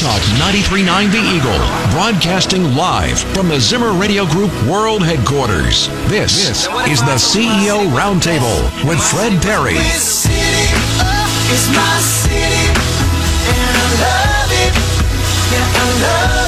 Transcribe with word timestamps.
Talk 0.00 0.20
93.9 0.38 1.12
The 1.12 1.18
Eagle, 1.18 1.92
broadcasting 1.92 2.74
live 2.74 3.20
from 3.34 3.48
the 3.48 3.60
Zimmer 3.60 3.92
Radio 3.92 4.26
Group 4.26 4.50
World 4.64 5.04
Headquarters. 5.04 5.88
This, 6.08 6.48
this 6.48 6.66
is 6.88 7.00
the 7.00 7.16
CEO 7.16 7.86
Roundtable 7.94 8.88
with 8.88 9.00
Fred 9.00 9.40
Perry. 9.42 9.74
It's 9.76 10.26
my 11.68 12.00
city, 12.00 12.72
and 13.48 13.76
I 13.76 13.86
love 14.02 14.52
it. 14.52 14.74
Yeah, 15.52 15.66
I 15.74 15.86
love 16.02 16.36
it. 16.38 16.41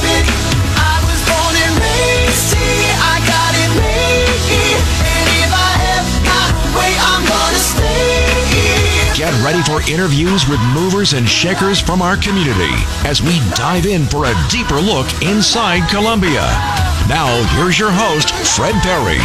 Get 9.24 9.42
ready 9.42 9.62
for 9.62 9.80
interviews 9.90 10.46
with 10.50 10.60
movers 10.74 11.14
and 11.14 11.26
shakers 11.26 11.80
from 11.80 12.02
our 12.02 12.14
community 12.14 12.74
as 13.08 13.22
we 13.22 13.38
dive 13.54 13.86
in 13.86 14.04
for 14.04 14.26
a 14.26 14.34
deeper 14.50 14.74
look 14.74 15.06
inside 15.22 15.88
Columbia. 15.88 16.42
Now, 17.08 17.42
here's 17.56 17.78
your 17.78 17.90
host, 17.90 18.28
Fred 18.54 18.74
Perry. 18.82 19.16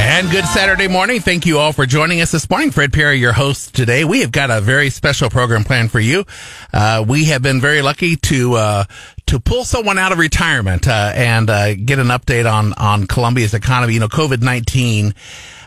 And 0.00 0.30
good 0.30 0.44
Saturday 0.44 0.86
morning. 0.86 1.18
Thank 1.18 1.46
you 1.46 1.58
all 1.58 1.72
for 1.72 1.84
joining 1.84 2.20
us 2.20 2.30
this 2.30 2.48
morning. 2.48 2.70
Fred 2.70 2.92
Perry, 2.92 3.16
your 3.16 3.32
host 3.32 3.74
today. 3.74 4.04
We 4.04 4.20
have 4.20 4.30
got 4.30 4.52
a 4.52 4.60
very 4.60 4.88
special 4.88 5.30
program 5.30 5.64
planned 5.64 5.90
for 5.90 5.98
you. 5.98 6.24
Uh, 6.72 7.04
we 7.04 7.24
have 7.24 7.42
been 7.42 7.60
very 7.60 7.82
lucky 7.82 8.14
to, 8.14 8.54
uh, 8.54 8.84
to 9.26 9.40
pull 9.40 9.64
someone 9.64 9.98
out 9.98 10.12
of 10.12 10.18
retirement, 10.18 10.86
uh, 10.86 11.10
and, 11.12 11.50
uh, 11.50 11.74
get 11.74 11.98
an 11.98 12.06
update 12.06 12.48
on, 12.48 12.72
on 12.74 13.08
Columbia's 13.08 13.52
economy. 13.52 13.94
You 13.94 13.98
know, 14.00 14.08
COVID-19, 14.08 15.12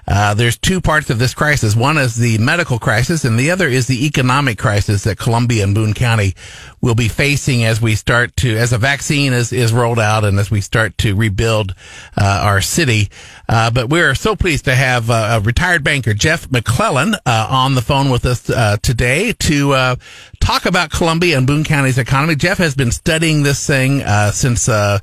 uh, 0.07 0.33
there's 0.33 0.57
two 0.57 0.81
parts 0.81 1.09
of 1.09 1.19
this 1.19 1.33
crisis. 1.33 1.75
One 1.75 1.97
is 1.97 2.15
the 2.15 2.37
medical 2.37 2.79
crisis, 2.79 3.23
and 3.23 3.39
the 3.39 3.51
other 3.51 3.67
is 3.67 3.87
the 3.87 4.05
economic 4.05 4.57
crisis 4.57 5.03
that 5.03 5.17
Columbia 5.17 5.63
and 5.63 5.75
Boone 5.75 5.93
County 5.93 6.35
will 6.81 6.95
be 6.95 7.07
facing 7.07 7.63
as 7.63 7.81
we 7.81 7.95
start 7.95 8.35
to, 8.37 8.57
as 8.57 8.73
a 8.73 8.77
vaccine 8.77 9.33
is, 9.33 9.53
is 9.53 9.71
rolled 9.71 9.99
out 9.99 10.23
and 10.23 10.39
as 10.39 10.49
we 10.49 10.61
start 10.61 10.97
to 10.99 11.15
rebuild 11.15 11.75
uh, 12.17 12.41
our 12.43 12.61
city. 12.61 13.09
Uh, 13.51 13.69
but 13.69 13.89
we're 13.89 14.15
so 14.15 14.33
pleased 14.33 14.63
to 14.63 14.73
have 14.73 15.09
uh, 15.09 15.37
a 15.37 15.41
retired 15.41 15.83
banker, 15.83 16.13
Jeff 16.13 16.49
McClellan, 16.49 17.15
uh, 17.25 17.47
on 17.49 17.75
the 17.75 17.81
phone 17.81 18.09
with 18.09 18.25
us 18.25 18.49
uh, 18.49 18.77
today 18.81 19.33
to 19.33 19.73
uh, 19.73 19.95
talk 20.39 20.65
about 20.65 20.89
Columbia 20.89 21.37
and 21.37 21.45
Boone 21.45 21.65
County's 21.65 21.97
economy. 21.97 22.35
Jeff 22.35 22.59
has 22.59 22.75
been 22.75 22.93
studying 22.93 23.43
this 23.43 23.67
thing 23.67 24.03
uh, 24.03 24.31
since 24.31 24.69
uh, 24.69 24.99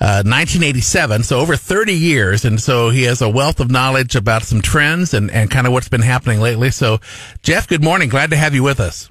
uh, 0.00 0.26
1987, 0.26 1.22
so 1.22 1.38
over 1.38 1.54
30 1.54 1.94
years, 1.94 2.44
and 2.44 2.60
so 2.60 2.90
he 2.90 3.04
has 3.04 3.22
a 3.22 3.28
wealth 3.28 3.60
of 3.60 3.70
knowledge 3.70 4.16
about 4.16 4.42
some 4.42 4.60
trends 4.60 5.14
and, 5.14 5.30
and 5.30 5.48
kind 5.48 5.68
of 5.68 5.72
what's 5.72 5.88
been 5.88 6.02
happening 6.02 6.40
lately. 6.40 6.70
So, 6.70 6.98
Jeff, 7.44 7.68
good 7.68 7.84
morning. 7.84 8.08
Glad 8.08 8.30
to 8.30 8.36
have 8.36 8.52
you 8.52 8.64
with 8.64 8.80
us. 8.80 9.10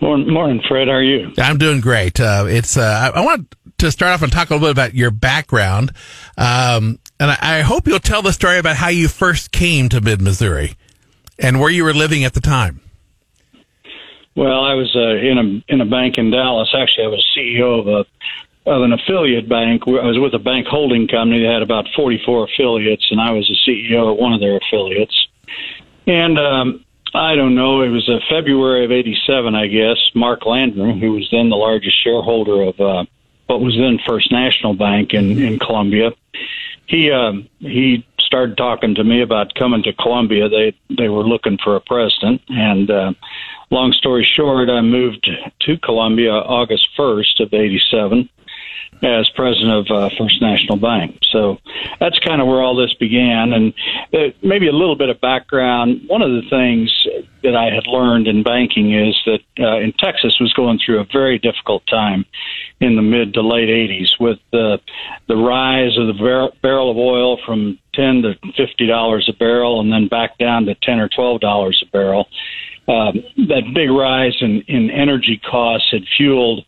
Morning, 0.00 0.32
morning, 0.32 0.62
Fred. 0.68 0.86
How 0.86 0.94
are 0.94 1.02
you? 1.02 1.32
I'm 1.38 1.58
doing 1.58 1.80
great. 1.80 2.20
Uh, 2.20 2.44
it's 2.46 2.76
uh, 2.76 3.10
I, 3.14 3.18
I 3.20 3.24
want 3.24 3.52
to 3.78 3.90
start 3.90 4.12
off 4.12 4.22
and 4.22 4.32
talk 4.32 4.50
a 4.50 4.54
little 4.54 4.68
bit 4.68 4.72
about 4.72 4.94
your 4.94 5.10
background, 5.10 5.92
um, 6.36 6.98
and 7.18 7.30
I, 7.30 7.38
I 7.40 7.60
hope 7.60 7.86
you'll 7.86 7.98
tell 8.00 8.22
the 8.22 8.32
story 8.32 8.58
about 8.58 8.76
how 8.76 8.88
you 8.88 9.08
first 9.08 9.52
came 9.52 9.88
to 9.90 10.00
Mid 10.00 10.20
Missouri 10.20 10.76
and 11.38 11.60
where 11.60 11.70
you 11.70 11.84
were 11.84 11.94
living 11.94 12.24
at 12.24 12.34
the 12.34 12.40
time. 12.40 12.80
Well, 14.34 14.64
I 14.64 14.74
was 14.74 14.94
uh, 14.94 15.16
in 15.16 15.38
a 15.38 15.72
in 15.72 15.80
a 15.80 15.86
bank 15.86 16.18
in 16.18 16.30
Dallas. 16.30 16.74
Actually, 16.76 17.04
I 17.04 17.08
was 17.08 17.26
CEO 17.36 17.80
of 17.80 17.88
a 17.88 18.70
of 18.70 18.82
an 18.82 18.92
affiliate 18.92 19.48
bank. 19.48 19.82
I 19.86 20.06
was 20.06 20.18
with 20.18 20.34
a 20.34 20.38
bank 20.38 20.66
holding 20.66 21.08
company 21.08 21.42
that 21.42 21.52
had 21.52 21.62
about 21.62 21.86
44 21.94 22.44
affiliates, 22.44 23.06
and 23.10 23.20
I 23.20 23.30
was 23.30 23.48
the 23.48 23.56
CEO 23.66 24.12
of 24.12 24.18
one 24.18 24.32
of 24.32 24.40
their 24.40 24.56
affiliates. 24.56 25.28
And 26.06 26.38
um, 26.38 26.84
I 27.14 27.34
don't 27.34 27.54
know, 27.54 27.80
it 27.82 27.88
was 27.88 28.08
uh, 28.08 28.18
February 28.28 28.84
of 28.84 28.92
'87, 28.92 29.54
I 29.54 29.68
guess. 29.68 29.96
Mark 30.14 30.44
Landrum, 30.44 31.00
who 31.00 31.12
was 31.12 31.28
then 31.30 31.48
the 31.48 31.56
largest 31.56 32.02
shareholder 32.02 32.62
of 32.62 32.80
uh, 32.80 33.04
what 33.46 33.60
was 33.60 33.74
then 33.76 33.98
First 34.06 34.30
National 34.30 34.74
Bank 34.74 35.14
in 35.14 35.38
in 35.40 35.58
Columbia, 35.58 36.12
he 36.86 37.10
um, 37.10 37.48
he 37.58 38.06
started 38.20 38.56
talking 38.56 38.94
to 38.94 39.04
me 39.04 39.22
about 39.22 39.54
coming 39.54 39.82
to 39.84 39.92
Columbia. 39.92 40.48
They 40.48 40.76
they 40.96 41.08
were 41.08 41.24
looking 41.24 41.58
for 41.62 41.76
a 41.76 41.80
president, 41.80 42.42
and 42.48 42.90
uh, 42.90 43.12
long 43.70 43.92
story 43.92 44.24
short, 44.24 44.68
I 44.70 44.80
moved 44.80 45.28
to 45.60 45.78
Columbia 45.78 46.32
August 46.32 46.88
1st 46.96 47.40
of 47.40 47.54
87 47.54 48.28
as 49.02 49.28
president 49.30 49.70
of 49.70 49.86
uh, 49.90 50.10
First 50.16 50.40
National 50.40 50.76
Bank. 50.78 51.18
So 51.30 51.58
that's 52.00 52.18
kind 52.18 52.40
of 52.40 52.46
where 52.46 52.62
all 52.62 52.74
this 52.74 52.94
began. 52.94 53.52
And 53.52 53.74
uh, 54.12 54.32
maybe 54.42 54.68
a 54.68 54.72
little 54.72 54.96
bit 54.96 55.08
of 55.08 55.20
background. 55.20 56.02
One 56.06 56.22
of 56.22 56.30
the 56.30 56.48
things 56.48 57.06
that 57.42 57.54
I 57.54 57.74
had 57.74 57.86
learned 57.86 58.26
in 58.26 58.42
banking 58.42 58.94
is 58.94 59.16
that 59.26 59.40
uh, 59.60 59.78
in 59.78 59.92
Texas 59.92 60.38
was 60.40 60.52
going 60.54 60.80
through 60.84 61.00
a 61.00 61.06
very 61.12 61.38
difficult 61.38 61.86
time 61.86 62.24
in 62.80 62.96
the 62.96 63.02
mid 63.02 63.34
to 63.34 63.42
late 63.42 63.68
80s 63.68 64.18
with 64.18 64.38
the 64.52 64.80
the 65.28 65.36
rise 65.36 65.96
of 65.96 66.06
the 66.08 66.12
bar- 66.12 66.52
barrel 66.62 66.90
of 66.90 66.96
oil 66.96 67.38
from 67.44 67.78
10 67.94 68.22
to 68.22 68.34
50 68.56 68.86
dollars 68.86 69.28
a 69.28 69.32
barrel 69.32 69.80
and 69.80 69.92
then 69.92 70.08
back 70.08 70.36
down 70.38 70.66
to 70.66 70.74
10 70.74 70.98
or 70.98 71.08
12 71.08 71.40
dollars 71.40 71.82
a 71.86 71.90
barrel 71.90 72.28
um, 72.88 73.22
that 73.48 73.62
big 73.74 73.90
rise 73.90 74.36
in, 74.40 74.62
in 74.68 74.90
energy 74.90 75.40
costs 75.48 75.88
had 75.90 76.02
fueled 76.16 76.64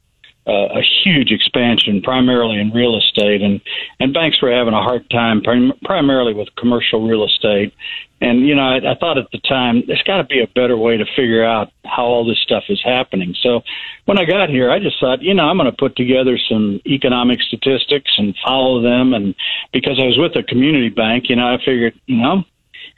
uh, 0.48 0.78
a 0.78 0.82
huge 1.04 1.30
expansion, 1.30 2.00
primarily 2.00 2.58
in 2.58 2.70
real 2.70 2.96
estate, 2.96 3.42
and 3.42 3.60
and 4.00 4.14
banks 4.14 4.40
were 4.40 4.50
having 4.50 4.72
a 4.72 4.82
hard 4.82 5.08
time, 5.10 5.42
prim- 5.42 5.74
primarily 5.84 6.32
with 6.32 6.48
commercial 6.56 7.06
real 7.06 7.24
estate. 7.24 7.74
And 8.20 8.48
you 8.48 8.54
know, 8.54 8.62
I, 8.62 8.92
I 8.92 8.94
thought 8.98 9.18
at 9.18 9.30
the 9.30 9.38
time 9.38 9.82
there's 9.86 10.02
got 10.02 10.16
to 10.16 10.24
be 10.24 10.40
a 10.40 10.46
better 10.48 10.76
way 10.76 10.96
to 10.96 11.04
figure 11.14 11.44
out 11.44 11.70
how 11.84 12.04
all 12.04 12.26
this 12.26 12.38
stuff 12.38 12.64
is 12.68 12.80
happening. 12.82 13.34
So 13.42 13.60
when 14.06 14.18
I 14.18 14.24
got 14.24 14.48
here, 14.48 14.70
I 14.70 14.78
just 14.78 14.98
thought, 14.98 15.22
you 15.22 15.34
know, 15.34 15.44
I'm 15.44 15.58
going 15.58 15.70
to 15.70 15.76
put 15.76 15.96
together 15.96 16.38
some 16.48 16.80
economic 16.86 17.42
statistics 17.42 18.10
and 18.16 18.34
follow 18.44 18.80
them. 18.80 19.12
And 19.12 19.34
because 19.72 20.00
I 20.00 20.06
was 20.06 20.18
with 20.18 20.34
a 20.36 20.42
community 20.42 20.88
bank, 20.88 21.28
you 21.28 21.36
know, 21.36 21.46
I 21.46 21.58
figured, 21.58 21.94
you 22.06 22.16
know, 22.16 22.44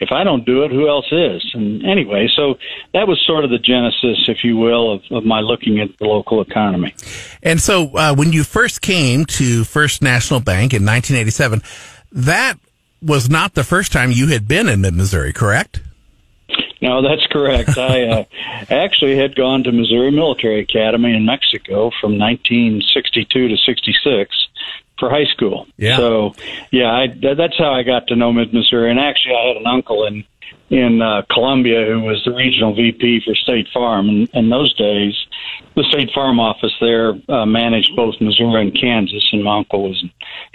if 0.01 0.13
I 0.13 0.25
don't 0.25 0.45
do 0.45 0.65
it, 0.65 0.71
who 0.71 0.89
else 0.89 1.07
is? 1.13 1.45
And 1.55 1.85
anyway, 1.85 2.29
so 2.35 2.55
that 2.95 3.07
was 3.07 3.23
sort 3.27 3.45
of 3.45 3.51
the 3.51 3.59
genesis, 3.59 4.29
if 4.29 4.43
you 4.43 4.57
will, 4.57 4.95
of, 4.95 5.03
of 5.11 5.25
my 5.25 5.41
looking 5.41 5.79
at 5.79 5.97
the 5.99 6.07
local 6.07 6.41
economy. 6.41 6.95
And 7.43 7.61
so, 7.61 7.91
uh, 7.95 8.15
when 8.15 8.33
you 8.33 8.43
first 8.43 8.81
came 8.81 9.27
to 9.27 9.65
First 9.65 10.03
National 10.03 10.41
Bank 10.41 10.73
in 10.73 10.85
1987, 10.85 11.63
that 12.13 12.55
was 13.03 13.29
not 13.29 13.55
the 13.55 13.65
first 13.65 13.93
time 13.93 14.11
you 14.11 14.29
had 14.29 14.49
been 14.49 14.69
in 14.69 14.81
mid 14.81 14.95
Missouri, 14.95 15.33
correct? 15.33 15.83
No, 16.83 17.03
that's 17.03 17.27
correct. 17.27 17.77
I 17.77 18.05
uh, 18.05 18.25
actually 18.71 19.17
had 19.17 19.37
gone 19.37 19.65
to 19.65 19.73
Missouri 19.73 20.11
Military 20.11 20.61
Academy 20.61 21.15
in 21.15 21.27
Mexico 21.27 21.91
from 22.01 22.19
1962 22.19 23.49
to 23.49 23.57
66 23.57 24.49
for 25.01 25.11
high 25.11 25.25
school. 25.25 25.67
Yeah. 25.77 25.97
So, 25.97 26.35
yeah, 26.71 26.93
I, 26.93 27.07
that's 27.09 27.59
how 27.59 27.73
I 27.73 27.83
got 27.83 28.07
to 28.09 28.17
know 28.17 28.33
Mid 28.33 28.55
Missouri. 28.55 28.91
And 28.91 29.01
actually, 29.01 29.35
I 29.35 29.49
had 29.49 29.57
an 29.57 29.67
uncle 29.67 30.07
in 30.07 30.25
in 30.71 31.03
uh, 31.03 31.23
Columbia 31.29 31.85
who 31.87 32.01
was 32.01 32.23
the 32.25 32.33
regional 32.33 32.75
VP 32.75 33.23
for 33.25 33.35
State 33.35 33.67
Farm. 33.75 34.09
And 34.09 34.29
in 34.33 34.51
those 34.51 34.73
days, 34.75 35.15
the 35.75 35.83
State 35.91 36.11
Farm 36.15 36.39
office 36.39 36.73
there 36.81 37.15
uh, 37.29 37.45
managed 37.45 37.95
both 37.97 38.15
Missouri 38.21 38.63
and 38.63 38.81
Kansas, 38.81 39.29
and 39.33 39.43
my 39.43 39.59
uncle 39.59 39.89
was 39.89 40.05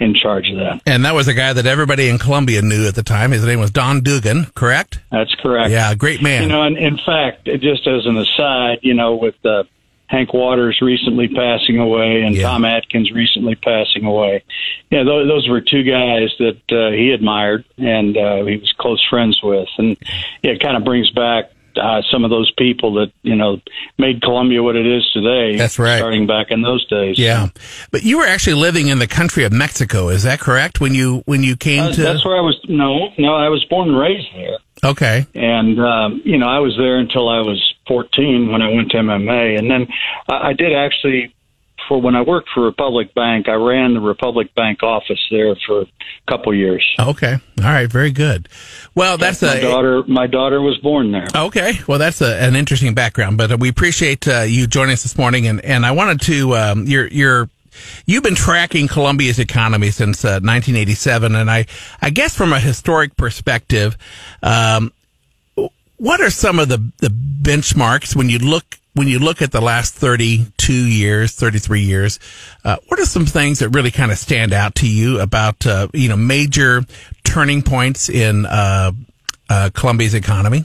in 0.00 0.14
charge 0.14 0.50
of 0.50 0.56
that. 0.56 0.80
And 0.86 1.04
that 1.04 1.14
was 1.14 1.28
a 1.28 1.34
guy 1.34 1.52
that 1.52 1.66
everybody 1.66 2.08
in 2.08 2.18
Columbia 2.18 2.62
knew 2.62 2.86
at 2.86 2.94
the 2.94 3.02
time. 3.02 3.30
His 3.30 3.44
name 3.44 3.60
was 3.60 3.70
Don 3.70 4.00
Dugan, 4.00 4.46
correct? 4.54 5.00
That's 5.10 5.34
correct. 5.34 5.70
Yeah, 5.70 5.94
great 5.94 6.22
man. 6.22 6.42
You 6.42 6.48
know, 6.48 6.62
and 6.62 6.78
in 6.78 6.98
fact, 7.04 7.44
just 7.44 7.86
as 7.86 8.06
an 8.06 8.16
aside, 8.16 8.78
you 8.82 8.94
know, 8.94 9.16
with 9.16 9.36
uh, 9.44 9.64
Hank 10.08 10.32
Waters 10.32 10.78
recently 10.80 11.28
passing 11.28 11.78
away 11.78 12.22
and 12.22 12.34
Yeah. 12.34 12.48
Tom 12.48 12.64
Atkins 12.64 13.10
recently 13.12 13.54
passing 13.56 14.04
away. 14.04 14.44
Yeah, 14.90 15.02
those, 15.02 15.26
those 15.28 15.48
were 15.48 15.60
two 15.60 15.82
guys 15.82 16.30
that 16.38 16.60
uh, 16.70 16.92
he 16.92 17.10
admired 17.10 17.64
and 17.76 18.16
uh, 18.16 18.44
he 18.44 18.56
was 18.56 18.72
close 18.78 19.04
friends 19.10 19.40
with, 19.42 19.68
and 19.78 19.96
yeah, 20.42 20.52
it 20.52 20.60
kind 20.62 20.76
of 20.76 20.84
brings 20.84 21.10
back. 21.10 21.50
Uh, 21.78 22.00
some 22.10 22.24
of 22.24 22.30
those 22.30 22.50
people 22.56 22.94
that 22.94 23.12
you 23.22 23.34
know 23.36 23.60
made 23.98 24.22
Columbia 24.22 24.62
what 24.62 24.76
it 24.76 24.86
is 24.86 25.06
today. 25.12 25.56
That's 25.56 25.78
right. 25.78 25.98
Starting 25.98 26.26
back 26.26 26.46
in 26.50 26.62
those 26.62 26.86
days. 26.86 27.18
yeah, 27.18 27.48
but 27.90 28.02
you 28.02 28.16
were 28.16 28.24
actually 28.24 28.54
living 28.54 28.88
in 28.88 28.98
the 28.98 29.06
country 29.06 29.44
of 29.44 29.52
Mexico. 29.52 30.08
Is 30.08 30.22
that 30.22 30.40
correct? 30.40 30.80
When 30.80 30.94
you 30.94 31.22
when 31.26 31.42
you 31.42 31.54
came 31.54 31.82
Uh, 31.82 31.92
to 31.92 32.00
that's 32.00 32.24
where 32.24 32.38
I 32.38 32.40
was. 32.40 32.58
No, 32.66 33.10
no, 33.18 33.34
I 33.34 33.50
was 33.50 33.62
born 33.68 33.90
and 33.90 33.98
raised 33.98 34.26
there. 34.34 34.56
Okay, 34.84 35.26
and 35.34 35.80
um, 35.80 36.22
you 36.24 36.38
know 36.38 36.48
I 36.48 36.58
was 36.58 36.76
there 36.76 36.98
until 36.98 37.28
I 37.28 37.40
was 37.40 37.62
14 37.88 38.50
when 38.50 38.62
I 38.62 38.70
went 38.70 38.90
to 38.90 38.98
MMA, 38.98 39.58
and 39.58 39.70
then 39.70 39.86
I, 40.28 40.48
I 40.48 40.52
did 40.52 40.74
actually 40.74 41.32
for 41.88 42.00
when 42.00 42.14
I 42.14 42.22
worked 42.22 42.48
for 42.54 42.62
Republic 42.62 43.14
Bank, 43.14 43.48
I 43.48 43.54
ran 43.54 43.94
the 43.94 44.00
Republic 44.00 44.54
Bank 44.54 44.82
office 44.82 45.20
there 45.30 45.54
for 45.66 45.82
a 45.82 45.86
couple 46.28 46.54
years. 46.54 46.84
okay, 46.98 47.36
all 47.58 47.64
right, 47.64 47.90
very 47.90 48.10
good. 48.10 48.48
Well, 48.94 49.18
that's 49.18 49.42
my 49.42 49.54
a 49.54 49.60
daughter. 49.60 50.02
My 50.06 50.26
daughter 50.26 50.60
was 50.60 50.78
born 50.78 51.12
there. 51.12 51.26
Okay, 51.34 51.74
well, 51.86 51.98
that's 51.98 52.20
a, 52.20 52.40
an 52.40 52.56
interesting 52.56 52.94
background, 52.94 53.38
but 53.38 53.58
we 53.58 53.68
appreciate 53.68 54.26
uh, 54.26 54.40
you 54.40 54.66
joining 54.66 54.94
us 54.94 55.02
this 55.02 55.16
morning, 55.16 55.46
and, 55.46 55.60
and 55.64 55.86
I 55.86 55.92
wanted 55.92 56.20
to 56.22 56.56
um, 56.56 56.86
your 56.86 57.06
your 57.08 57.50
you've 58.06 58.22
been 58.22 58.34
tracking 58.34 58.88
Columbia's 58.88 59.38
economy 59.38 59.90
since 59.90 60.24
uh, 60.24 60.40
1987, 60.42 61.34
and 61.34 61.50
I 61.50 61.66
I 62.00 62.10
guess 62.10 62.36
from 62.36 62.52
a 62.52 62.60
historic 62.60 63.16
perspective, 63.16 63.96
um, 64.42 64.92
what 65.96 66.20
are 66.20 66.30
some 66.30 66.58
of 66.58 66.68
the 66.68 66.78
the 66.98 67.08
benchmarks 67.08 68.14
when 68.14 68.28
you 68.28 68.38
look 68.38 68.78
when 68.96 69.08
you 69.08 69.18
look 69.18 69.42
at 69.42 69.52
the 69.52 69.60
last 69.60 69.94
32 69.94 70.72
years, 70.72 71.34
33 71.34 71.82
years, 71.82 72.18
uh, 72.64 72.76
what 72.88 72.98
are 72.98 73.04
some 73.04 73.26
things 73.26 73.58
that 73.58 73.68
really 73.68 73.90
kind 73.90 74.10
of 74.10 74.16
stand 74.16 74.54
out 74.54 74.74
to 74.76 74.88
you 74.88 75.20
about, 75.20 75.66
uh, 75.66 75.86
you 75.92 76.08
know, 76.08 76.16
major 76.16 76.82
turning 77.22 77.60
points 77.60 78.08
in 78.08 78.46
uh, 78.46 78.92
uh, 79.50 79.68
Columbia's 79.74 80.14
economy? 80.14 80.64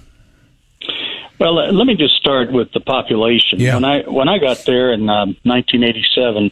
Well, 1.41 1.59
uh, 1.59 1.71
let 1.73 1.85
me 1.85 1.95
just 1.95 2.15
start 2.15 2.53
with 2.53 2.71
the 2.71 2.79
population. 2.79 3.59
Yeah. 3.59 3.73
When 3.73 3.83
I 3.83 4.01
when 4.03 4.29
I 4.29 4.37
got 4.37 4.63
there 4.65 4.93
in 4.93 5.09
um, 5.09 5.35
1987, 5.43 6.51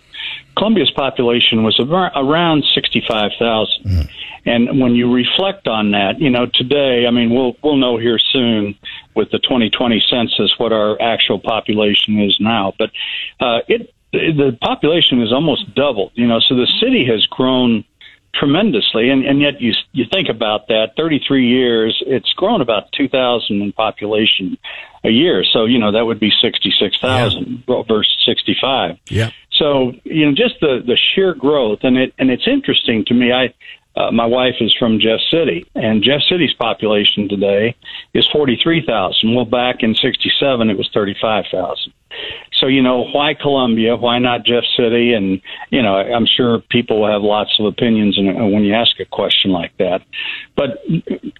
Columbia's 0.59 0.91
population 0.91 1.63
was 1.63 1.79
around 1.79 2.65
65,000. 2.75 4.09
And 4.45 4.79
when 4.79 4.93
you 4.93 5.11
reflect 5.11 5.67
on 5.67 5.91
that, 5.91 6.19
you 6.19 6.29
know, 6.29 6.45
today, 6.53 7.05
I 7.07 7.11
mean, 7.11 7.33
we'll 7.33 7.55
we'll 7.63 7.77
know 7.77 7.97
here 7.97 8.19
soon 8.19 8.75
with 9.15 9.31
the 9.31 9.39
2020 9.39 10.03
census 10.09 10.53
what 10.57 10.71
our 10.71 11.01
actual 11.01 11.39
population 11.39 12.19
is 12.19 12.37
now. 12.39 12.73
But 12.77 12.91
uh, 13.39 13.59
it 13.67 13.93
the 14.11 14.57
population 14.61 15.21
is 15.21 15.31
almost 15.31 15.73
doubled. 15.75 16.11
You 16.15 16.27
know, 16.27 16.39
so 16.39 16.55
the 16.55 16.67
city 16.81 17.05
has 17.05 17.25
grown 17.27 17.83
tremendously, 18.33 19.09
and, 19.09 19.25
and 19.25 19.41
yet 19.41 19.61
you 19.61 19.73
you 19.91 20.05
think 20.11 20.29
about 20.29 20.67
that, 20.67 20.91
33 20.97 21.47
years, 21.47 22.01
it's 22.05 22.31
grown 22.33 22.61
about 22.61 22.91
2,000 22.93 23.61
in 23.61 23.71
population 23.73 24.57
a 25.03 25.09
year. 25.09 25.43
So 25.43 25.65
you 25.65 25.79
know 25.79 25.91
that 25.91 26.05
would 26.05 26.19
be 26.19 26.31
66,000 26.41 27.63
versus 27.87 28.17
65. 28.25 28.97
Yeah. 29.09 29.31
So 29.59 29.91
you 30.05 30.25
know, 30.25 30.31
just 30.33 30.55
the 30.61 30.81
the 30.85 30.97
sheer 30.97 31.35
growth, 31.35 31.79
and 31.83 31.97
it 31.97 32.13
and 32.17 32.31
it's 32.31 32.47
interesting 32.47 33.05
to 33.05 33.13
me. 33.13 33.31
I 33.31 33.53
uh, 33.99 34.11
my 34.11 34.25
wife 34.25 34.55
is 34.61 34.73
from 34.79 34.99
Jeff 34.99 35.19
City, 35.29 35.65
and 35.75 36.01
Jeff 36.01 36.21
City's 36.29 36.53
population 36.53 37.27
today 37.27 37.75
is 38.13 38.27
forty 38.31 38.57
three 38.61 38.83
thousand. 38.85 39.35
Well, 39.35 39.45
back 39.45 39.83
in 39.83 39.93
sixty 39.93 40.31
seven, 40.39 40.69
it 40.69 40.77
was 40.77 40.89
thirty 40.93 41.15
five 41.21 41.45
thousand. 41.51 41.93
So 42.53 42.67
you 42.67 42.81
know, 42.81 43.03
why 43.11 43.33
Columbia? 43.33 43.97
Why 43.97 44.19
not 44.19 44.45
Jeff 44.45 44.63
City? 44.77 45.13
And 45.13 45.41
you 45.69 45.81
know, 45.81 45.95
I'm 45.95 46.25
sure 46.25 46.59
people 46.69 47.01
will 47.01 47.11
have 47.11 47.21
lots 47.21 47.59
of 47.59 47.65
opinions 47.65 48.17
when 48.17 48.63
you 48.63 48.73
ask 48.73 48.97
a 48.99 49.05
question 49.05 49.51
like 49.51 49.75
that. 49.77 50.01
But 50.55 50.81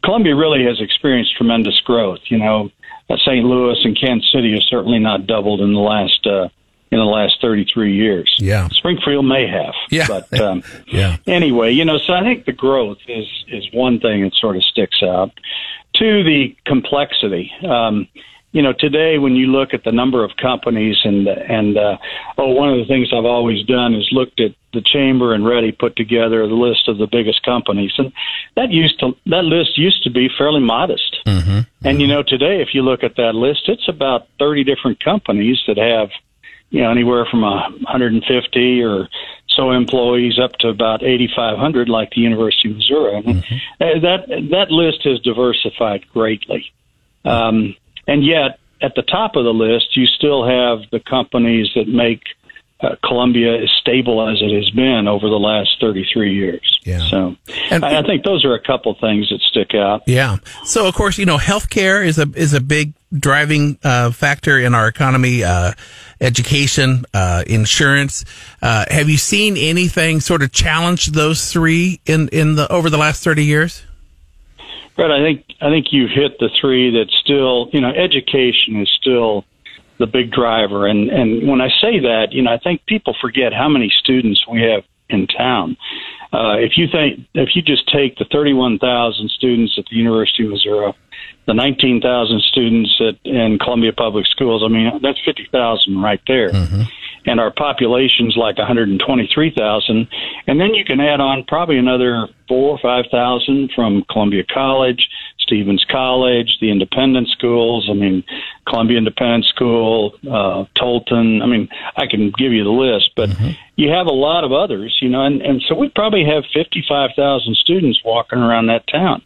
Columbia 0.04 0.36
really 0.36 0.66
has 0.66 0.82
experienced 0.82 1.38
tremendous 1.38 1.80
growth. 1.82 2.20
You 2.26 2.40
know, 2.40 2.72
uh, 3.10 3.16
St. 3.18 3.46
Louis 3.46 3.78
and 3.86 3.98
Kansas 4.00 4.30
City 4.32 4.52
have 4.52 4.64
certainly 4.64 5.00
not 5.00 5.28
doubled 5.28 5.62
in 5.62 5.74
the 5.74 5.80
last. 5.80 6.28
Uh, 6.28 6.50
in 6.92 6.98
the 6.98 7.06
last 7.06 7.40
33 7.42 7.94
years. 7.96 8.34
Yeah. 8.40 8.68
Springfield 8.70 9.26
may 9.26 9.48
have. 9.48 9.74
Yeah. 9.90 10.08
But 10.08 10.40
um, 10.40 10.64
Yeah. 10.88 11.18
anyway, 11.28 11.72
you 11.72 11.86
know, 11.86 11.98
so 12.00 12.14
I 12.14 12.22
think 12.22 12.46
the 12.46 12.54
growth 12.54 12.98
is 13.08 13.28
is 13.48 13.68
one 13.74 14.00
thing 14.00 14.24
that 14.24 14.34
sort 14.36 14.56
of 14.56 14.64
sticks 14.64 15.04
out. 15.04 15.32
Two, 15.94 16.24
the 16.24 16.56
complexity. 16.66 17.52
Um, 17.68 18.08
you 18.52 18.64
know, 18.64 18.74
today 18.74 19.20
when 19.20 19.36
you 19.36 19.48
look 19.48 19.74
at 19.76 19.84
the 19.84 19.92
number 19.92 20.24
of 20.24 20.32
companies 20.42 20.98
and 21.04 21.28
and 21.28 21.78
uh, 21.78 21.98
oh, 22.38 22.50
one 22.50 22.70
of 22.70 22.80
the 22.80 22.86
things 22.86 23.10
I've 23.14 23.26
always 23.26 23.64
done 23.66 23.94
is 23.94 24.10
looked 24.12 24.40
at 24.40 24.56
the 24.74 24.82
chamber 24.82 25.34
and 25.34 25.46
REDI 25.46 25.74
put 25.74 25.96
together 25.96 26.48
the 26.48 26.54
list 26.56 26.88
of 26.88 26.98
the 26.98 27.08
biggest 27.08 27.44
companies, 27.44 27.92
and 27.98 28.12
that 28.56 28.72
used 28.72 29.00
to 29.02 29.12
that 29.28 29.44
list 29.44 29.78
used 29.78 30.04
to 30.04 30.10
be 30.10 30.30
fairly 30.36 30.62
modest. 30.62 31.18
Mm-hmm. 31.28 31.60
And 31.88 32.02
you 32.02 32.08
know, 32.08 32.24
today 32.24 32.62
if 32.62 32.70
you 32.74 32.82
look 32.82 33.04
at 33.04 33.18
that 33.18 33.36
list, 33.36 33.70
it's 33.70 33.88
about 33.88 34.28
thirty 34.40 34.64
different 34.64 35.04
companies 35.04 35.62
that 35.68 35.78
have 35.78 36.10
you 36.70 36.82
know 36.82 36.92
anywhere 36.92 37.26
from 37.30 37.44
a 37.44 37.70
150 37.84 38.84
or 38.84 39.08
so 39.48 39.72
employees 39.72 40.38
up 40.40 40.54
to 40.60 40.70
about 40.70 41.04
8,500, 41.04 41.90
like 41.90 42.12
the 42.12 42.22
University 42.22 42.70
of 42.70 42.78
Missouri. 42.78 43.16
And 43.18 43.44
uh, 43.82 44.00
that 44.02 44.28
that 44.52 44.72
list 44.72 45.04
has 45.04 45.20
diversified 45.22 46.06
greatly, 46.14 46.72
um, 47.26 47.76
and 48.08 48.24
yet 48.24 48.60
at 48.82 48.96
the 48.96 49.02
top 49.02 49.36
of 49.36 49.44
the 49.44 49.54
list, 49.54 49.98
you 49.98 50.06
still 50.06 50.48
have 50.48 50.90
the 50.92 51.00
companies 51.02 51.68
that 51.76 51.88
make 51.88 52.22
uh, 52.82 52.96
Columbia 53.04 53.62
as 53.64 53.70
stable 53.82 54.26
as 54.26 54.38
it 54.42 54.56
has 54.56 54.70
been 54.70 55.06
over 55.06 55.28
the 55.28 55.36
last 55.40 55.82
33 55.82 56.34
years. 56.34 56.80
Yeah. 56.86 57.00
So 57.10 57.36
And- 57.72 57.84
I, 57.84 58.00
I 58.00 58.04
think 58.04 58.24
those 58.24 58.46
are 58.46 58.54
a 58.54 58.62
couple 58.62 58.94
things 58.94 59.30
that 59.32 59.42
stick 59.42 59.74
out. 59.76 60.04
Yeah. 60.08 60.38
So 60.64 60.88
of 60.88 60.96
course, 60.96 61.18
you 61.18 61.26
know, 61.26 61.38
healthcare 61.38 62.06
is 62.06 62.18
a 62.18 62.28
is 62.36 62.54
a 62.54 62.62
big 62.62 62.94
driving 63.18 63.78
uh, 63.84 64.12
factor 64.12 64.60
in 64.60 64.76
our 64.76 64.88
economy. 64.88 65.44
Uh, 65.44 65.74
education, 66.22 67.06
uh, 67.14 67.44
insurance. 67.48 68.26
Uh, 68.62 68.86
have 68.90 69.10
you 69.10 69.18
seen 69.18 69.56
anything 69.58 70.20
sort 70.20 70.44
of 70.44 70.52
challenge 70.52 71.08
those 71.08 71.52
three 71.52 72.02
in 72.06 72.28
in 72.30 72.56
the 72.56 72.72
over 72.72 72.90
the 72.90 72.98
last 72.98 73.24
thirty 73.24 73.46
years? 73.46 73.84
Right. 74.98 75.12
I 75.12 75.24
think 75.24 75.46
I 75.62 75.70
think 75.70 75.94
you 75.94 76.08
hit 76.08 76.40
the 76.40 76.50
three 76.60 76.92
that 76.92 77.10
still, 77.12 77.70
you 77.72 77.80
know, 77.80 77.90
education 77.90 78.82
is 78.82 78.90
still 79.00 79.46
the 79.98 80.08
big 80.08 80.32
driver. 80.32 80.88
And 80.88 81.10
and 81.10 81.48
when 81.48 81.62
I 81.62 81.70
say 81.82 82.00
that, 82.00 82.34
you 82.34 82.42
know, 82.42 82.52
I 82.52 82.58
think 82.58 82.86
people 82.86 83.16
forget 83.22 83.54
how 83.54 83.70
many 83.70 83.90
students 83.90 84.46
we 84.48 84.62
have 84.62 84.84
in 85.10 85.28
town. 85.28 85.78
Uh, 86.32 86.58
if 86.60 86.78
you 86.78 86.88
think 86.92 87.22
if 87.34 87.56
you 87.56 87.62
just 87.62 87.88
take 87.88 88.18
the 88.18 88.26
31,000 88.26 89.30
students 89.32 89.76
at 89.78 89.86
the 89.90 89.96
University 89.96 90.44
of 90.44 90.52
Missouri, 90.52 90.94
the 91.50 91.56
19,000 91.56 92.42
students 92.42 93.02
at 93.02 93.16
in 93.26 93.58
Columbia 93.58 93.92
Public 93.92 94.28
Schools, 94.28 94.62
I 94.64 94.68
mean, 94.68 95.00
that's 95.02 95.18
50,000 95.26 96.00
right 96.00 96.22
there. 96.28 96.52
And 97.26 97.40
our 97.40 97.52
population's 97.52 98.38
like 98.38 98.60
123,000, 98.60 100.08
and 100.48 100.62
then 100.62 100.74
you 100.76 100.86
can 100.86 101.00
add 101.02 101.20
on 101.20 101.44
probably 101.46 101.80
another 101.80 102.28
four 102.48 102.72
or 102.72 102.80
five 102.80 103.06
thousand 103.12 103.72
from 103.76 104.06
Columbia 104.10 104.44
College, 104.44 105.10
Stephens 105.40 105.86
College, 105.90 106.58
the 106.62 106.72
independent 106.72 107.28
schools. 107.30 107.88
I 107.90 107.94
mean, 107.94 108.24
Columbia 108.68 109.00
Independent 109.00 109.46
School, 109.46 110.14
uh, 110.24 110.66
Tolton. 110.80 111.42
I 111.42 111.48
mean, 111.48 111.68
I 111.98 112.06
can 112.08 112.32
give 112.38 112.54
you 112.54 112.64
the 112.64 112.70
list, 112.70 113.12
but 113.16 113.30
you 113.76 113.90
have 113.90 114.08
a 114.08 114.12
lot 114.14 114.44
of 114.44 114.52
others, 114.54 114.98
you 115.02 115.10
know, 115.10 115.24
and, 115.26 115.42
and 115.42 115.62
so 115.68 115.76
we 115.76 115.90
probably 115.90 116.26
have 116.26 116.44
55,000 116.54 117.56
students 117.58 118.02
walking 118.06 118.40
around 118.40 118.68
that 118.68 118.88
town. 118.88 119.22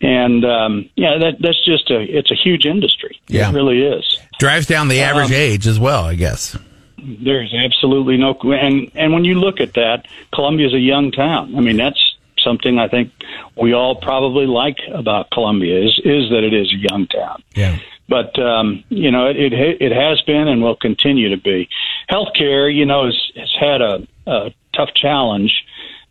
And, 0.00 0.44
um, 0.44 0.88
yeah, 0.94 1.18
that, 1.18 1.36
that's 1.40 1.64
just 1.64 1.90
a, 1.90 2.00
it's 2.00 2.30
a 2.30 2.36
huge 2.36 2.66
industry. 2.66 3.20
Yeah. 3.26 3.50
It 3.50 3.54
really 3.54 3.82
is. 3.82 4.18
Drives 4.38 4.66
down 4.66 4.88
the 4.88 5.00
average 5.00 5.32
age 5.32 5.66
as 5.66 5.78
well, 5.80 6.04
I 6.04 6.14
guess. 6.14 6.56
There's 7.00 7.54
absolutely 7.54 8.16
no, 8.16 8.36
and 8.42 8.90
and 8.94 9.12
when 9.12 9.24
you 9.24 9.34
look 9.34 9.60
at 9.60 9.74
that, 9.74 10.06
Columbia's 10.34 10.74
a 10.74 10.80
young 10.80 11.12
town. 11.12 11.54
I 11.56 11.60
mean, 11.60 11.76
that's 11.76 12.16
something 12.42 12.78
I 12.78 12.88
think 12.88 13.12
we 13.56 13.72
all 13.72 13.94
probably 13.94 14.46
like 14.46 14.78
about 14.92 15.30
Columbia 15.30 15.84
is 15.84 16.00
is 16.04 16.30
that 16.30 16.42
it 16.44 16.52
is 16.52 16.72
a 16.72 16.76
young 16.76 17.06
town. 17.06 17.42
Yeah. 17.54 17.78
But 18.08 18.38
um, 18.38 18.84
you 18.88 19.10
know, 19.10 19.28
it, 19.28 19.52
it 19.52 19.80
it 19.80 19.92
has 19.92 20.20
been 20.22 20.48
and 20.48 20.62
will 20.62 20.76
continue 20.76 21.28
to 21.30 21.36
be. 21.36 21.68
Healthcare, 22.10 22.74
you 22.74 22.84
know, 22.84 23.06
has 23.06 23.32
has 23.36 23.54
had 23.58 23.80
a, 23.80 24.06
a 24.26 24.52
tough 24.74 24.92
challenge 24.94 25.64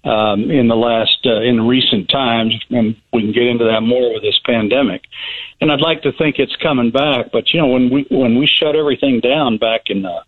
um, 0.07 0.49
in 0.49 0.67
the 0.67 0.75
last 0.75 1.19
uh, 1.25 1.41
in 1.41 1.67
recent 1.67 2.09
times, 2.09 2.55
and 2.69 2.95
we 3.11 3.21
can 3.21 3.31
get 3.31 3.43
into 3.43 3.65
that 3.65 3.81
more 3.81 4.13
with 4.13 4.23
this 4.23 4.39
pandemic. 4.45 5.03
And 5.59 5.71
I'd 5.71 5.81
like 5.81 6.03
to 6.03 6.11
think 6.11 6.39
it's 6.39 6.55
coming 6.55 6.91
back, 6.91 7.31
but 7.31 7.53
you 7.53 7.59
know, 7.59 7.67
when 7.67 7.89
we 7.89 8.05
when 8.09 8.37
we 8.37 8.47
shut 8.47 8.75
everything 8.75 9.19
down 9.19 9.57
back 9.57 9.89
in 9.89 10.05
uh, 10.05 10.23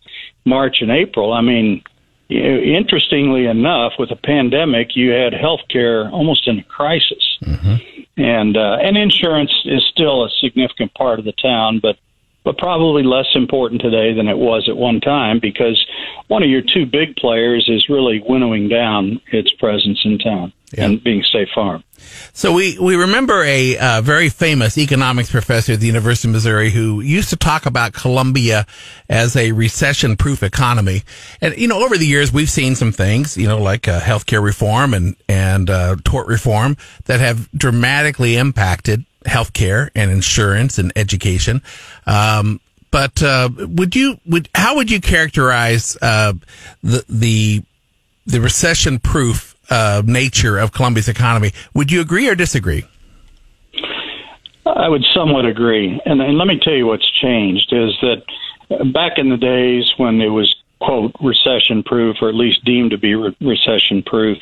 March 0.46 0.82
and 0.82 0.92
April, 0.92 1.32
I 1.34 1.42
mean, 1.42 1.84
you 2.28 2.44
know, 2.44 2.60
interestingly 2.60 3.46
enough, 3.46 3.94
with 3.98 4.12
a 4.12 4.16
pandemic, 4.16 4.96
you 4.96 5.12
had 5.12 5.34
healthcare 5.34 6.12
almost 6.12 6.48
in 6.48 6.60
a 6.60 6.64
crisis, 6.64 7.38
and 8.18 8.58
uh, 8.58 8.78
and 8.82 8.98
insurance 8.98 9.54
is 9.66 9.86
still 9.86 10.26
a 10.26 10.30
significant 10.42 10.94
part 10.94 11.20
of 11.20 11.26
the 11.26 11.34
town, 11.34 11.80
but 11.80 11.98
but 12.50 12.58
probably 12.58 13.04
less 13.04 13.28
important 13.36 13.80
today 13.80 14.12
than 14.12 14.28
it 14.28 14.36
was 14.36 14.68
at 14.68 14.76
one 14.76 15.00
time 15.00 15.38
because 15.40 15.86
one 16.30 16.42
of 16.42 16.50
your 16.50 16.64
two 16.64 16.84
big 16.84 17.16
players 17.16 17.70
is 17.70 17.88
really 17.90 18.24
winnowing 18.28 18.68
down 18.68 19.22
its 19.32 19.54
presence 19.54 20.00
in 20.04 20.18
town 20.18 20.52
Yeah. 20.72 20.86
and 20.86 21.04
being 21.04 21.22
State 21.22 21.50
Farm. 21.54 21.84
So 22.34 22.52
we, 22.52 22.80
we 22.80 22.96
remember 22.96 23.44
a 23.44 23.78
uh, 23.78 24.02
very 24.02 24.30
famous 24.30 24.80
economics 24.80 25.30
professor 25.30 25.74
at 25.74 25.80
the 25.80 25.86
University 25.86 26.28
of 26.30 26.32
Missouri 26.34 26.72
who 26.72 27.02
used 27.02 27.30
to 27.30 27.36
talk 27.36 27.68
about 27.68 27.94
Columbia 27.94 28.66
as 29.08 29.36
a 29.36 29.52
recession 29.52 30.16
proof 30.16 30.42
economy. 30.42 31.04
And, 31.42 31.56
you 31.56 31.68
know, 31.68 31.84
over 31.86 32.00
the 32.00 32.08
years, 32.08 32.34
we've 32.34 32.50
seen 32.50 32.74
some 32.74 32.92
things, 32.92 33.38
you 33.38 33.48
know, 33.48 33.62
like 33.62 33.88
uh, 33.88 34.00
healthcare 34.00 34.42
reform 34.42 34.96
and, 34.96 35.16
and 35.28 35.70
uh, 35.70 35.98
tort 36.04 36.26
reform 36.26 36.78
that 37.06 37.20
have 37.20 37.48
dramatically 37.52 38.38
impacted 38.38 39.06
healthcare 39.26 39.90
and 39.96 40.12
insurance 40.12 40.78
and 40.78 40.92
education. 40.96 41.62
Um, 42.06 42.60
but 42.92 43.22
uh, 43.22 43.50
would 43.58 43.96
you 43.96 44.20
would 44.26 44.50
how 44.56 44.76
would 44.78 44.90
you 44.90 45.00
characterize 45.00 45.98
uh, 46.02 46.34
the 46.82 47.06
the 47.08 47.64
the 48.26 48.42
recession 48.42 49.00
proof 49.00 49.56
uh, 49.70 50.02
nature 50.06 50.58
of 50.58 50.72
Columbia's 50.72 51.08
economy. 51.08 51.52
Would 51.74 51.92
you 51.92 52.02
agree 52.02 52.28
or 52.30 52.36
disagree? 52.36 52.86
I 54.66 54.88
would 54.88 55.06
somewhat 55.14 55.46
agree. 55.46 56.00
And, 56.06 56.22
and 56.22 56.38
let 56.38 56.48
me 56.48 56.60
tell 56.60 56.74
you 56.74 56.88
what's 56.88 57.10
changed 57.12 57.74
is 57.74 57.98
that 58.02 58.24
back 58.94 59.18
in 59.18 59.30
the 59.30 59.38
days 59.38 59.92
when 59.98 60.22
it 60.22 60.30
was, 60.30 60.56
quote, 60.80 61.12
recession 61.22 61.84
proof, 61.84 62.18
or 62.22 62.30
at 62.30 62.36
least 62.36 62.64
deemed 62.64 62.92
to 62.92 62.98
be 62.98 63.16
re- 63.16 63.36
recession 63.42 64.04
proof, 64.04 64.38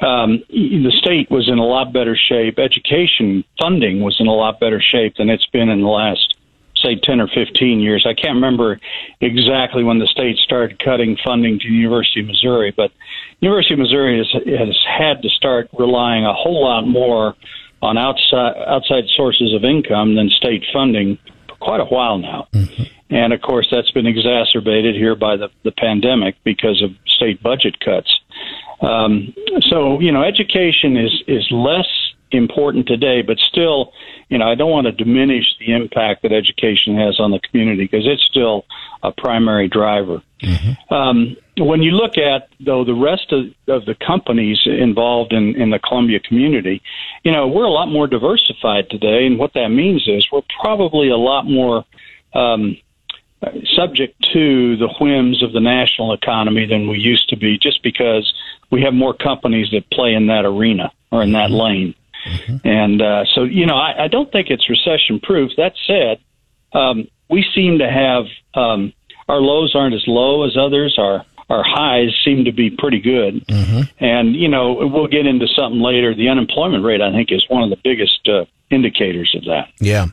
um, 0.00 0.42
the 0.48 0.92
state 0.98 1.30
was 1.30 1.48
in 1.48 1.58
a 1.58 1.64
lot 1.64 1.92
better 1.92 2.16
shape. 2.16 2.58
Education 2.58 3.44
funding 3.58 4.00
was 4.00 4.16
in 4.18 4.26
a 4.26 4.34
lot 4.34 4.60
better 4.60 4.80
shape 4.80 5.16
than 5.16 5.30
it's 5.30 5.46
been 5.46 5.68
in 5.68 5.82
the 5.82 5.88
last 5.88 6.36
say 6.84 6.96
10 6.96 7.20
or 7.20 7.28
15 7.28 7.80
years. 7.80 8.04
I 8.06 8.14
can't 8.14 8.34
remember 8.34 8.80
exactly 9.20 9.82
when 9.84 9.98
the 9.98 10.06
state 10.06 10.36
started 10.38 10.78
cutting 10.78 11.16
funding 11.24 11.58
to 11.58 11.68
the 11.68 11.74
University 11.74 12.20
of 12.20 12.26
Missouri, 12.26 12.72
but 12.76 12.92
University 13.40 13.74
of 13.74 13.80
Missouri 13.80 14.18
has, 14.18 14.42
has 14.46 14.76
had 14.86 15.22
to 15.22 15.28
start 15.30 15.68
relying 15.78 16.24
a 16.24 16.34
whole 16.34 16.62
lot 16.62 16.86
more 16.86 17.34
on 17.82 17.98
outside 17.98 18.56
outside 18.66 19.04
sources 19.14 19.52
of 19.54 19.64
income 19.64 20.14
than 20.14 20.30
state 20.30 20.64
funding 20.72 21.18
for 21.48 21.56
quite 21.56 21.80
a 21.80 21.84
while 21.84 22.18
now. 22.18 22.48
And 23.10 23.32
of 23.32 23.42
course, 23.42 23.68
that's 23.70 23.90
been 23.90 24.06
exacerbated 24.06 24.94
here 24.94 25.14
by 25.14 25.36
the, 25.36 25.48
the 25.62 25.72
pandemic 25.72 26.36
because 26.44 26.82
of 26.82 26.90
state 27.06 27.42
budget 27.42 27.78
cuts. 27.80 28.20
Um, 28.84 29.34
so, 29.70 30.00
you 30.00 30.12
know, 30.12 30.22
education 30.22 30.96
is, 30.96 31.22
is 31.26 31.46
less 31.50 31.88
important 32.30 32.86
today, 32.86 33.22
but 33.22 33.38
still, 33.38 33.92
you 34.28 34.38
know, 34.38 34.50
I 34.50 34.54
don't 34.54 34.70
want 34.70 34.86
to 34.86 34.92
diminish 34.92 35.56
the 35.58 35.72
impact 35.72 36.22
that 36.22 36.32
education 36.32 36.96
has 36.96 37.20
on 37.20 37.30
the 37.30 37.38
community 37.38 37.84
because 37.84 38.06
it's 38.06 38.24
still 38.24 38.64
a 39.02 39.12
primary 39.12 39.68
driver. 39.68 40.22
Um, 40.90 41.36
when 41.56 41.82
you 41.82 41.92
look 41.92 42.18
at 42.18 42.48
though 42.60 42.84
the 42.84 42.94
rest 42.94 43.32
of, 43.32 43.46
of 43.68 43.86
the 43.86 43.94
companies 43.94 44.60
involved 44.66 45.32
in, 45.32 45.54
in 45.54 45.70
the 45.70 45.78
Columbia 45.78 46.20
community, 46.20 46.82
you 47.22 47.32
know, 47.32 47.46
we're 47.46 47.64
a 47.64 47.70
lot 47.70 47.86
more 47.86 48.06
diversified 48.06 48.90
today, 48.90 49.26
and 49.26 49.38
what 49.38 49.54
that 49.54 49.68
means 49.68 50.06
is 50.08 50.28
we're 50.32 50.42
probably 50.60 51.08
a 51.08 51.16
lot 51.16 51.44
more 51.44 51.84
um, 52.34 52.76
subject 53.76 54.14
to 54.32 54.76
the 54.76 54.88
whims 55.00 55.42
of 55.42 55.52
the 55.52 55.60
national 55.60 56.12
economy 56.12 56.66
than 56.66 56.88
we 56.88 56.98
used 56.98 57.28
to 57.28 57.36
be, 57.36 57.58
just 57.58 57.82
because 57.82 58.32
we 58.70 58.82
have 58.82 58.94
more 58.94 59.14
companies 59.14 59.68
that 59.72 59.88
play 59.90 60.14
in 60.14 60.26
that 60.28 60.44
arena 60.44 60.92
or 61.10 61.22
in 61.22 61.32
that 61.32 61.50
lane. 61.50 61.94
And 62.64 63.02
uh, 63.02 63.24
so, 63.34 63.44
you 63.44 63.66
know, 63.66 63.76
I, 63.76 64.04
I 64.04 64.08
don't 64.08 64.32
think 64.32 64.48
it's 64.48 64.68
recession 64.68 65.20
proof. 65.20 65.52
That 65.56 65.74
said, 65.86 66.20
um, 66.72 67.06
we 67.28 67.44
seem 67.54 67.78
to 67.78 67.90
have 67.90 68.24
um, 68.54 68.92
our 69.28 69.40
lows 69.40 69.74
aren't 69.74 69.94
as 69.94 70.04
low 70.06 70.44
as 70.44 70.56
others. 70.56 70.96
Our 70.98 71.24
our 71.50 71.62
highs 71.62 72.16
seem 72.24 72.46
to 72.46 72.52
be 72.52 72.70
pretty 72.70 73.00
good. 73.00 73.44
And 74.00 74.34
you 74.34 74.48
know, 74.48 74.88
we'll 74.90 75.06
get 75.08 75.26
into 75.26 75.46
something 75.48 75.80
later. 75.80 76.14
The 76.14 76.28
unemployment 76.28 76.84
rate, 76.84 77.02
I 77.02 77.12
think, 77.12 77.30
is 77.30 77.44
one 77.48 77.62
of 77.62 77.70
the 77.70 77.78
biggest 77.84 78.26
uh, 78.26 78.46
indicators 78.70 79.34
of 79.36 79.44
that. 79.44 79.68
Yeah. 79.78 80.06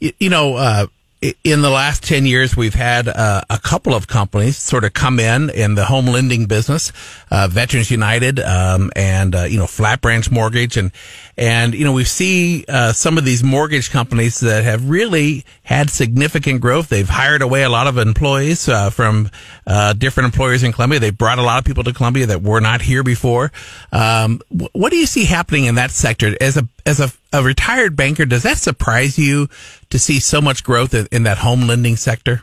You, 0.00 0.12
you 0.18 0.30
know, 0.30 0.56
uh, 0.56 0.86
in 1.20 1.62
the 1.62 1.70
last 1.70 2.04
10 2.04 2.26
years, 2.26 2.56
we've 2.56 2.74
had 2.74 3.08
uh, 3.08 3.42
a 3.50 3.58
couple 3.58 3.92
of 3.92 4.06
companies 4.06 4.56
sort 4.56 4.84
of 4.84 4.92
come 4.92 5.18
in 5.18 5.50
in 5.50 5.74
the 5.74 5.84
home 5.84 6.06
lending 6.06 6.46
business, 6.46 6.92
uh, 7.30 7.48
Veterans 7.50 7.90
United, 7.90 8.38
um, 8.38 8.92
and, 8.94 9.34
uh, 9.34 9.42
you 9.42 9.58
know, 9.58 9.66
Flat 9.66 10.00
Branch 10.00 10.30
Mortgage. 10.30 10.76
And, 10.76 10.92
and, 11.36 11.74
you 11.74 11.84
know, 11.84 11.92
we 11.92 12.04
see 12.04 12.64
uh, 12.68 12.92
some 12.92 13.18
of 13.18 13.24
these 13.24 13.42
mortgage 13.42 13.90
companies 13.90 14.38
that 14.40 14.62
have 14.62 14.88
really 14.88 15.44
had 15.64 15.90
significant 15.90 16.60
growth. 16.60 16.88
They've 16.88 17.08
hired 17.08 17.42
away 17.42 17.64
a 17.64 17.68
lot 17.68 17.88
of 17.88 17.98
employees 17.98 18.68
uh, 18.68 18.90
from 18.90 19.28
uh, 19.66 19.94
different 19.94 20.26
employers 20.26 20.62
in 20.62 20.72
Columbia. 20.72 21.00
They've 21.00 21.16
brought 21.16 21.38
a 21.38 21.42
lot 21.42 21.58
of 21.58 21.64
people 21.64 21.82
to 21.82 21.92
Columbia 21.92 22.26
that 22.26 22.42
were 22.42 22.60
not 22.60 22.80
here 22.80 23.02
before. 23.02 23.50
Um, 23.90 24.40
what 24.72 24.90
do 24.90 24.96
you 24.96 25.06
see 25.06 25.24
happening 25.24 25.64
in 25.64 25.74
that 25.74 25.90
sector 25.90 26.36
as 26.40 26.56
a 26.56 26.68
as 26.86 27.00
a, 27.00 27.10
a 27.32 27.42
retired 27.42 27.96
banker? 27.96 28.24
Does 28.24 28.42
that 28.42 28.58
surprise 28.58 29.18
you 29.18 29.48
to 29.90 29.98
see 29.98 30.18
so 30.20 30.40
much 30.40 30.64
growth 30.64 30.94
in, 30.94 31.06
in 31.12 31.22
that 31.24 31.38
home 31.38 31.66
lending 31.66 31.96
sector? 31.96 32.42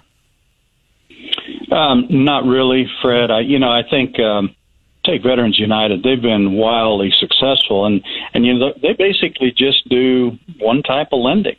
Um, 1.72 2.08
not 2.10 2.46
really, 2.46 2.88
Fred. 3.02 3.32
I, 3.32 3.42
you 3.42 3.60
know, 3.60 3.70
I 3.72 3.84
think 3.90 4.20
um, 4.20 4.56
take 5.04 5.24
Veterans 5.24 5.60
United. 5.60 6.04
They've 6.04 6.22
been 6.22 6.54
wildly 6.54 7.12
successful, 7.20 7.86
and 7.86 8.04
and 8.34 8.46
you 8.46 8.54
know 8.58 8.74
they 8.82 8.94
basically 8.94 9.52
just 9.52 9.88
do 9.90 10.38
one 10.60 10.84
type 10.84 11.10
of 11.12 11.20
lending. 11.20 11.58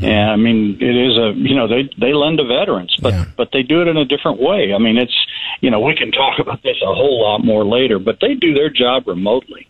And 0.00 0.30
I 0.30 0.36
mean, 0.36 0.78
it 0.80 0.96
is 0.96 1.16
a 1.16 1.32
you 1.36 1.54
know 1.56 1.66
they 1.68 1.90
they 1.98 2.12
lend 2.14 2.38
to 2.38 2.44
veterans, 2.44 2.94
but 3.02 3.12
Yeah. 3.12 3.24
but 3.36 3.50
they 3.52 3.62
do 3.62 3.82
it 3.82 3.88
in 3.88 3.96
a 3.96 4.04
different 4.04 4.40
way. 4.40 4.72
I 4.74 4.78
mean, 4.78 4.96
it's 4.96 5.14
you 5.60 5.70
know 5.70 5.80
we 5.80 5.94
can 5.96 6.10
talk 6.12 6.38
about 6.38 6.62
this 6.62 6.76
a 6.82 6.94
whole 6.94 7.20
lot 7.22 7.44
more 7.44 7.64
later, 7.64 7.98
but 7.98 8.18
they 8.20 8.34
do 8.34 8.54
their 8.54 8.70
job 8.70 9.06
remotely, 9.08 9.66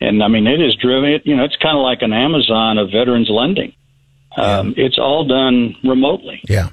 and 0.00 0.22
I 0.22 0.28
mean 0.28 0.46
it 0.46 0.60
is 0.60 0.74
driven. 0.76 1.10
It, 1.10 1.26
you 1.26 1.36
know, 1.36 1.44
it's 1.44 1.56
kind 1.56 1.76
of 1.76 1.82
like 1.82 2.02
an 2.02 2.12
Amazon 2.12 2.78
of 2.78 2.90
veterans 2.90 3.28
lending. 3.30 3.72
Um, 4.36 4.74
It's 4.76 4.98
all 4.98 5.24
done 5.24 5.74
remotely 5.82 6.42
Yeah. 6.48 6.68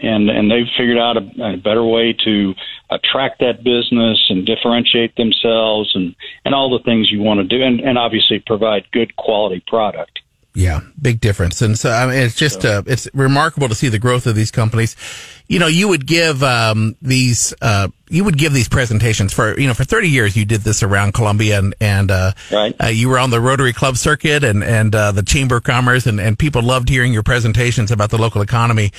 and 0.00 0.28
and 0.28 0.50
they've 0.50 0.68
figured 0.76 0.98
out 0.98 1.16
a, 1.16 1.54
a 1.54 1.56
better 1.56 1.82
way 1.84 2.12
to 2.24 2.54
attract 2.90 3.40
that 3.40 3.64
business 3.64 4.18
and 4.28 4.44
differentiate 4.44 5.16
themselves 5.16 5.92
and 5.94 6.14
and 6.44 6.54
all 6.54 6.68
the 6.70 6.84
things 6.84 7.10
you 7.10 7.20
want 7.22 7.40
to 7.40 7.44
do 7.44 7.62
and, 7.64 7.80
and 7.80 7.96
obviously 7.96 8.38
provide 8.38 8.84
good 8.92 9.16
quality 9.16 9.62
product. 9.66 10.20
Yeah, 10.56 10.80
big 10.98 11.20
difference. 11.20 11.60
And 11.60 11.78
so, 11.78 11.90
I 11.90 12.06
mean, 12.06 12.16
it's 12.16 12.34
just, 12.34 12.64
uh, 12.64 12.82
it's 12.86 13.06
remarkable 13.12 13.68
to 13.68 13.74
see 13.74 13.90
the 13.90 13.98
growth 13.98 14.26
of 14.26 14.34
these 14.34 14.50
companies. 14.50 14.96
You 15.48 15.58
know, 15.58 15.66
you 15.66 15.86
would 15.86 16.06
give, 16.06 16.42
um, 16.42 16.96
these, 17.02 17.52
uh, 17.60 17.88
you 18.08 18.24
would 18.24 18.38
give 18.38 18.54
these 18.54 18.66
presentations 18.66 19.34
for, 19.34 19.60
you 19.60 19.66
know, 19.66 19.74
for 19.74 19.84
30 19.84 20.08
years 20.08 20.34
you 20.34 20.46
did 20.46 20.62
this 20.62 20.82
around 20.82 21.12
Columbia 21.12 21.58
and, 21.58 21.74
and, 21.78 22.10
uh, 22.10 22.32
Right. 22.50 22.74
uh, 22.82 22.86
you 22.86 23.10
were 23.10 23.18
on 23.18 23.28
the 23.28 23.38
Rotary 23.38 23.74
Club 23.74 23.98
circuit 23.98 24.44
and, 24.44 24.64
and, 24.64 24.94
uh, 24.94 25.12
the 25.12 25.22
Chamber 25.22 25.56
of 25.56 25.64
Commerce 25.64 26.06
and, 26.06 26.18
and 26.18 26.38
people 26.38 26.62
loved 26.62 26.88
hearing 26.88 27.12
your 27.12 27.22
presentations 27.22 27.90
about 27.90 28.08
the 28.08 28.16
local 28.16 28.40
economy. 28.40 28.92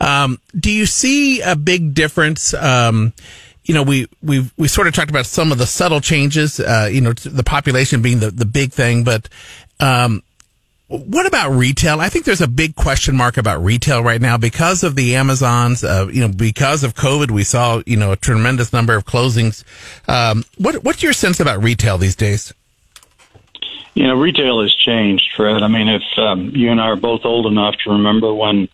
Um, 0.00 0.40
do 0.58 0.68
you 0.72 0.84
see 0.84 1.42
a 1.42 1.54
big 1.54 1.94
difference, 1.94 2.54
um, 2.54 3.12
you 3.62 3.72
know, 3.72 3.84
we, 3.84 4.08
we, 4.20 4.50
we 4.56 4.66
sort 4.66 4.88
of 4.88 4.94
talked 4.94 5.10
about 5.10 5.26
some 5.26 5.52
of 5.52 5.58
the 5.58 5.66
subtle 5.66 6.00
changes, 6.00 6.58
uh, 6.58 6.88
you 6.92 7.00
know, 7.00 7.12
the 7.12 7.44
population 7.44 8.02
being 8.02 8.18
the, 8.18 8.32
the 8.32 8.44
big 8.46 8.72
thing, 8.72 9.04
but, 9.04 9.28
um, 9.78 10.20
what 10.98 11.26
about 11.26 11.50
retail? 11.50 12.00
I 12.00 12.08
think 12.08 12.24
there's 12.24 12.40
a 12.40 12.48
big 12.48 12.74
question 12.76 13.16
mark 13.16 13.36
about 13.36 13.62
retail 13.62 14.02
right 14.02 14.20
now 14.20 14.36
because 14.36 14.82
of 14.82 14.96
the 14.96 15.16
Amazons. 15.16 15.82
Uh, 15.82 16.08
you 16.12 16.20
know, 16.20 16.28
because 16.28 16.84
of 16.84 16.94
COVID, 16.94 17.30
we 17.30 17.44
saw 17.44 17.82
you 17.86 17.96
know 17.96 18.12
a 18.12 18.16
tremendous 18.16 18.72
number 18.72 18.94
of 18.94 19.04
closings. 19.04 19.64
Um, 20.08 20.44
what 20.58 20.84
what's 20.84 21.02
your 21.02 21.12
sense 21.12 21.40
about 21.40 21.62
retail 21.62 21.98
these 21.98 22.16
days? 22.16 22.52
You 23.94 24.08
know, 24.08 24.14
retail 24.14 24.60
has 24.62 24.74
changed, 24.74 25.30
Fred. 25.36 25.62
I 25.62 25.68
mean, 25.68 25.88
if 25.88 26.02
um, 26.18 26.50
you 26.50 26.70
and 26.70 26.80
I 26.80 26.86
are 26.86 26.96
both 26.96 27.24
old 27.24 27.46
enough 27.46 27.76
to 27.84 27.90
remember 27.90 28.34
when 28.34 28.68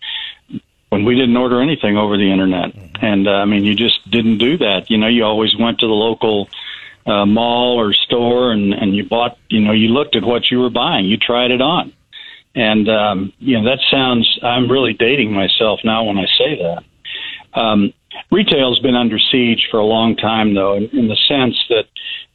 when 0.89 1.05
we 1.05 1.15
didn't 1.15 1.37
order 1.37 1.61
anything 1.61 1.97
over 1.97 2.17
the 2.17 2.31
internet, 2.33 2.75
and 3.03 3.29
uh, 3.29 3.33
I 3.33 3.45
mean, 3.45 3.65
you 3.65 3.75
just 3.75 4.11
didn't 4.11 4.39
do 4.39 4.59
that. 4.59 4.91
You 4.91 4.99
know, 4.99 5.07
you 5.07 5.25
always 5.25 5.57
went 5.57 5.81
to 5.81 5.87
the 5.87 5.93
local 5.93 6.49
uh, 7.07 7.27
mall 7.27 7.79
or 7.79 7.93
store, 7.93 8.53
and 8.53 8.73
and 8.73 8.97
you 8.97 9.05
bought. 9.05 9.39
You 9.49 9.61
know, 9.61 9.73
you 9.73 9.89
looked 9.89 10.17
at 10.17 10.25
what 10.25 10.51
you 10.51 10.61
were 10.61 10.71
buying, 10.71 11.05
you 11.07 11.17
tried 11.17 11.51
it 11.51 11.61
on, 11.61 11.93
and 12.55 12.89
um, 12.89 13.33
you 13.39 13.59
know 13.59 13.65
that 13.65 13.79
sounds. 13.91 14.39
I'm 14.43 14.71
really 14.71 14.95
dating 14.95 15.33
myself 15.33 15.81
now 15.85 16.05
when 16.05 16.19
I 16.19 16.27
say 16.39 16.61
that. 16.63 16.85
Um, 17.61 17.93
retail's 18.31 18.79
been 18.81 18.95
under 18.95 19.19
siege 19.19 19.69
for 19.71 19.79
a 19.79 19.85
long 19.85 20.17
time, 20.17 20.55
though, 20.55 20.75
in, 20.75 20.85
in 20.91 21.09
the 21.09 21.17
sense 21.29 21.57
that 21.69 21.85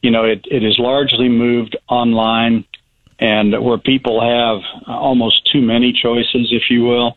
you 0.02 0.10
know 0.10 0.24
it, 0.24 0.46
it 0.50 0.62
has 0.62 0.78
largely 0.78 1.28
moved 1.28 1.76
online, 1.88 2.64
and 3.18 3.62
where 3.62 3.78
people 3.78 4.20
have 4.20 4.62
almost 4.86 5.50
too 5.52 5.60
many 5.60 5.92
choices, 5.92 6.48
if 6.50 6.70
you 6.70 6.82
will, 6.82 7.16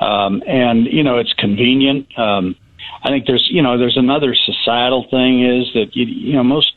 um, 0.00 0.42
and 0.46 0.86
you 0.86 1.02
know 1.02 1.18
it's 1.18 1.32
convenient. 1.34 2.06
Um, 2.18 2.56
I 3.02 3.08
think 3.08 3.26
there's 3.26 3.48
you 3.50 3.62
know 3.62 3.78
there's 3.78 3.96
another 3.96 4.34
societal 4.34 5.06
thing 5.10 5.44
is 5.44 5.72
that 5.74 5.94
you, 5.94 6.04
you 6.06 6.32
know 6.34 6.44
most 6.44 6.72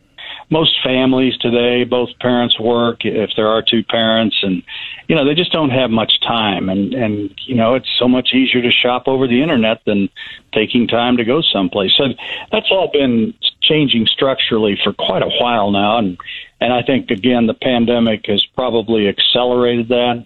most 0.50 0.76
families 0.84 1.38
today, 1.38 1.84
both 1.84 2.10
parents 2.20 2.60
work 2.60 3.00
if 3.04 3.32
there 3.36 3.48
are 3.48 3.62
two 3.62 3.84
parents, 3.84 4.38
and 4.42 4.64
you 5.08 5.16
know 5.16 5.26
they 5.26 5.36
just 5.36 5.52
don't 5.52 5.70
have 5.70 5.90
much 5.90 6.20
time, 6.22 6.70
and 6.70 6.94
and 6.94 7.34
you 7.46 7.56
know 7.56 7.76
it's 7.76 7.90
so 7.98 8.08
much 8.08 8.34
easier 8.34 8.62
to 8.62 8.72
shop 8.72 9.08
over 9.08 9.28
the 9.28 9.42
internet 9.42 9.82
than 9.86 10.10
taking 10.54 10.88
time 10.88 11.18
to 11.18 11.24
go 11.24 11.42
someplace. 11.42 11.92
So 11.98 12.10
that's 12.52 12.70
all 12.72 12.90
been 12.92 13.34
changing 13.62 14.08
structurally 14.08 14.78
for 14.84 14.94
quite 14.94 15.24
a 15.24 15.30
while 15.30 15.72
now, 15.72 15.98
and 15.98 16.18
and 16.60 16.74
I 16.74 16.84
think 16.84 17.10
again 17.10 17.48
the 17.48 17.54
pandemic 17.54 18.26
has 18.28 18.46
probably 18.46 19.08
accelerated 19.08 19.90
that. 19.90 20.26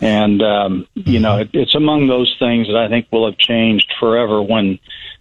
And 0.00 0.42
um, 0.42 0.86
you 0.94 1.18
know, 1.18 1.38
it, 1.38 1.50
it's 1.52 1.74
among 1.74 2.06
those 2.06 2.34
things 2.38 2.68
that 2.68 2.76
I 2.76 2.88
think 2.88 3.08
will 3.10 3.26
have 3.26 3.38
changed 3.38 3.92
forever 3.98 4.42
when 4.42 4.78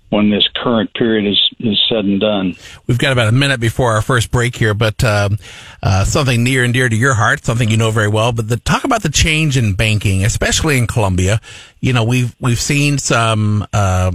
when 0.09 0.29
this 0.29 0.47
current 0.55 0.93
period 0.93 1.29
is 1.29 1.39
is 1.59 1.79
said 1.89 2.05
and 2.05 2.19
done. 2.19 2.55
We've 2.85 2.97
got 2.97 3.11
about 3.11 3.27
a 3.27 3.31
minute 3.31 3.59
before 3.59 3.93
our 3.93 4.01
first 4.01 4.31
break 4.31 4.55
here, 4.55 4.73
but 4.73 5.03
um, 5.03 5.37
uh, 5.81 6.05
something 6.05 6.43
near 6.43 6.63
and 6.63 6.73
dear 6.73 6.87
to 6.87 6.95
your 6.95 7.15
heart, 7.15 7.43
something 7.43 7.69
you 7.69 7.77
know 7.77 7.91
very 7.91 8.07
well. 8.07 8.31
But 8.31 8.47
the, 8.47 8.57
talk 8.57 8.83
about 8.83 9.03
the 9.03 9.09
change 9.09 9.57
in 9.57 9.73
banking, 9.73 10.23
especially 10.23 10.77
in 10.77 10.87
Columbia. 10.87 11.41
You 11.79 11.93
know, 11.93 12.03
we've 12.03 12.35
we've 12.39 12.59
seen 12.59 12.97
some. 12.97 13.65
Uh, 13.73 14.11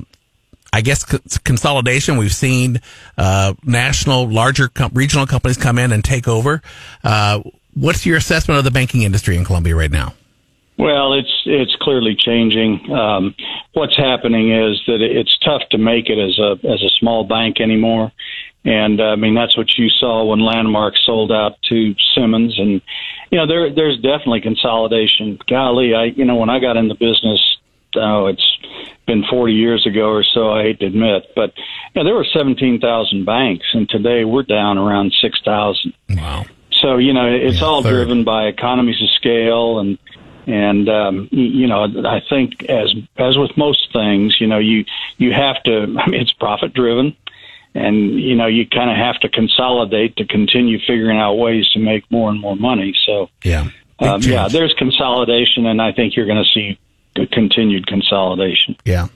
I 0.74 0.80
guess 0.80 1.04
consolidation. 1.40 2.16
We've 2.16 2.32
seen 2.32 2.80
uh, 3.18 3.52
national, 3.62 4.30
larger, 4.30 4.68
com- 4.68 4.92
regional 4.94 5.26
companies 5.26 5.58
come 5.58 5.78
in 5.78 5.92
and 5.92 6.02
take 6.02 6.26
over. 6.26 6.62
Uh, 7.04 7.42
what's 7.74 8.06
your 8.06 8.16
assessment 8.16 8.56
of 8.56 8.64
the 8.64 8.70
banking 8.70 9.02
industry 9.02 9.36
in 9.36 9.44
Columbia 9.44 9.76
right 9.76 9.90
now? 9.90 10.14
Well, 10.78 11.12
it's 11.12 11.42
it's 11.44 11.76
clearly 11.76 12.14
changing. 12.16 12.90
Um, 12.90 13.34
what's 13.74 13.96
happening 13.96 14.52
is 14.52 14.80
that 14.86 15.00
it's 15.00 15.36
tough 15.38 15.62
to 15.70 15.78
make 15.78 16.08
it 16.08 16.18
as 16.18 16.38
a 16.38 16.52
as 16.66 16.82
a 16.82 16.88
small 16.98 17.24
bank 17.24 17.60
anymore, 17.60 18.10
and 18.64 19.00
uh, 19.00 19.04
I 19.04 19.16
mean 19.16 19.34
that's 19.34 19.56
what 19.56 19.76
you 19.78 19.90
saw 19.90 20.24
when 20.24 20.40
Landmark 20.40 20.94
sold 20.96 21.30
out 21.30 21.60
to 21.68 21.94
Simmons, 22.14 22.58
and 22.58 22.80
you 23.30 23.38
know 23.38 23.46
there 23.46 23.72
there's 23.72 23.96
definitely 24.00 24.40
consolidation. 24.40 25.38
Golly, 25.48 25.94
I 25.94 26.04
you 26.04 26.24
know 26.24 26.36
when 26.36 26.50
I 26.50 26.58
got 26.58 26.76
in 26.76 26.88
the 26.88 26.94
business 26.94 27.40
oh, 27.96 28.26
it's 28.26 28.58
been 29.06 29.24
40 29.28 29.52
years 29.52 29.86
ago 29.86 30.08
or 30.10 30.22
so. 30.22 30.50
I 30.50 30.62
hate 30.62 30.80
to 30.80 30.86
admit, 30.86 31.24
but 31.36 31.52
you 31.94 32.02
know, 32.02 32.04
there 32.04 32.14
were 32.14 32.24
17,000 32.24 33.24
banks, 33.24 33.66
and 33.74 33.88
today 33.88 34.24
we're 34.24 34.44
down 34.44 34.78
around 34.78 35.12
6,000. 35.20 35.92
Wow. 36.10 36.44
So 36.70 36.96
you 36.96 37.12
know, 37.12 37.26
it's 37.26 37.60
Yeah, 37.60 37.66
all 37.66 37.82
third. 37.82 37.90
driven 37.90 38.24
by 38.24 38.46
economies 38.46 39.00
of 39.02 39.10
scale, 39.10 39.78
and 39.78 39.98
and 40.46 40.88
um, 40.88 41.28
you 41.30 41.66
know, 41.66 41.84
I 42.04 42.20
think 42.28 42.64
as 42.64 42.94
as 43.16 43.36
with 43.36 43.56
most 43.56 43.92
things, 43.92 44.40
you 44.40 44.46
know, 44.46 44.58
you 44.58 44.84
you 45.18 45.32
have 45.32 45.62
to. 45.64 45.82
I 45.98 46.10
mean, 46.10 46.20
it's 46.20 46.32
profit 46.32 46.72
driven, 46.72 47.16
and 47.74 48.20
you 48.20 48.34
know, 48.34 48.46
you 48.46 48.66
kind 48.66 48.90
of 48.90 48.96
have 48.96 49.20
to 49.20 49.28
consolidate 49.28 50.16
to 50.16 50.26
continue 50.26 50.78
figuring 50.78 51.18
out 51.18 51.34
ways 51.34 51.68
to 51.70 51.78
make 51.78 52.10
more 52.10 52.30
and 52.30 52.40
more 52.40 52.56
money. 52.56 52.94
So 53.06 53.30
Yeah. 53.44 53.68
Um, 53.98 54.20
yeah, 54.22 54.48
there's 54.48 54.74
consolidation, 54.74 55.66
and 55.66 55.80
I 55.80 55.92
think 55.92 56.16
you're 56.16 56.26
going 56.26 56.42
to 56.42 56.50
see 56.52 56.78
continued 57.30 57.86
consolidation. 57.86 58.76
Yeah. 58.84 59.08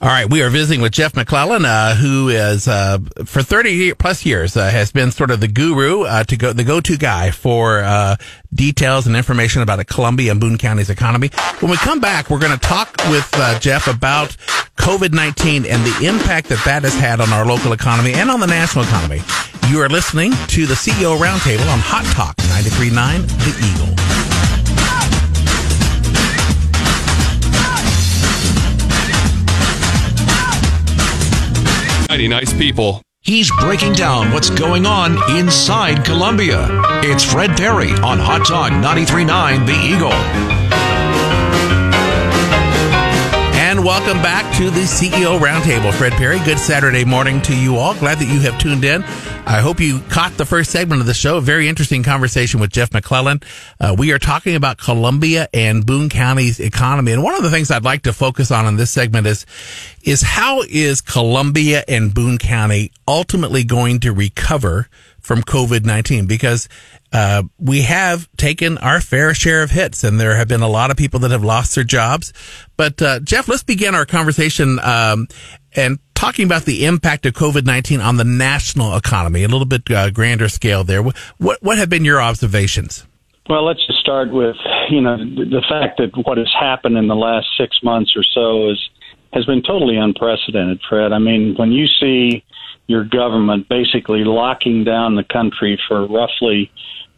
All 0.00 0.08
right. 0.08 0.30
We 0.30 0.42
are 0.42 0.50
visiting 0.50 0.80
with 0.80 0.92
Jeff 0.92 1.16
McClellan, 1.16 1.64
uh, 1.64 1.94
who 1.96 2.28
is, 2.28 2.68
uh, 2.68 2.98
for 3.24 3.42
30 3.42 3.94
plus 3.94 4.24
years, 4.24 4.56
uh, 4.56 4.68
has 4.70 4.92
been 4.92 5.10
sort 5.10 5.30
of 5.30 5.40
the 5.40 5.48
guru, 5.48 6.02
uh, 6.02 6.22
to 6.24 6.36
go, 6.36 6.52
the 6.52 6.64
go-to 6.64 6.96
guy 6.96 7.30
for, 7.32 7.80
uh, 7.80 8.16
details 8.54 9.06
and 9.06 9.16
information 9.16 9.62
about 9.62 9.84
Columbia 9.88 10.30
and 10.30 10.40
Boone 10.40 10.58
County's 10.58 10.90
economy. 10.90 11.30
When 11.60 11.70
we 11.70 11.76
come 11.78 11.98
back, 12.00 12.30
we're 12.30 12.38
going 12.38 12.52
to 12.56 12.58
talk 12.58 12.96
with, 13.10 13.28
uh, 13.34 13.58
Jeff 13.58 13.88
about 13.88 14.36
COVID-19 14.76 15.66
and 15.68 15.84
the 15.84 16.06
impact 16.06 16.48
that 16.50 16.64
that 16.64 16.84
has 16.84 16.94
had 16.94 17.20
on 17.20 17.32
our 17.32 17.44
local 17.44 17.72
economy 17.72 18.14
and 18.14 18.30
on 18.30 18.38
the 18.40 18.46
national 18.46 18.84
economy. 18.84 19.22
You 19.68 19.80
are 19.80 19.88
listening 19.88 20.32
to 20.48 20.66
the 20.66 20.74
CEO 20.74 21.18
Roundtable 21.18 21.68
on 21.70 21.80
Hot 21.80 22.04
Talk 22.14 22.36
93.9 22.36 23.26
The 23.44 23.66
Eagle. 23.66 25.27
Mighty 32.08 32.26
nice 32.26 32.54
people. 32.54 33.02
He's 33.20 33.50
breaking 33.60 33.92
down 33.92 34.32
what's 34.32 34.48
going 34.48 34.86
on 34.86 35.18
inside 35.36 36.06
Columbia. 36.06 36.66
It's 37.02 37.22
Fred 37.22 37.56
Perry 37.56 37.90
on 37.92 38.18
Hot 38.18 38.46
Talk 38.46 38.72
93.9 38.72 39.66
The 39.66 39.74
Eagle. 39.74 40.57
And 43.78 43.86
welcome 43.86 44.20
back 44.22 44.56
to 44.56 44.70
the 44.70 44.80
CEO 44.80 45.38
Roundtable. 45.38 45.94
Fred 45.94 46.12
Perry, 46.14 46.40
good 46.40 46.58
Saturday 46.58 47.04
morning 47.04 47.40
to 47.42 47.56
you 47.56 47.76
all. 47.76 47.94
Glad 47.94 48.18
that 48.18 48.24
you 48.24 48.40
have 48.40 48.58
tuned 48.58 48.84
in. 48.84 49.04
I 49.04 49.60
hope 49.60 49.78
you 49.78 50.00
caught 50.08 50.32
the 50.32 50.44
first 50.44 50.72
segment 50.72 51.00
of 51.00 51.06
the 51.06 51.14
show. 51.14 51.36
A 51.36 51.40
very 51.40 51.68
interesting 51.68 52.02
conversation 52.02 52.58
with 52.58 52.72
Jeff 52.72 52.92
McClellan. 52.92 53.40
Uh, 53.78 53.94
we 53.96 54.10
are 54.10 54.18
talking 54.18 54.56
about 54.56 54.78
Columbia 54.78 55.48
and 55.54 55.86
Boone 55.86 56.08
County's 56.08 56.58
economy. 56.58 57.12
And 57.12 57.22
one 57.22 57.36
of 57.36 57.44
the 57.44 57.50
things 57.50 57.70
I'd 57.70 57.84
like 57.84 58.02
to 58.02 58.12
focus 58.12 58.50
on 58.50 58.66
in 58.66 58.74
this 58.74 58.90
segment 58.90 59.28
is, 59.28 59.46
is 60.02 60.22
how 60.22 60.62
is 60.62 61.00
Columbia 61.00 61.84
and 61.86 62.12
Boone 62.12 62.38
County 62.38 62.90
ultimately 63.06 63.62
going 63.62 64.00
to 64.00 64.12
recover 64.12 64.88
from 65.28 65.42
COVID-19? 65.42 66.26
Because 66.26 66.68
uh, 67.12 67.42
we 67.58 67.82
have 67.82 68.28
taken 68.36 68.78
our 68.78 69.00
fair 69.00 69.34
share 69.34 69.62
of 69.62 69.70
hits, 69.70 70.02
and 70.02 70.18
there 70.18 70.34
have 70.34 70.48
been 70.48 70.62
a 70.62 70.68
lot 70.68 70.90
of 70.90 70.96
people 70.96 71.20
that 71.20 71.30
have 71.30 71.44
lost 71.44 71.74
their 71.74 71.84
jobs. 71.84 72.32
But 72.76 73.00
uh, 73.00 73.20
Jeff, 73.20 73.46
let's 73.46 73.62
begin 73.62 73.94
our 73.94 74.06
conversation 74.06 74.80
um, 74.80 75.28
and 75.76 75.98
talking 76.14 76.46
about 76.46 76.64
the 76.64 76.86
impact 76.86 77.26
of 77.26 77.34
COVID 77.34 77.64
nineteen 77.64 78.00
on 78.00 78.16
the 78.16 78.24
national 78.24 78.96
economy, 78.96 79.44
a 79.44 79.48
little 79.48 79.66
bit 79.66 79.88
uh, 79.90 80.10
grander 80.10 80.48
scale. 80.48 80.82
There, 80.82 81.02
what 81.02 81.62
what 81.62 81.78
have 81.78 81.90
been 81.90 82.04
your 82.04 82.20
observations? 82.20 83.06
Well, 83.48 83.64
let's 83.64 83.86
just 83.86 84.00
start 84.00 84.32
with 84.32 84.56
you 84.90 85.02
know 85.02 85.18
the, 85.18 85.44
the 85.44 85.64
fact 85.68 85.98
that 85.98 86.10
what 86.26 86.38
has 86.38 86.52
happened 86.58 86.96
in 86.96 87.06
the 87.06 87.16
last 87.16 87.46
six 87.58 87.78
months 87.82 88.14
or 88.16 88.24
so 88.24 88.70
is 88.70 88.90
has 89.32 89.44
been 89.44 89.62
totally 89.62 89.96
unprecedented, 89.96 90.80
Fred. 90.88 91.12
I 91.12 91.18
mean, 91.18 91.54
when 91.56 91.70
you 91.70 91.86
see 91.86 92.44
your 92.88 93.04
government 93.04 93.68
basically 93.68 94.24
locking 94.24 94.82
down 94.82 95.14
the 95.14 95.22
country 95.22 95.80
for 95.86 96.06
roughly 96.06 96.72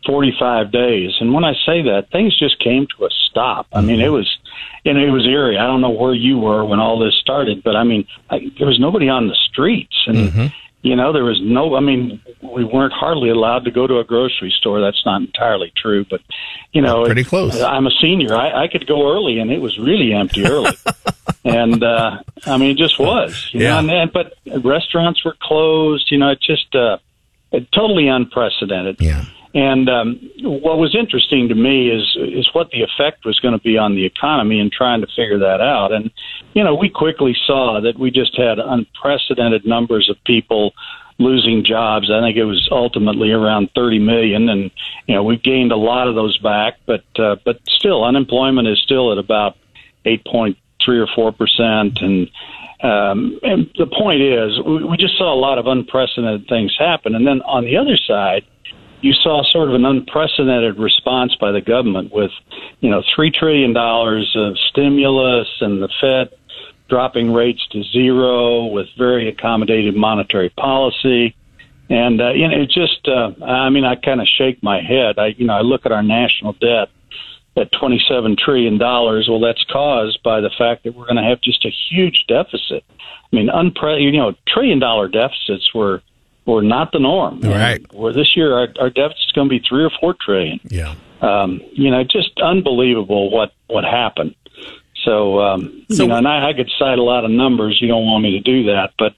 45 0.07 0.71
days, 0.73 1.13
and 1.21 1.33
when 1.33 1.45
I 1.45 1.55
say 1.67 1.83
that, 1.83 2.09
things 2.11 2.39
just 2.39 2.59
came 2.59 2.87
to 2.97 3.05
a 3.07 3.11
stop. 3.11 3.67
I 3.73 3.81
mean, 3.81 4.01
it 4.01 4.05
mm-hmm. 4.05 4.15
was 4.15 4.39
and 4.85 4.99
it 4.99 5.11
was 5.11 5.27
eerie. 5.27 5.59
I 5.59 5.67
don't 5.67 5.81
know 5.81 5.91
where 5.91 6.15
you 6.15 6.39
were 6.39 6.65
when 6.65 6.81
all 6.81 6.99
this 6.99 7.15
started, 7.17 7.63
but 7.63 7.77
I 7.77 7.85
mean, 7.85 8.07
I, 8.29 8.51
there 8.59 8.67
was 8.67 8.81
nobody 8.81 9.09
on 9.09 9.29
the 9.29 9.37
streets, 9.51 10.05
and 10.07 10.17
mm-hmm. 10.17 10.47
You 10.83 10.97
know, 10.97 11.13
there 11.13 11.25
was 11.25 11.41
no. 11.43 11.75
I 11.75 11.81
mean, 11.81 12.21
we 12.43 12.65
weren't 12.65 12.93
hardly 12.93 13.29
allowed 13.29 13.65
to 13.67 13.71
go 13.71 13.87
to 13.87 13.99
a 13.99 14.05
grocery 14.05 14.51
store. 14.59 14.81
That's 14.81 15.05
not 15.05 15.21
entirely 15.21 15.73
true, 15.77 16.07
but 16.09 16.21
you 16.73 16.81
know, 16.81 17.05
Pretty 17.05 17.21
it- 17.21 17.27
close. 17.27 17.61
I'm 17.61 17.87
a 17.87 17.91
senior. 18.01 18.35
I, 18.35 18.65
I 18.65 18.69
could 18.69 18.87
go 18.87 19.13
early, 19.13 19.39
and 19.41 19.51
it 19.51 19.61
was 19.61 19.79
really 19.79 20.13
empty 20.15 20.47
early. 20.47 20.73
and 21.45 21.83
uh, 21.83 22.19
I 22.47 22.57
mean, 22.57 22.71
it 22.71 22.79
just 22.79 22.99
was. 22.99 23.51
You 23.53 23.61
Yeah. 23.61 23.73
know, 23.73 23.79
and, 23.81 23.91
and 23.91 24.13
but 24.13 24.35
restaurants 24.65 25.25
were 25.25 25.37
closed. 25.43 26.11
You 26.11 26.19
know, 26.19 26.31
it 26.31 26.41
just 26.41 26.75
uh, 26.75 26.97
it, 27.53 27.71
totally 27.73 28.09
unprecedented. 28.09 28.97
Yeah. 29.01 29.25
And 29.53 29.89
um, 29.89 30.31
what 30.43 30.79
was 30.79 30.95
interesting 30.95 31.49
to 31.49 31.57
me 31.57 31.91
is 31.91 32.17
is 32.17 32.49
what 32.53 32.71
the 32.71 32.83
effect 32.83 33.25
was 33.25 33.41
going 33.41 33.55
to 33.55 33.63
be 33.63 33.77
on 33.77 33.97
the 33.97 34.05
economy 34.05 34.61
and 34.61 34.71
trying 34.71 35.01
to 35.01 35.09
figure 35.09 35.39
that 35.41 35.61
out. 35.61 35.93
And 35.93 36.11
you 36.55 36.63
know, 36.63 36.75
we 36.75 36.89
quickly 36.89 37.37
saw 37.47 37.81
that 37.81 37.99
we 37.99 38.13
just 38.13 38.37
had 38.37 38.61
unprecedented 38.61 39.67
numbers 39.67 40.09
of 40.09 40.23
people 40.25 40.73
losing 41.19 41.65
jobs. 41.65 42.11
I 42.11 42.21
think 42.21 42.37
it 42.37 42.45
was 42.45 42.69
ultimately 42.71 43.33
around 43.33 43.71
30 43.75 43.99
million, 43.99 44.49
and 44.49 44.71
you 45.07 45.15
know, 45.17 45.25
we've 45.25 45.43
gained 45.43 45.73
a 45.73 45.77
lot 45.77 46.07
of 46.07 46.15
those 46.15 46.39
back, 46.39 46.75
but 46.87 47.05
uh, 47.19 47.37
but 47.45 47.59
still, 47.67 48.05
unemployment 48.05 48.69
is 48.69 48.81
still 48.81 49.11
at 49.11 49.19
about 49.19 49.57
8.3 50.07 50.57
or 50.89 51.09
4 51.13 51.33
percent, 51.33 51.99
and 52.01 52.31
um, 52.83 53.39
and 53.43 53.71
the 53.77 53.87
point 53.87 54.23
is, 54.23 54.59
we, 54.65 54.85
we 54.85 54.97
just 54.97 55.19
saw 55.19 55.35
a 55.35 55.37
lot 55.39 55.59
of 55.59 55.67
unprecedented 55.67 56.49
things 56.49 56.75
happen. 56.79 57.15
And 57.15 57.27
then 57.27 57.43
on 57.43 57.65
the 57.65 57.77
other 57.77 57.97
side, 57.97 58.45
you 59.03 59.13
saw 59.13 59.43
sort 59.45 59.69
of 59.69 59.75
an 59.75 59.85
unprecedented 59.85 60.79
response 60.79 61.35
by 61.37 61.53
the 61.53 61.61
government 61.61 62.13
with, 62.13 62.31
you 62.81 62.91
know, 62.91 63.03
three 63.15 63.31
trillion 63.31 63.73
dollars 63.73 64.33
of 64.37 64.59
stimulus 64.71 65.49
and 65.61 65.83
the 65.83 65.89
Fed 66.01 66.31
dropping 66.89 67.33
rates 67.33 67.67
to 67.69 67.83
zero 67.85 68.67
with 68.67 68.89
very 68.99 69.33
accommodative 69.33 69.95
monetary 69.95 70.51
policy. 70.51 71.37
And 71.89 72.21
uh, 72.21 72.31
you 72.31 72.47
know, 72.49 72.61
it 72.61 72.71
just, 72.71 73.09
uh, 73.09 73.33
I 73.45 73.71
mean, 73.71 73.85
I 73.85 73.97
kind 73.97 74.21
of 74.21 74.29
shake 74.29 74.63
my 74.63 74.81
head. 74.81 75.19
I, 75.19 75.29
you 75.29 75.47
know, 75.47 75.55
I 75.55 75.63
look 75.63 75.87
at 75.87 75.93
our 75.93 76.03
national 76.03 76.53
debt 76.55 76.89
at 77.57 77.73
twenty-seven 77.73 78.37
trillion 78.37 78.79
dollars. 78.79 79.29
Well, 79.29 79.41
that's 79.41 79.65
caused 79.65 80.23
by 80.23 80.41
the 80.41 80.51
fact 80.57 80.85
that 80.85 80.95
we're 80.95 81.07
going 81.07 81.17
to 81.17 81.25
have 81.25 81.41
just 81.41 81.65
a 81.65 81.71
huge 81.71 82.27
deficit. 82.29 82.85
I 83.33 83.37
mean, 83.37 83.49
unpre- 83.49 84.03
you 84.03 84.13
know, 84.13 84.35
trillion-dollar 84.47 85.09
deficits 85.09 85.75
were 85.75 86.03
were 86.51 86.63
not 86.63 86.93
the 86.93 86.99
norm. 86.99 87.41
Right. 87.41 87.81
Where 87.95 88.13
this 88.13 88.37
year 88.37 88.53
our, 88.53 88.69
our 88.81 88.89
is 88.89 89.33
going 89.35 89.49
to 89.49 89.51
be 89.51 89.63
three 89.67 89.85
or 89.85 89.91
four 90.01 90.15
trillion. 90.21 90.61
Yeah. 90.65 90.95
Um, 91.21 91.61
you 91.73 91.91
know, 91.91 92.03
just 92.05 92.41
unbelievable 92.43 93.31
what 93.31 93.53
what 93.69 93.85
happened. 93.85 94.35
So, 95.05 95.41
um, 95.41 95.87
So- 95.91 96.03
you 96.03 96.09
know, 96.09 96.17
and 96.17 96.29
I, 96.29 96.51
I 96.51 96.53
could 96.53 96.71
cite 96.79 96.99
a 96.99 97.03
lot 97.03 97.25
of 97.25 97.31
numbers. 97.31 97.79
You 97.81 97.89
don't 97.89 98.05
want 98.05 98.23
me 98.23 98.33
to 98.33 98.41
do 98.41 98.65
that, 98.65 98.93
but 98.99 99.15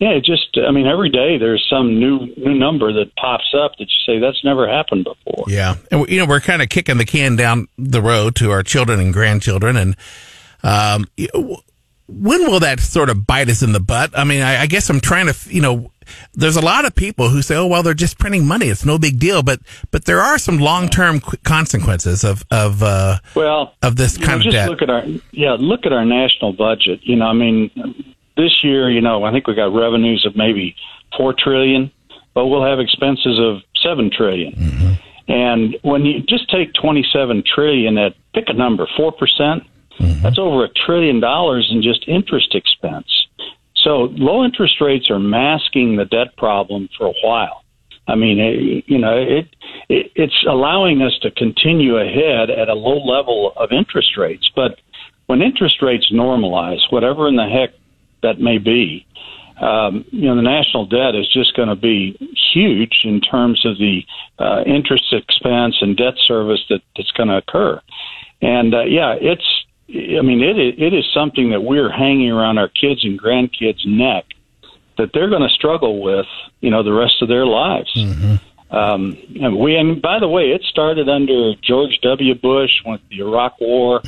yeah, 0.00 0.10
it 0.10 0.24
just 0.24 0.58
I 0.58 0.70
mean, 0.70 0.86
every 0.86 1.08
day 1.08 1.38
there's 1.38 1.64
some 1.70 1.98
new 2.00 2.26
new 2.36 2.54
number 2.54 2.92
that 2.92 3.14
pops 3.16 3.54
up 3.56 3.72
that 3.78 3.84
you 3.88 4.00
say 4.06 4.18
that's 4.18 4.44
never 4.44 4.68
happened 4.68 5.04
before. 5.04 5.44
Yeah, 5.46 5.76
and 5.90 6.08
you 6.08 6.18
know 6.18 6.26
we're 6.26 6.40
kind 6.40 6.60
of 6.62 6.68
kicking 6.68 6.98
the 6.98 7.04
can 7.04 7.36
down 7.36 7.68
the 7.78 8.02
road 8.02 8.34
to 8.36 8.50
our 8.50 8.62
children 8.62 8.98
and 9.00 9.12
grandchildren, 9.12 9.76
and 9.76 9.96
um, 10.64 11.06
when 12.06 12.42
will 12.50 12.60
that 12.60 12.80
sort 12.80 13.08
of 13.08 13.26
bite 13.26 13.48
us 13.48 13.62
in 13.62 13.72
the 13.72 13.80
butt? 13.80 14.10
I 14.18 14.24
mean, 14.24 14.42
I, 14.42 14.62
I 14.62 14.66
guess 14.66 14.90
I'm 14.90 15.00
trying 15.00 15.26
to, 15.26 15.36
you 15.48 15.62
know, 15.62 15.90
there's 16.34 16.56
a 16.56 16.60
lot 16.60 16.84
of 16.84 16.94
people 16.94 17.28
who 17.28 17.42
say, 17.42 17.56
"Oh, 17.56 17.66
well, 17.66 17.82
they're 17.82 17.94
just 17.94 18.18
printing 18.18 18.46
money; 18.46 18.66
it's 18.66 18.84
no 18.84 18.98
big 18.98 19.18
deal," 19.18 19.42
but 19.42 19.60
but 19.90 20.04
there 20.04 20.20
are 20.20 20.38
some 20.38 20.58
long 20.58 20.88
term 20.88 21.20
consequences 21.44 22.24
of 22.24 22.44
of 22.50 22.82
uh, 22.82 23.18
Well, 23.34 23.74
of 23.82 23.96
this 23.96 24.14
you 24.16 24.20
know, 24.22 24.26
kind 24.26 24.40
of 24.40 24.44
just 24.44 24.54
debt. 24.54 24.68
look 24.68 24.82
at 24.82 24.90
our 24.90 25.04
yeah, 25.32 25.56
look 25.58 25.86
at 25.86 25.92
our 25.92 26.04
national 26.04 26.52
budget. 26.52 27.00
You 27.02 27.16
know, 27.16 27.26
I 27.26 27.32
mean, 27.32 27.70
this 28.36 28.62
year, 28.62 28.90
you 28.90 29.00
know, 29.00 29.24
I 29.24 29.32
think 29.32 29.46
we 29.46 29.54
got 29.54 29.74
revenues 29.74 30.24
of 30.26 30.36
maybe 30.36 30.74
four 31.16 31.34
trillion, 31.36 31.90
but 32.34 32.46
we'll 32.46 32.64
have 32.64 32.80
expenses 32.80 33.38
of 33.38 33.62
seven 33.82 34.10
trillion. 34.10 34.98
And 35.26 35.76
when 35.82 36.04
you 36.04 36.20
just 36.20 36.50
take 36.50 36.72
twenty-seven 36.74 37.44
trillion 37.54 37.96
at 37.96 38.14
pick 38.34 38.44
a 38.48 38.52
number, 38.52 38.86
four 38.96 39.10
percent, 39.12 39.62
that's 40.22 40.38
over 40.38 40.64
a 40.64 40.68
trillion 40.86 41.20
dollars 41.20 41.68
in 41.72 41.80
just 41.82 42.06
interest 42.06 42.54
expense. 42.54 43.06
So 43.84 44.08
low 44.12 44.44
interest 44.44 44.80
rates 44.80 45.10
are 45.10 45.18
masking 45.18 45.96
the 45.96 46.06
debt 46.06 46.36
problem 46.36 46.88
for 46.96 47.06
a 47.06 47.14
while. 47.22 47.62
I 48.08 48.16
mean, 48.16 48.38
it, 48.38 48.84
you 48.86 48.98
know, 48.98 49.16
it, 49.16 49.46
it 49.88 50.10
it's 50.14 50.44
allowing 50.48 51.02
us 51.02 51.18
to 51.22 51.30
continue 51.30 51.96
ahead 51.96 52.50
at 52.50 52.68
a 52.68 52.74
low 52.74 52.98
level 53.04 53.52
of 53.56 53.72
interest 53.72 54.16
rates. 54.16 54.50
But 54.54 54.80
when 55.26 55.42
interest 55.42 55.80
rates 55.82 56.10
normalize, 56.10 56.80
whatever 56.90 57.28
in 57.28 57.36
the 57.36 57.48
heck 57.48 57.70
that 58.22 58.40
may 58.40 58.58
be, 58.58 59.06
um, 59.60 60.04
you 60.10 60.26
know, 60.26 60.36
the 60.36 60.42
national 60.42 60.86
debt 60.86 61.14
is 61.14 61.28
just 61.32 61.54
going 61.54 61.68
to 61.68 61.76
be 61.76 62.16
huge 62.52 63.02
in 63.04 63.20
terms 63.20 63.64
of 63.64 63.78
the 63.78 64.02
uh, 64.38 64.62
interest 64.66 65.12
expense 65.12 65.76
and 65.80 65.96
debt 65.96 66.14
service 66.18 66.64
that, 66.68 66.80
that's 66.96 67.12
going 67.12 67.28
to 67.28 67.36
occur. 67.36 67.80
And 68.42 68.74
uh, 68.74 68.84
yeah, 68.84 69.14
it's 69.18 69.64
I 69.88 70.22
mean, 70.22 70.42
it 70.42 70.58
is, 70.58 70.74
it 70.78 70.94
is 70.94 71.04
something 71.12 71.50
that 71.50 71.60
we're 71.62 71.90
hanging 71.90 72.30
around 72.30 72.58
our 72.58 72.68
kids 72.68 73.04
and 73.04 73.20
grandkids' 73.20 73.86
neck 73.86 74.24
that 74.96 75.10
they're 75.12 75.28
going 75.28 75.42
to 75.42 75.48
struggle 75.54 76.00
with, 76.02 76.26
you 76.60 76.70
know, 76.70 76.82
the 76.82 76.92
rest 76.92 77.20
of 77.20 77.28
their 77.28 77.44
lives. 77.46 77.90
Um, 78.70 79.16
and 79.40 79.56
we, 79.58 79.76
and 79.76 80.00
by 80.02 80.18
the 80.18 80.26
way, 80.28 80.50
it 80.50 80.62
started 80.62 81.08
under 81.08 81.54
George 81.62 81.98
W. 82.02 82.34
Bush 82.34 82.70
with 82.84 83.00
the 83.10 83.18
Iraq 83.20 83.60
War 83.60 84.00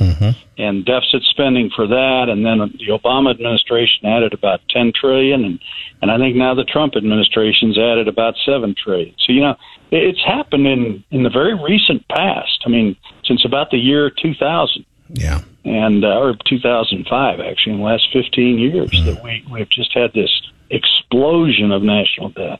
and 0.57 0.83
deficit 0.83 1.23
spending 1.29 1.69
for 1.73 1.87
that, 1.87 2.25
and 2.27 2.45
then 2.45 2.57
the 2.77 2.87
Obama 2.91 3.29
administration 3.29 4.07
added 4.07 4.33
about 4.33 4.61
ten 4.69 4.91
trillion, 4.99 5.45
and 5.45 5.59
and 6.01 6.11
I 6.11 6.17
think 6.17 6.35
now 6.35 6.53
the 6.53 6.65
Trump 6.65 6.95
administration's 6.97 7.77
added 7.77 8.07
about 8.09 8.33
seven 8.45 8.75
trillion. 8.75 9.13
So 9.25 9.31
you 9.31 9.41
know, 9.41 9.55
it- 9.91 10.03
it's 10.03 10.23
happened 10.25 10.67
in 10.67 11.03
in 11.11 11.23
the 11.23 11.29
very 11.29 11.53
recent 11.53 12.05
past. 12.09 12.63
I 12.65 12.69
mean, 12.69 12.97
since 13.23 13.45
about 13.45 13.69
the 13.71 13.77
year 13.77 14.09
two 14.09 14.33
thousand 14.33 14.83
Yeah. 15.09 15.41
and 15.65 16.03
uh, 16.03 16.17
or 16.19 16.35
2005 16.45 17.39
actually 17.39 17.73
in 17.73 17.79
the 17.79 17.85
last 17.85 18.07
15 18.13 18.57
years 18.59 18.89
Mm-hmm. 18.91 19.05
that 19.05 19.23
we 19.23 19.45
we've 19.51 19.69
just 19.69 19.93
had 19.93 20.13
this 20.13 20.29
explosion 20.69 21.71
of 21.71 21.81
national 21.83 22.29
debt 22.29 22.59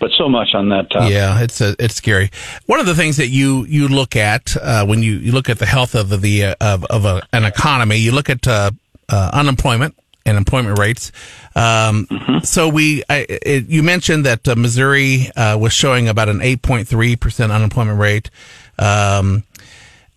but 0.00 0.10
so 0.16 0.28
much 0.28 0.54
on 0.54 0.68
that 0.70 0.90
topic 0.90 1.10
Yeah, 1.12 1.40
it's 1.42 1.60
a, 1.60 1.74
it's 1.78 1.94
scary. 1.96 2.30
One 2.66 2.80
of 2.80 2.86
the 2.86 2.94
things 2.94 3.16
that 3.18 3.28
you 3.28 3.66
you 3.66 3.88
look 3.88 4.16
at 4.16 4.56
uh, 4.56 4.86
when 4.86 5.02
you, 5.02 5.14
you 5.14 5.32
look 5.32 5.48
at 5.50 5.58
the 5.58 5.66
health 5.66 5.94
of 5.94 6.20
the 6.22 6.44
uh, 6.44 6.54
of 6.60 6.84
of 6.86 7.04
a, 7.04 7.22
an 7.32 7.44
economy, 7.44 7.96
you 7.96 8.12
look 8.12 8.30
at 8.30 8.46
uh, 8.48 8.70
uh, 9.10 9.30
unemployment 9.34 9.94
and 10.24 10.36
employment 10.38 10.78
rates. 10.78 11.12
Um, 11.54 12.06
So 12.44 12.68
we, 12.68 13.02
I, 13.10 13.26
it, 13.28 13.66
you 13.68 13.82
mentioned 13.82 14.24
that 14.26 14.46
uh, 14.48 14.54
Missouri 14.54 15.28
uh, 15.36 15.58
was 15.58 15.72
showing 15.72 16.08
about 16.08 16.28
an 16.30 16.40
eight 16.40 16.62
point 16.62 16.88
three 16.88 17.16
percent 17.16 17.52
unemployment 17.52 17.98
rate. 17.98 18.30
Um, 18.78 19.42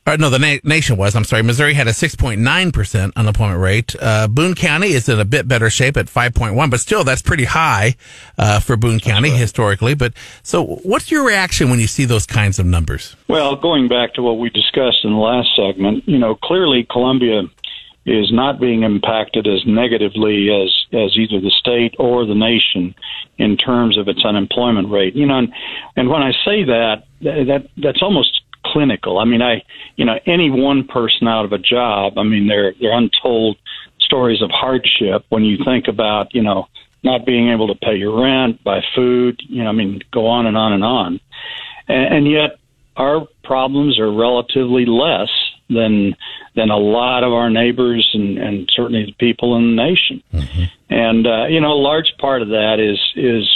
or 0.07 0.17
no, 0.17 0.29
the 0.29 0.39
na- 0.39 0.57
nation 0.63 0.97
was. 0.97 1.15
I'm 1.15 1.23
sorry. 1.23 1.43
Missouri 1.43 1.73
had 1.73 1.87
a 1.87 1.91
6.9% 1.91 3.11
unemployment 3.15 3.59
rate. 3.59 3.95
Uh, 3.99 4.27
Boone 4.27 4.55
County 4.55 4.89
is 4.89 5.07
in 5.07 5.19
a 5.19 5.25
bit 5.25 5.47
better 5.47 5.69
shape 5.69 5.95
at 5.95 6.07
5.1, 6.07 6.69
but 6.71 6.79
still 6.79 7.03
that's 7.03 7.21
pretty 7.21 7.45
high, 7.45 7.95
uh, 8.37 8.59
for 8.59 8.75
Boone 8.77 8.99
County 8.99 9.29
historically. 9.29 9.93
But 9.93 10.13
so 10.43 10.65
what's 10.83 11.11
your 11.11 11.25
reaction 11.25 11.69
when 11.69 11.79
you 11.79 11.87
see 11.87 12.05
those 12.05 12.25
kinds 12.25 12.59
of 12.59 12.65
numbers? 12.65 13.15
well 13.27 13.55
going 13.55 13.87
back 13.87 14.13
to 14.13 14.21
what 14.21 14.37
we 14.39 14.49
discussed 14.49 15.03
in 15.03 15.11
the 15.11 15.17
last 15.17 15.49
segment 15.55 16.07
you 16.07 16.17
know 16.17 16.35
clearly 16.35 16.85
columbia 16.89 17.43
is 18.05 18.31
not 18.31 18.59
being 18.59 18.83
impacted 18.83 19.47
as 19.47 19.65
negatively 19.65 20.49
as 20.49 20.69
as 20.93 21.15
either 21.17 21.39
the 21.39 21.51
state 21.59 21.95
or 21.99 22.25
the 22.25 22.35
nation 22.35 22.93
in 23.37 23.55
terms 23.57 23.97
of 23.97 24.07
its 24.07 24.23
unemployment 24.25 24.89
rate 24.89 25.15
you 25.15 25.25
know 25.25 25.37
and, 25.37 25.53
and 25.95 26.09
when 26.09 26.21
i 26.21 26.31
say 26.45 26.63
that 26.63 27.03
that 27.21 27.67
that's 27.77 28.01
almost 28.01 28.41
clinical. 28.65 29.19
I 29.19 29.25
mean 29.25 29.41
i 29.41 29.63
you 29.95 30.05
know 30.05 30.19
any 30.25 30.49
one 30.49 30.87
person 30.87 31.27
out 31.27 31.45
of 31.45 31.53
a 31.53 31.57
job 31.57 32.17
i 32.17 32.23
mean 32.23 32.47
they're 32.47 32.73
they're 32.79 32.97
untold 32.97 33.57
stories 33.99 34.41
of 34.41 34.49
hardship 34.51 35.25
when 35.29 35.43
you 35.43 35.57
think 35.63 35.87
about 35.87 36.33
you 36.33 36.41
know 36.41 36.67
not 37.03 37.25
being 37.25 37.49
able 37.49 37.67
to 37.67 37.75
pay 37.75 37.95
your 37.95 38.21
rent 38.21 38.63
buy 38.63 38.81
food 38.95 39.41
you 39.47 39.63
know 39.63 39.69
i 39.69 39.73
mean 39.73 40.01
go 40.11 40.27
on 40.27 40.45
and 40.45 40.57
on 40.57 40.73
and 40.73 40.83
on. 40.83 41.19
And, 41.87 42.15
and 42.15 42.31
yet 42.31 42.59
our 42.97 43.27
problems 43.43 43.99
are 43.99 44.11
relatively 44.11 44.85
less 44.85 45.29
than 45.69 46.15
than 46.55 46.69
a 46.69 46.77
lot 46.77 47.23
of 47.23 47.31
our 47.31 47.49
neighbors 47.49 48.09
and, 48.13 48.37
and 48.37 48.69
certainly 48.73 49.05
the 49.05 49.13
people 49.13 49.55
in 49.55 49.75
the 49.75 49.83
nation. 49.83 50.21
And 50.89 51.25
uh, 51.25 51.45
you 51.45 51.61
know, 51.61 51.71
a 51.71 51.81
large 51.81 52.13
part 52.19 52.41
of 52.41 52.49
that 52.49 52.79
is 52.79 52.99
is 53.15 53.49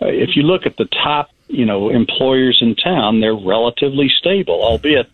uh, 0.00 0.06
if 0.06 0.36
you 0.36 0.42
look 0.42 0.66
at 0.66 0.76
the 0.76 0.86
top, 0.86 1.30
you 1.48 1.64
know, 1.64 1.88
employers 1.90 2.58
in 2.60 2.74
town, 2.74 3.20
they're 3.20 3.34
relatively 3.34 4.08
stable, 4.18 4.60
albeit 4.62 5.08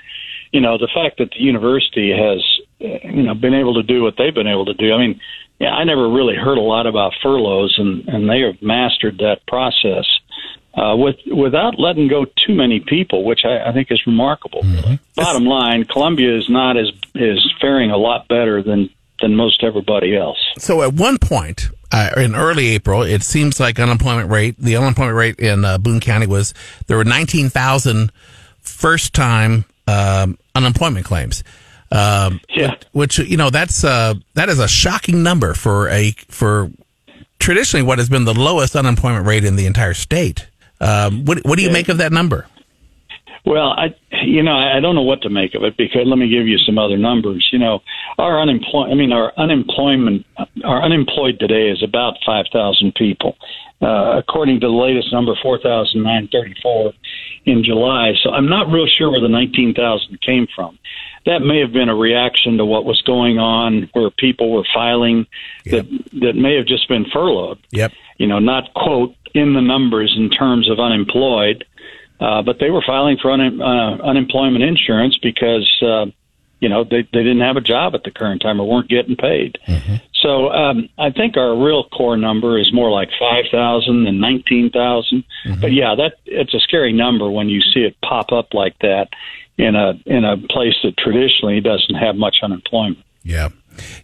you 0.52 0.60
know 0.60 0.78
the 0.78 0.88
fact 0.94 1.18
that 1.18 1.30
the 1.30 1.40
university 1.40 2.10
has 2.10 2.40
you 2.78 3.22
know 3.22 3.34
been 3.34 3.54
able 3.54 3.74
to 3.74 3.82
do 3.82 4.02
what 4.02 4.14
they've 4.16 4.34
been 4.34 4.46
able 4.46 4.66
to 4.66 4.74
do. 4.74 4.92
I 4.92 4.98
mean, 4.98 5.20
yeah, 5.58 5.70
I 5.70 5.84
never 5.84 6.08
really 6.08 6.36
heard 6.36 6.58
a 6.58 6.62
lot 6.62 6.86
about 6.86 7.12
furloughs, 7.22 7.74
and 7.78 8.08
and 8.08 8.28
they 8.28 8.40
have 8.40 8.62
mastered 8.62 9.18
that 9.18 9.46
process 9.46 10.06
uh, 10.76 10.94
with 10.96 11.16
without 11.26 11.78
letting 11.78 12.08
go 12.08 12.24
too 12.46 12.54
many 12.54 12.80
people, 12.80 13.24
which 13.24 13.44
I, 13.44 13.68
I 13.68 13.72
think 13.72 13.88
is 13.90 14.00
remarkable. 14.06 14.62
Bottom 15.14 15.44
line, 15.44 15.84
Columbia 15.84 16.36
is 16.36 16.48
not 16.48 16.76
as 16.76 16.90
is 17.14 17.52
faring 17.60 17.90
a 17.90 17.96
lot 17.96 18.28
better 18.28 18.62
than 18.62 18.90
than 19.20 19.36
most 19.36 19.62
everybody 19.62 20.16
else. 20.16 20.38
So 20.58 20.82
at 20.82 20.94
one 20.94 21.18
point, 21.18 21.70
uh, 21.92 22.10
in 22.16 22.34
early 22.34 22.68
April, 22.68 23.02
it 23.02 23.22
seems 23.22 23.60
like 23.60 23.78
unemployment 23.78 24.30
rate, 24.30 24.56
the 24.58 24.76
unemployment 24.76 25.16
rate 25.16 25.38
in 25.38 25.64
uh, 25.64 25.78
Boone 25.78 26.00
County 26.00 26.26
was, 26.26 26.54
there 26.86 26.96
were 26.96 27.04
19,000 27.04 28.10
first 28.60 29.14
time, 29.14 29.64
um, 29.86 30.38
unemployment 30.54 31.04
claims. 31.06 31.44
Um, 31.92 32.40
Yeah. 32.48 32.74
which, 32.92 33.18
you 33.18 33.36
know, 33.36 33.50
that's, 33.50 33.84
uh, 33.84 34.14
that 34.34 34.48
is 34.48 34.58
a 34.58 34.66
shocking 34.66 35.22
number 35.22 35.54
for 35.54 35.88
a, 35.90 36.12
for 36.28 36.70
traditionally 37.38 37.82
what 37.84 37.98
has 37.98 38.08
been 38.08 38.24
the 38.24 38.34
lowest 38.34 38.74
unemployment 38.74 39.26
rate 39.26 39.44
in 39.44 39.54
the 39.56 39.66
entire 39.66 39.94
state. 39.94 40.46
Um, 40.80 41.24
what, 41.24 41.44
what 41.44 41.56
do 41.56 41.62
you 41.62 41.70
make 41.70 41.88
of 41.88 41.98
that 41.98 42.12
number? 42.12 42.46
Well, 43.44 43.74
I 43.76 43.94
you 44.22 44.42
know 44.42 44.56
I 44.56 44.80
don't 44.80 44.94
know 44.94 45.02
what 45.02 45.22
to 45.22 45.28
make 45.28 45.54
of 45.54 45.64
it 45.64 45.76
because 45.76 46.02
let 46.06 46.18
me 46.18 46.28
give 46.28 46.46
you 46.46 46.56
some 46.58 46.78
other 46.78 46.96
numbers. 46.96 47.48
You 47.52 47.58
know, 47.58 47.82
our 48.18 48.40
unemployment 48.40 48.92
I 48.92 48.94
mean 48.94 49.12
our 49.12 49.32
unemployment 49.36 50.24
our 50.64 50.82
unemployed 50.82 51.38
today 51.38 51.68
is 51.68 51.82
about 51.82 52.14
five 52.24 52.46
thousand 52.50 52.94
people, 52.94 53.36
uh, 53.82 54.16
according 54.16 54.60
to 54.60 54.66
the 54.66 54.72
latest 54.72 55.12
number 55.12 55.34
four 55.42 55.58
thousand 55.58 56.02
nine 56.02 56.28
thirty 56.32 56.54
four 56.62 56.92
in 57.44 57.62
July. 57.62 58.12
So 58.22 58.30
I'm 58.30 58.48
not 58.48 58.70
real 58.70 58.86
sure 58.86 59.10
where 59.10 59.20
the 59.20 59.28
nineteen 59.28 59.74
thousand 59.74 60.22
came 60.22 60.46
from. 60.54 60.78
That 61.26 61.40
may 61.40 61.60
have 61.60 61.72
been 61.72 61.90
a 61.90 61.94
reaction 61.94 62.56
to 62.58 62.64
what 62.64 62.86
was 62.86 63.02
going 63.02 63.38
on, 63.38 63.90
where 63.92 64.10
people 64.10 64.52
were 64.52 64.64
filing 64.72 65.26
that 65.66 65.86
that 66.20 66.34
may 66.34 66.56
have 66.56 66.66
just 66.66 66.88
been 66.88 67.04
furloughed 67.12 67.58
Yep. 67.72 67.92
you 68.16 68.26
know, 68.26 68.38
not 68.38 68.72
quote 68.72 69.14
in 69.34 69.52
the 69.52 69.60
numbers 69.60 70.14
in 70.16 70.30
terms 70.30 70.70
of 70.70 70.78
unemployed, 70.78 71.64
uh, 72.20 72.42
but 72.42 72.58
they 72.58 72.70
were 72.70 72.82
filing 72.86 73.18
for 73.20 73.30
un- 73.30 73.60
uh, 73.60 73.96
unemployment 74.02 74.64
insurance 74.64 75.18
because 75.18 75.68
uh, 75.82 76.06
you 76.60 76.68
know 76.68 76.84
they 76.84 77.02
they 77.12 77.22
didn't 77.22 77.40
have 77.40 77.56
a 77.56 77.60
job 77.60 77.94
at 77.94 78.04
the 78.04 78.10
current 78.10 78.42
time 78.42 78.60
or 78.60 78.68
weren't 78.68 78.88
getting 78.88 79.16
paid. 79.16 79.58
So 80.14 80.50
um, 80.50 80.88
I 80.96 81.10
think 81.10 81.36
our 81.36 81.54
real 81.54 81.84
core 81.84 82.16
number 82.16 82.58
is 82.58 82.72
more 82.72 82.90
like 82.90 83.10
five 83.18 83.44
thousand 83.50 84.04
than 84.04 84.20
nineteen 84.20 84.70
But 85.60 85.72
yeah, 85.72 85.94
that 85.96 86.14
it's 86.24 86.54
a 86.54 86.60
scary 86.60 86.92
number 86.92 87.30
when 87.30 87.48
you 87.48 87.60
see 87.60 87.80
it 87.80 87.96
pop 88.00 88.32
up 88.32 88.54
like 88.54 88.78
that 88.80 89.08
in 89.58 89.76
a 89.76 89.94
in 90.06 90.24
a 90.24 90.36
place 90.38 90.74
that 90.82 90.96
traditionally 90.96 91.60
doesn't 91.60 91.94
have 91.94 92.16
much 92.16 92.38
unemployment. 92.42 93.04
Yeah. 93.22 93.48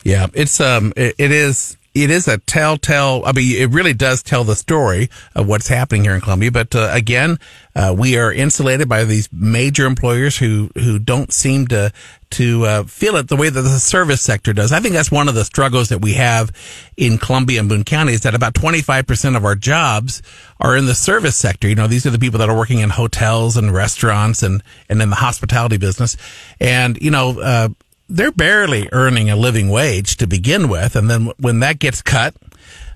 Yeah. 0.02 0.26
It's, 0.34 0.60
um, 0.60 0.92
it, 0.96 1.14
it 1.18 1.30
is, 1.30 1.76
it 1.92 2.10
is 2.10 2.28
a 2.28 2.38
telltale. 2.38 3.22
I 3.26 3.32
mean, 3.32 3.60
it 3.60 3.70
really 3.70 3.94
does 3.94 4.22
tell 4.22 4.44
the 4.44 4.54
story 4.54 5.10
of 5.34 5.48
what's 5.48 5.66
happening 5.66 6.04
here 6.04 6.14
in 6.14 6.20
Columbia. 6.20 6.52
But, 6.52 6.74
uh, 6.74 6.88
again, 6.92 7.38
uh, 7.74 7.94
we 7.96 8.16
are 8.16 8.32
insulated 8.32 8.88
by 8.88 9.04
these 9.04 9.28
major 9.32 9.86
employers 9.86 10.38
who, 10.38 10.70
who 10.76 11.00
don't 11.00 11.32
seem 11.32 11.66
to, 11.68 11.92
to, 12.30 12.64
uh, 12.64 12.84
feel 12.84 13.16
it 13.16 13.26
the 13.26 13.34
way 13.34 13.48
that 13.48 13.62
the 13.62 13.80
service 13.80 14.22
sector 14.22 14.52
does. 14.52 14.70
I 14.70 14.78
think 14.78 14.94
that's 14.94 15.10
one 15.10 15.28
of 15.28 15.34
the 15.34 15.44
struggles 15.44 15.88
that 15.88 16.00
we 16.00 16.12
have 16.14 16.52
in 16.96 17.18
Columbia 17.18 17.58
and 17.58 17.68
Boone 17.68 17.84
County 17.84 18.12
is 18.12 18.20
that 18.20 18.36
about 18.36 18.54
25% 18.54 19.36
of 19.36 19.44
our 19.44 19.56
jobs 19.56 20.22
are 20.60 20.76
in 20.76 20.86
the 20.86 20.94
service 20.94 21.36
sector. 21.36 21.68
You 21.68 21.74
know, 21.74 21.88
these 21.88 22.06
are 22.06 22.10
the 22.10 22.20
people 22.20 22.38
that 22.38 22.48
are 22.48 22.56
working 22.56 22.78
in 22.78 22.90
hotels 22.90 23.56
and 23.56 23.72
restaurants 23.74 24.44
and, 24.44 24.62
and 24.88 25.02
in 25.02 25.10
the 25.10 25.16
hospitality 25.16 25.76
business. 25.76 26.16
And, 26.60 27.00
you 27.02 27.10
know, 27.10 27.40
uh, 27.40 27.68
they're 28.10 28.32
barely 28.32 28.88
earning 28.92 29.30
a 29.30 29.36
living 29.36 29.68
wage 29.70 30.16
to 30.16 30.26
begin 30.26 30.68
with. 30.68 30.96
And 30.96 31.08
then 31.08 31.32
when 31.38 31.60
that 31.60 31.78
gets 31.78 32.02
cut, 32.02 32.34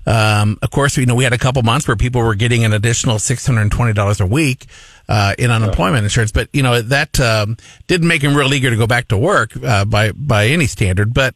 um, 0.05 0.59
of 0.61 0.69
course, 0.69 0.97
you 0.97 1.05
know, 1.05 1.15
we 1.15 1.23
had 1.23 1.33
a 1.33 1.37
couple 1.37 1.63
months 1.63 1.87
where 1.87 1.95
people 1.95 2.21
were 2.21 2.35
getting 2.35 2.63
an 2.63 2.73
additional 2.73 3.15
$620 3.15 4.21
a 4.21 4.25
week, 4.25 4.65
uh, 5.09 5.33
in 5.39 5.49
unemployment 5.49 6.03
insurance. 6.03 6.31
But, 6.31 6.49
you 6.53 6.61
know, 6.61 6.81
that, 6.81 7.19
um, 7.19 7.57
didn't 7.87 8.07
make 8.07 8.21
them 8.21 8.35
real 8.35 8.53
eager 8.53 8.69
to 8.69 8.75
go 8.75 8.85
back 8.87 9.07
to 9.07 9.17
work, 9.17 9.51
uh, 9.63 9.85
by, 9.85 10.11
by 10.11 10.47
any 10.47 10.67
standard. 10.67 11.13
But, 11.13 11.33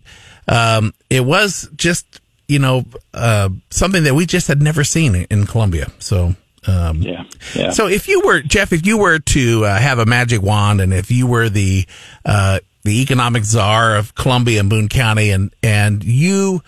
um, 0.47 0.93
it 1.09 1.25
was 1.25 1.69
just, 1.75 2.21
you 2.47 2.59
know, 2.59 2.85
uh, 3.13 3.49
something 3.69 4.03
that 4.03 4.13
we 4.13 4.25
just 4.25 4.47
had 4.47 4.61
never 4.61 4.83
seen 4.83 5.15
in 5.15 5.47
Columbia. 5.47 5.91
So, 5.99 6.35
um, 6.67 7.01
Yeah, 7.01 7.23
yeah. 7.55 7.69
so 7.71 7.87
if 7.87 8.07
you 8.07 8.21
were 8.25 8.41
Jeff, 8.41 8.73
if 8.73 8.85
you 8.85 8.97
were 8.97 9.19
to 9.19 9.65
uh, 9.65 9.77
have 9.79 9.99
a 9.99 10.05
magic 10.05 10.41
wand, 10.41 10.81
and 10.81 10.93
if 10.93 11.09
you 11.09 11.25
were 11.25 11.49
the 11.49 11.85
uh, 12.25 12.59
the 12.89 13.01
economic 13.01 13.43
czar 13.45 13.95
of 13.95 14.15
Columbia 14.15 14.59
and 14.59 14.69
Boone 14.69 14.89
County, 14.89 15.29
and 15.29 15.53
and 15.61 16.03
you 16.03 16.63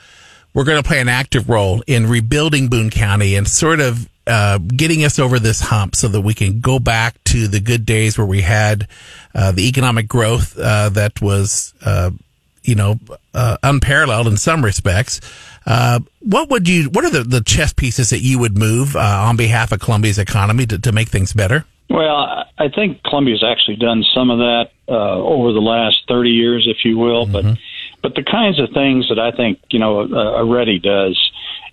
were 0.54 0.64
going 0.64 0.82
to 0.82 0.88
play 0.88 1.02
an 1.02 1.10
active 1.10 1.50
role 1.50 1.84
in 1.88 2.08
rebuilding 2.08 2.68
Boone 2.68 2.92
County 2.92 3.36
and 3.36 3.48
sort 3.48 3.80
of 3.80 4.08
uh, 4.28 4.60
getting 4.60 5.04
us 5.04 5.18
over 5.18 5.40
this 5.40 5.60
hump, 5.60 5.96
so 5.96 6.08
that 6.08 6.22
we 6.22 6.36
can 6.36 6.60
go 6.60 6.78
back 6.78 7.22
to 7.24 7.48
the 7.48 7.60
good 7.60 7.88
days 7.88 8.20
where 8.20 8.28
we 8.28 8.42
had 8.42 8.88
uh, 9.34 9.52
the 9.52 9.68
economic 9.68 10.08
growth 10.08 10.58
uh, 10.58 10.90
that 10.90 11.22
was. 11.22 11.74
Uh, 11.84 12.12
you 12.64 12.76
know, 12.76 13.00
uh, 13.34 13.58
unparalleled 13.64 14.28
in 14.28 14.38
some 14.38 14.64
respects. 14.64 15.20
Uh, 15.66 16.00
what 16.20 16.48
would 16.52 16.70
you, 16.70 16.92
what 16.92 17.04
are 17.04 17.10
the, 17.10 17.24
the 17.24 17.42
chess 17.42 17.74
pieces 17.74 18.12
that 18.12 18.20
you 18.20 18.38
would 18.38 18.56
move, 18.56 18.96
on 18.96 19.36
behalf 19.36 19.72
of 19.72 19.80
Columbia's 19.80 20.20
economy 20.20 20.68
to, 20.68 20.78
to 20.78 20.92
make 20.92 21.10
things 21.10 21.34
better? 21.34 21.66
Well, 21.92 22.16
I- 22.16 22.46
I 22.58 22.70
think 22.70 23.04
Columbia's 23.04 23.44
actually 23.44 23.78
done 23.78 24.04
some 24.14 24.30
of 24.30 24.40
that 24.40 24.72
uh, 24.88 24.94
over 25.18 25.52
the 25.52 25.62
last 25.62 26.04
30 26.08 26.30
years, 26.32 26.68
if 26.68 26.86
you 26.86 26.98
will. 26.98 27.26
But 27.26 27.46
but 28.02 28.16
the 28.16 28.24
kinds 28.24 28.60
of 28.60 28.70
things 28.72 29.10
that 29.10 29.20
I 29.20 29.32
think 29.32 29.60
you 29.70 29.80
know 29.80 30.02
a, 30.02 30.42
a 30.42 30.46
REDI 30.46 30.80
does, 30.82 31.18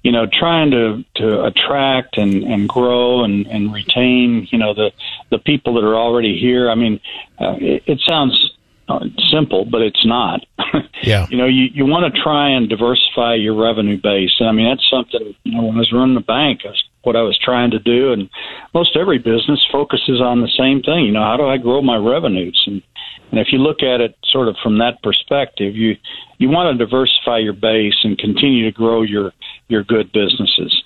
you 0.02 0.12
know, 0.12 0.26
trying 0.26 0.70
to 0.72 1.04
to 1.16 1.44
attract 1.44 2.18
and 2.18 2.42
and 2.44 2.68
grow 2.68 3.24
and 3.24 3.46
and 3.46 3.72
retain, 3.72 4.48
you 4.50 4.58
know, 4.58 4.74
the 4.74 4.92
the 5.30 5.38
people 5.38 5.74
that 5.74 5.84
are 5.84 5.96
already 5.96 6.38
here. 6.38 6.70
I 6.70 6.74
mean, 6.74 7.00
uh, 7.40 7.54
it, 7.60 7.82
it 7.86 8.00
sounds 8.06 8.52
uh, 8.88 9.04
simple, 9.30 9.64
but 9.64 9.82
it's 9.82 10.04
not. 10.06 10.44
Yeah. 11.00 11.26
you 11.30 11.36
know, 11.38 11.46
you 11.46 11.66
you 11.72 11.86
want 11.86 12.12
to 12.12 12.20
try 12.20 12.50
and 12.50 12.68
diversify 12.68 13.34
your 13.36 13.54
revenue 13.54 13.98
base, 14.00 14.32
and 14.40 14.48
I 14.48 14.52
mean 14.52 14.66
that's 14.68 14.84
something. 14.90 15.32
You 15.44 15.52
know, 15.52 15.62
when 15.62 15.76
I 15.76 15.78
was 15.78 15.92
running 15.92 16.16
the 16.16 16.20
bank, 16.20 16.62
that's 16.64 16.82
what 17.08 17.16
I 17.16 17.22
was 17.22 17.38
trying 17.38 17.70
to 17.70 17.78
do, 17.78 18.12
and 18.12 18.28
most 18.74 18.94
every 18.94 19.16
business 19.16 19.66
focuses 19.72 20.20
on 20.20 20.42
the 20.42 20.52
same 20.58 20.82
thing. 20.82 21.06
You 21.06 21.12
know, 21.12 21.22
how 21.22 21.38
do 21.38 21.46
I 21.46 21.56
grow 21.56 21.80
my 21.80 21.96
revenues? 21.96 22.62
And 22.66 22.82
and 23.30 23.40
if 23.40 23.48
you 23.50 23.58
look 23.58 23.82
at 23.82 24.00
it 24.00 24.14
sort 24.24 24.48
of 24.48 24.56
from 24.62 24.78
that 24.78 25.02
perspective, 25.02 25.74
you 25.74 25.96
you 26.36 26.50
want 26.50 26.78
to 26.78 26.84
diversify 26.84 27.38
your 27.38 27.54
base 27.54 27.96
and 28.04 28.18
continue 28.18 28.64
to 28.66 28.72
grow 28.72 29.00
your 29.02 29.32
your 29.68 29.84
good 29.84 30.12
businesses. 30.12 30.84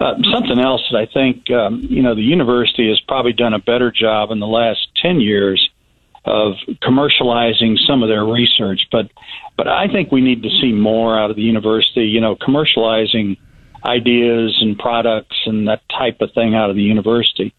Uh, 0.00 0.14
something 0.32 0.58
else 0.58 0.82
that 0.90 0.98
I 0.98 1.06
think 1.06 1.50
um, 1.50 1.82
you 1.82 2.02
know 2.02 2.14
the 2.14 2.22
university 2.22 2.88
has 2.88 3.00
probably 3.02 3.34
done 3.34 3.52
a 3.52 3.58
better 3.58 3.92
job 3.92 4.30
in 4.30 4.40
the 4.40 4.46
last 4.46 4.88
ten 4.96 5.20
years 5.20 5.68
of 6.24 6.54
commercializing 6.82 7.78
some 7.86 8.02
of 8.02 8.08
their 8.08 8.24
research, 8.24 8.88
but 8.90 9.10
but 9.58 9.68
I 9.68 9.86
think 9.88 10.10
we 10.10 10.22
need 10.22 10.42
to 10.44 10.50
see 10.62 10.72
more 10.72 11.18
out 11.18 11.28
of 11.28 11.36
the 11.36 11.42
university. 11.42 12.06
You 12.06 12.22
know, 12.22 12.36
commercializing 12.36 13.36
ideas 13.84 14.58
and 14.60 14.78
products 14.78 15.36
and 15.46 15.68
that 15.68 15.82
type 15.88 16.20
of 16.20 16.32
thing 16.32 16.54
out 16.54 16.70
of 16.70 16.76
the 16.76 16.82
university. 16.82 17.54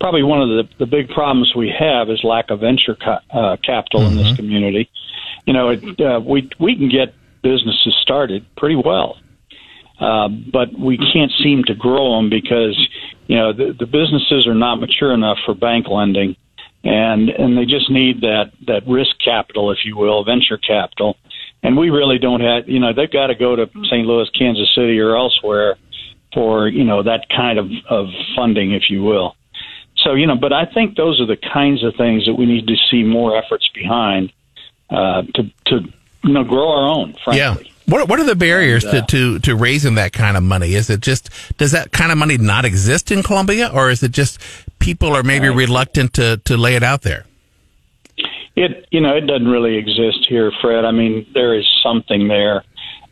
Probably 0.00 0.22
one 0.22 0.42
of 0.42 0.48
the, 0.48 0.68
the 0.78 0.86
big 0.86 1.08
problems 1.08 1.54
we 1.54 1.72
have 1.78 2.10
is 2.10 2.24
lack 2.24 2.50
of 2.50 2.60
venture 2.60 2.96
ca- 2.96 3.20
uh, 3.30 3.56
capital 3.64 4.02
in 4.06 4.16
this 4.16 4.34
community. 4.36 4.90
You 5.46 5.52
know, 5.52 5.70
it, 5.70 6.00
uh, 6.00 6.20
we 6.24 6.50
we 6.58 6.76
can 6.76 6.88
get 6.88 7.14
businesses 7.42 7.96
started 8.02 8.44
pretty 8.56 8.76
well, 8.76 9.18
uh, 10.00 10.28
but 10.28 10.72
we 10.78 10.98
can't 10.98 11.32
seem 11.42 11.64
to 11.64 11.74
grow 11.74 12.16
them 12.16 12.30
because 12.30 12.76
you 13.26 13.36
know 13.36 13.52
the, 13.52 13.72
the 13.78 13.86
businesses 13.86 14.46
are 14.46 14.54
not 14.54 14.80
mature 14.80 15.12
enough 15.12 15.38
for 15.46 15.54
bank 15.54 15.86
lending, 15.88 16.36
and 16.82 17.28
and 17.28 17.56
they 17.56 17.64
just 17.64 17.88
need 17.90 18.22
that 18.22 18.52
that 18.66 18.86
risk 18.88 19.16
capital, 19.24 19.70
if 19.70 19.84
you 19.84 19.96
will, 19.96 20.24
venture 20.24 20.58
capital 20.58 21.16
and 21.62 21.76
we 21.76 21.90
really 21.90 22.18
don't 22.18 22.40
have 22.40 22.68
you 22.68 22.80
know 22.80 22.92
they've 22.92 23.10
got 23.10 23.28
to 23.28 23.34
go 23.34 23.56
to 23.56 23.66
St. 23.84 24.06
Louis, 24.06 24.28
Kansas 24.38 24.68
City, 24.74 24.98
or 25.00 25.16
elsewhere 25.16 25.76
for 26.34 26.68
you 26.68 26.84
know 26.84 27.02
that 27.02 27.28
kind 27.28 27.58
of 27.58 27.70
of 27.88 28.06
funding, 28.36 28.72
if 28.72 28.84
you 28.90 29.02
will. 29.02 29.36
So 29.98 30.14
you 30.14 30.26
know, 30.26 30.36
but 30.36 30.52
I 30.52 30.64
think 30.66 30.96
those 30.96 31.20
are 31.20 31.26
the 31.26 31.36
kinds 31.36 31.84
of 31.84 31.94
things 31.96 32.26
that 32.26 32.34
we 32.34 32.46
need 32.46 32.66
to 32.66 32.76
see 32.90 33.02
more 33.02 33.36
efforts 33.36 33.68
behind 33.74 34.32
uh, 34.90 35.22
to 35.34 35.42
to 35.66 35.80
you 36.24 36.32
know 36.32 36.44
grow 36.44 36.68
our 36.70 36.88
own. 36.88 37.14
Frankly. 37.24 37.38
Yeah. 37.38 37.56
What 37.86 38.08
what 38.08 38.20
are 38.20 38.24
the 38.24 38.36
barriers 38.36 38.84
And, 38.84 38.94
uh, 38.98 39.06
to, 39.06 39.38
to 39.38 39.38
to 39.40 39.56
raising 39.56 39.96
that 39.96 40.12
kind 40.12 40.36
of 40.36 40.42
money? 40.44 40.74
Is 40.74 40.88
it 40.88 41.00
just 41.00 41.30
does 41.58 41.72
that 41.72 41.90
kind 41.92 42.12
of 42.12 42.18
money 42.18 42.38
not 42.38 42.64
exist 42.64 43.10
in 43.10 43.22
Columbia, 43.22 43.70
or 43.72 43.90
is 43.90 44.02
it 44.02 44.12
just 44.12 44.38
people 44.78 45.08
are 45.16 45.22
maybe 45.24 45.48
Right. 45.48 45.56
reluctant 45.58 46.14
to 46.14 46.36
to 46.44 46.56
lay 46.56 46.76
it 46.76 46.82
out 46.84 47.02
there? 47.02 47.26
It 48.54 48.86
you 48.90 49.00
know 49.00 49.16
it 49.16 49.22
doesn't 49.22 49.48
really 49.48 49.76
exist 49.76 50.26
here, 50.28 50.52
Fred. 50.60 50.84
I 50.84 50.90
mean 50.90 51.26
there 51.34 51.54
is 51.54 51.66
something 51.82 52.28
there, 52.28 52.64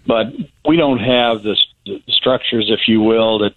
but 0.06 0.26
we 0.66 0.76
don't 0.76 0.98
have 0.98 1.42
the, 1.42 1.56
the 1.86 2.00
structures, 2.08 2.66
if 2.68 2.88
you 2.88 3.00
will, 3.00 3.38
that 3.38 3.54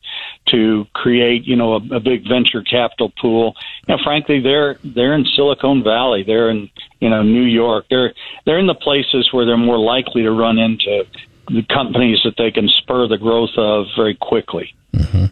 to 0.47 0.85
create 0.93 1.45
you 1.45 1.55
know 1.55 1.73
a, 1.73 1.95
a 1.95 1.99
big 1.99 2.27
venture 2.27 2.61
capital 2.61 3.11
pool. 3.19 3.55
You 3.87 3.95
know, 3.95 4.03
frankly, 4.03 4.39
they're 4.39 4.77
they're 4.83 5.13
in 5.13 5.25
Silicon 5.25 5.83
Valley, 5.83 6.23
they're 6.23 6.49
in 6.49 6.69
you 6.99 7.09
know 7.09 7.21
New 7.23 7.43
York, 7.43 7.85
they're 7.89 8.13
they're 8.45 8.59
in 8.59 8.67
the 8.67 8.75
places 8.75 9.29
where 9.31 9.45
they're 9.45 9.57
more 9.57 9.79
likely 9.79 10.23
to 10.23 10.31
run 10.31 10.57
into 10.57 11.05
the 11.49 11.63
companies 11.63 12.19
that 12.23 12.35
they 12.37 12.51
can 12.51 12.69
spur 12.69 13.07
the 13.07 13.17
growth 13.17 13.57
of 13.57 13.87
very 13.95 14.15
quickly. 14.15 14.73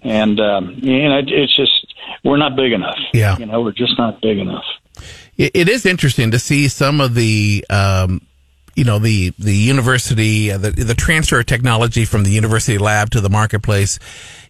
And 0.03 0.39
um, 0.39 0.75
you 0.81 1.07
know, 1.07 1.19
it, 1.19 1.29
it's 1.29 1.55
just 1.55 1.93
we're 2.23 2.37
not 2.37 2.55
big 2.55 2.71
enough. 2.71 2.97
Yeah. 3.13 3.37
you 3.37 3.45
know, 3.45 3.61
we're 3.61 3.71
just 3.71 3.97
not 3.97 4.21
big 4.21 4.37
enough. 4.39 4.65
It, 5.41 5.51
it 5.55 5.69
is 5.69 5.85
interesting 5.85 6.31
to 6.31 6.39
see 6.39 6.67
some 6.67 7.01
of 7.01 7.15
the, 7.15 7.65
um, 7.69 8.21
you 8.75 8.83
know, 8.83 8.99
the 8.99 9.33
the 9.39 9.55
university, 9.55 10.51
uh, 10.51 10.57
the 10.57 10.71
the 10.71 10.93
transfer 10.93 11.39
of 11.39 11.45
technology 11.47 12.05
from 12.05 12.23
the 12.23 12.29
university 12.31 12.77
lab 12.77 13.09
to 13.11 13.21
the 13.21 13.29
marketplace. 13.29 13.97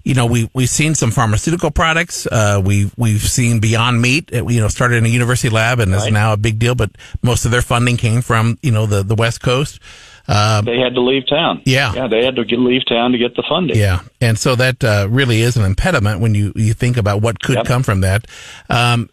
You 0.04 0.15
know, 0.15 0.25
we 0.25 0.49
we've 0.54 0.69
seen 0.69 0.93
some 0.95 1.12
pharmaceutical 1.12 1.71
products. 1.71 2.27
Uh, 2.27 2.62
we 2.63 2.91
we've 2.97 3.21
seen 3.21 3.60
Beyond 3.60 4.01
Meat. 4.01 4.32
uh, 4.34 4.45
You 4.47 4.60
know, 4.62 4.67
started 4.67 4.97
in 4.97 5.06
a 5.06 5.10
university 5.10 5.49
lab 5.49 5.80
and 5.80 5.93
is 5.93 6.12
now 6.12 6.34
a 6.34 6.38
big 6.38 6.60
deal. 6.60 6.75
But 6.75 6.91
most 7.21 7.45
of 7.45 7.51
their 7.51 7.62
funding 7.62 7.97
came 7.97 8.21
from 8.21 8.58
you 8.62 8.71
know 8.71 8.86
the 8.86 9.01
the 9.01 9.15
West 9.15 9.41
Coast. 9.41 9.80
Uh, 10.27 10.62
They 10.62 10.77
had 10.80 10.93
to 10.95 11.01
leave 11.01 11.27
town. 11.27 11.62
Yeah. 11.65 11.93
yeah, 11.95 12.08
they 12.08 12.23
had 12.23 12.36
to 12.36 12.45
get, 12.45 12.60
leave 12.60 12.86
town 12.86 13.12
to 13.13 13.17
get 13.17 13.36
the 13.36 13.43
funding. 13.49 13.75
Yeah, 13.77 14.01
and 14.21 14.38
so 14.38 14.56
that 14.56 14.84
uh, 14.84 15.08
really 15.10 15.41
is 15.41 15.58
an 15.58 15.65
impediment 15.65 16.19
when 16.21 16.36
you 16.36 16.51
you 16.56 16.73
think 16.73 16.97
about 16.97 17.21
what 17.21 17.41
could 17.41 17.56
Yep. 17.58 17.65
come 17.65 17.84
from 17.84 18.01
that. 18.01 18.27
Um, 18.69 19.10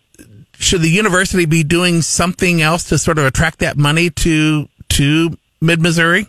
should 0.59 0.83
the 0.83 0.91
university 0.91 1.47
be 1.47 1.63
doing 1.63 2.03
something 2.03 2.61
else 2.61 2.85
to 2.85 2.99
sort 2.99 3.19
of 3.19 3.25
attract 3.25 3.61
that 3.61 3.77
money 3.77 4.11
to 4.11 4.69
to 4.91 5.37
Mid 5.61 5.81
Missouri? 5.81 6.27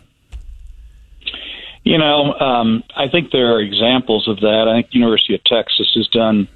You 1.82 1.98
know, 1.98 2.34
um, 2.34 2.84
I 2.94 3.08
think 3.08 3.32
there 3.32 3.54
are 3.54 3.60
examples 3.60 4.28
of 4.28 4.40
that. 4.40 4.66
I 4.68 4.76
think 4.76 4.94
University 4.94 5.34
of 5.34 5.42
Texas 5.44 5.90
has 5.94 6.06
done 6.08 6.46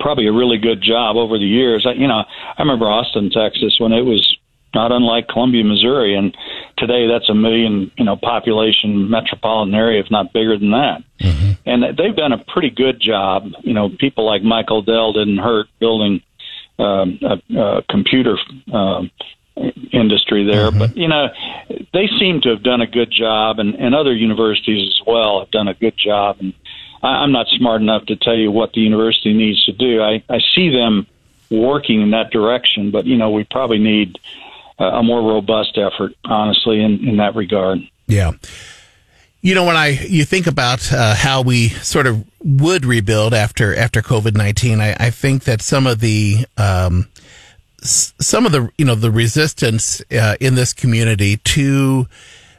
probably 0.00 0.26
a 0.26 0.32
really 0.32 0.58
good 0.58 0.82
job 0.82 1.16
over 1.16 1.38
the 1.38 1.46
years. 1.46 1.86
I, 1.86 1.92
you 1.92 2.08
know, 2.08 2.24
I 2.24 2.62
remember 2.62 2.86
Austin, 2.86 3.30
Texas, 3.30 3.78
when 3.78 3.92
it 3.92 4.02
was 4.02 4.36
not 4.74 4.92
unlike 4.92 5.28
Columbia, 5.28 5.64
Missouri, 5.64 6.14
and 6.14 6.36
today 6.76 7.06
that's 7.06 7.28
a 7.28 7.34
million, 7.34 7.90
you 7.96 8.04
know, 8.04 8.16
population 8.16 9.08
metropolitan 9.08 9.74
area, 9.74 10.00
if 10.00 10.10
not 10.10 10.32
bigger 10.32 10.58
than 10.58 10.72
that. 10.72 11.02
And 11.66 11.98
they've 11.98 12.16
done 12.16 12.32
a 12.32 12.38
pretty 12.38 12.70
good 12.70 13.00
job. 13.00 13.50
You 13.62 13.74
know, 13.74 13.90
people 13.90 14.24
like 14.24 14.42
Michael 14.42 14.82
Dell 14.82 15.12
didn't 15.12 15.38
hurt 15.38 15.68
building 15.78 16.22
um, 16.78 17.18
a, 17.22 17.58
a 17.58 17.82
computer 17.90 18.36
um, 18.72 19.10
industry 19.92 20.44
there, 20.44 20.70
but 20.70 20.96
you 20.96 21.08
know, 21.08 21.28
they 21.92 22.08
seem 22.18 22.40
to 22.42 22.50
have 22.50 22.62
done 22.62 22.80
a 22.80 22.86
good 22.86 23.10
job, 23.10 23.58
and, 23.58 23.74
and 23.74 23.94
other 23.94 24.14
universities 24.14 24.88
as 24.88 25.06
well 25.06 25.40
have 25.40 25.50
done 25.50 25.68
a 25.68 25.74
good 25.74 25.96
job. 25.96 26.36
And 26.40 26.54
I, 27.02 27.08
I'm 27.08 27.32
not 27.32 27.46
smart 27.48 27.80
enough 27.80 28.06
to 28.06 28.16
tell 28.16 28.36
you 28.36 28.50
what 28.50 28.72
the 28.72 28.80
university 28.80 29.32
needs 29.32 29.64
to 29.64 29.72
do. 29.72 30.00
I, 30.02 30.22
I 30.28 30.38
see 30.54 30.70
them 30.70 31.06
working 31.50 32.02
in 32.02 32.10
that 32.12 32.30
direction, 32.30 32.90
but 32.90 33.06
you 33.06 33.16
know, 33.16 33.30
we 33.30 33.44
probably 33.44 33.78
need 33.78 34.18
uh, 34.78 34.84
a 34.84 35.02
more 35.02 35.20
robust 35.20 35.76
effort, 35.76 36.12
honestly, 36.24 36.80
in, 36.80 37.08
in 37.08 37.16
that 37.16 37.34
regard. 37.34 37.80
Yeah. 38.06 38.32
You 39.48 39.54
know, 39.54 39.64
when 39.64 39.76
I 39.78 39.88
you 39.88 40.26
think 40.26 40.46
about 40.46 40.92
uh, 40.92 41.14
how 41.14 41.40
we 41.40 41.70
sort 41.70 42.06
of 42.06 42.22
would 42.44 42.84
rebuild 42.84 43.32
after 43.32 43.74
after 43.74 44.02
COVID 44.02 44.36
nineteen, 44.36 44.78
I, 44.78 44.94
I 45.00 45.08
think 45.08 45.44
that 45.44 45.62
some 45.62 45.86
of 45.86 46.00
the 46.00 46.44
um, 46.58 47.08
s- 47.80 48.12
some 48.20 48.44
of 48.44 48.52
the 48.52 48.70
you 48.76 48.84
know 48.84 48.94
the 48.94 49.10
resistance 49.10 50.02
uh, 50.12 50.36
in 50.38 50.54
this 50.54 50.74
community 50.74 51.38
to 51.38 52.06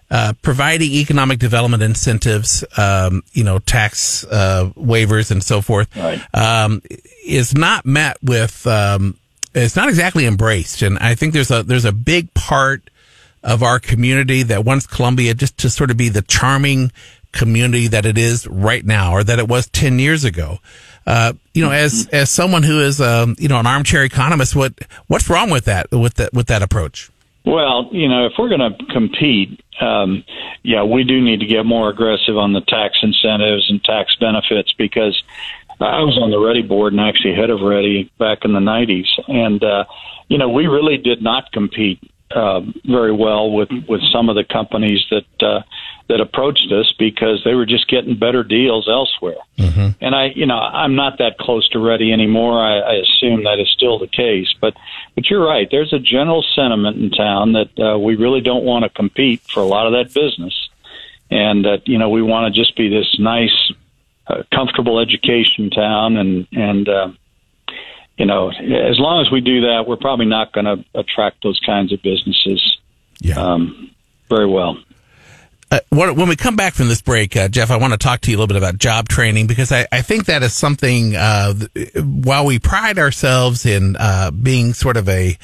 uh, 0.10 0.34
providing 0.42 0.90
economic 0.94 1.38
development 1.38 1.84
incentives, 1.84 2.64
um, 2.76 3.22
you 3.34 3.44
know, 3.44 3.60
tax 3.60 4.24
uh, 4.26 4.72
waivers 4.76 5.30
and 5.30 5.44
so 5.44 5.62
forth, 5.62 5.96
Right. 5.96 6.20
um, 6.34 6.82
is 7.24 7.54
not 7.54 7.86
met 7.86 8.18
with. 8.24 8.66
Um, 8.66 9.16
it's 9.54 9.76
not 9.76 9.90
exactly 9.90 10.26
embraced, 10.26 10.82
and 10.82 10.98
I 10.98 11.14
think 11.14 11.34
there's 11.36 11.52
a 11.52 11.62
there's 11.62 11.86
a 11.86 11.92
big 11.92 12.34
part 12.34 12.82
of 13.44 13.64
our 13.64 13.80
community 13.80 14.44
that 14.44 14.66
wants 14.66 14.88
Columbia 14.88 15.34
just 15.34 15.58
to 15.60 15.70
sort 15.70 15.92
of 15.92 15.98
be 15.98 16.10
the 16.10 16.22
charming 16.22 16.92
community 17.32 17.88
that 17.88 18.06
it 18.06 18.18
is 18.18 18.48
right 18.48 18.86
now, 18.86 19.14
or 19.14 19.24
that 19.24 19.40
it 19.40 19.48
was 19.48 19.68
ten 19.68 20.00
years 20.00 20.24
ago. 20.24 20.60
Uh, 21.06 21.34
you 21.54 21.64
know, 21.64 21.72
as 21.72 22.08
as 22.12 22.30
someone 22.30 22.64
who 22.64 22.82
is 22.82 23.00
um, 23.02 23.36
you 23.40 23.48
know 23.48 23.60
an 23.60 23.68
armchair 23.68 24.04
economist, 24.04 24.56
what 24.56 24.74
what's 25.08 25.30
wrong 25.30 25.50
with 25.50 25.66
that 25.66 25.92
with 25.92 26.16
that 26.16 26.34
with 26.34 26.48
that 26.48 26.62
approach? 26.62 27.10
Well, 27.46 27.90
you 27.92 28.08
know, 28.08 28.26
if 28.26 28.34
we're 28.38 28.50
going 28.50 28.60
to 28.60 28.86
compete, 28.94 29.64
um, 29.82 30.24
yeah, 30.62 30.84
we 30.84 31.04
do 31.04 31.22
need 31.22 31.40
to 31.40 31.46
get 31.46 31.66
more 31.66 31.90
aggressive 31.90 32.38
on 32.38 32.54
the 32.54 32.62
tax 32.62 33.00
incentives 33.02 33.70
and 33.70 33.84
tax 33.84 34.16
benefits 34.20 34.74
because 34.74 35.22
I 35.82 36.02
was 36.02 36.18
on 36.22 36.32
the 36.32 36.38
REDI 36.38 36.68
board 36.68 36.94
and 36.94 37.00
actually 37.00 37.36
head 37.36 37.50
of 37.50 37.62
REDI 37.62 38.12
back 38.20 38.44
in 38.44 38.52
the 38.52 38.60
90s. 38.60 39.08
And, 39.28 39.64
uh, 39.64 39.86
you 40.28 40.38
know, 40.38 40.50
we 40.50 40.68
really 40.68 40.98
did 40.98 41.22
not 41.22 41.52
compete 41.52 42.00
uh, 42.32 42.62
very 42.86 43.12
well 43.12 43.52
with, 43.52 43.70
with 43.88 44.02
some 44.12 44.30
of 44.30 44.36
the 44.36 44.44
companies 44.44 45.06
that, 45.10 45.44
uh, 45.44 45.62
that 46.10 46.22
approached 46.22 46.72
us 46.72 46.94
because 46.98 47.42
they 47.44 47.54
were 47.54 47.66
just 47.66 47.88
getting 47.88 48.18
better 48.18 48.44
deals 48.44 48.88
elsewhere. 48.88 49.38
And 50.02 50.16
I, 50.16 50.26
you 50.36 50.46
know, 50.46 50.58
I'm 50.58 50.96
not 50.96 51.18
that 51.20 51.38
close 51.38 51.68
to 51.70 51.80
REDI 51.80 52.12
anymore. 52.12 52.60
I, 52.60 52.80
I 52.80 52.94
assume 52.96 53.44
that 53.44 53.60
is 53.60 53.70
still 53.70 54.00
the 54.00 54.08
case, 54.08 54.54
but 54.60 54.74
but 55.16 55.30
you're 55.30 55.46
right. 55.46 55.68
There's 55.70 55.94
a 55.94 56.00
general 56.00 56.44
sentiment 56.56 56.98
in 56.98 57.10
town 57.12 57.54
that 57.54 57.80
uh, 57.80 58.00
we 58.00 58.16
really 58.16 58.42
don't 58.42 58.64
want 58.64 58.84
to 58.84 58.90
compete 58.90 59.42
for 59.42 59.60
a 59.60 59.66
lot 59.66 59.86
of 59.86 59.94
that 59.94 60.14
business, 60.14 60.70
and 61.30 61.66
that 61.66 61.88
you 61.88 61.98
know 61.98 62.10
we 62.10 62.22
want 62.22 62.54
to 62.54 62.60
just 62.60 62.76
be 62.76 62.90
this 62.90 63.20
nice, 63.20 63.72
uh, 64.28 64.44
comfortable 64.54 65.00
education 65.00 65.70
town, 65.70 66.18
and 66.18 66.48
and 66.54 66.88
uh, 66.88 67.12
you 68.20 68.26
know 68.26 68.50
as 68.50 69.00
long 69.00 69.26
as 69.26 69.32
we 69.32 69.42
do 69.42 69.62
that, 69.62 69.86
we're 69.88 69.96
probably 69.96 70.28
not 70.28 70.52
going 70.52 70.66
to 70.66 70.84
attract 70.94 71.42
those 71.42 71.60
kinds 71.66 71.92
of 71.92 72.02
businesses. 72.04 72.78
Yeah. 73.22 73.40
Um, 73.40 73.92
very 74.30 74.46
well. 74.46 74.78
Uh, 75.72 75.80
when 75.90 76.28
we 76.28 76.36
come 76.36 76.56
back 76.56 76.74
from 76.74 76.88
this 76.88 77.02
break, 77.02 77.38
uh, 77.38 77.48
Jeff, 77.48 77.70
I 77.70 77.78
want 77.78 77.94
to 77.94 78.00
talk 78.00 78.22
to 78.22 78.32
you 78.32 78.38
a 78.38 78.40
little 78.40 78.48
bit 78.48 78.58
about 78.58 78.80
job 78.80 79.08
training 79.08 79.46
because 79.46 79.72
I, 79.72 79.88
I 79.92 80.02
think 80.02 80.26
that 80.26 80.42
is 80.42 80.54
something. 80.54 81.16
Uh, 81.16 81.54
while 81.96 82.46
we 82.46 82.58
pride 82.58 82.98
ourselves 82.98 83.68
in 83.68 83.96
uh, 83.96 84.32
being 84.32 84.74
sort 84.74 84.98
of 84.98 85.08
a 85.08 85.38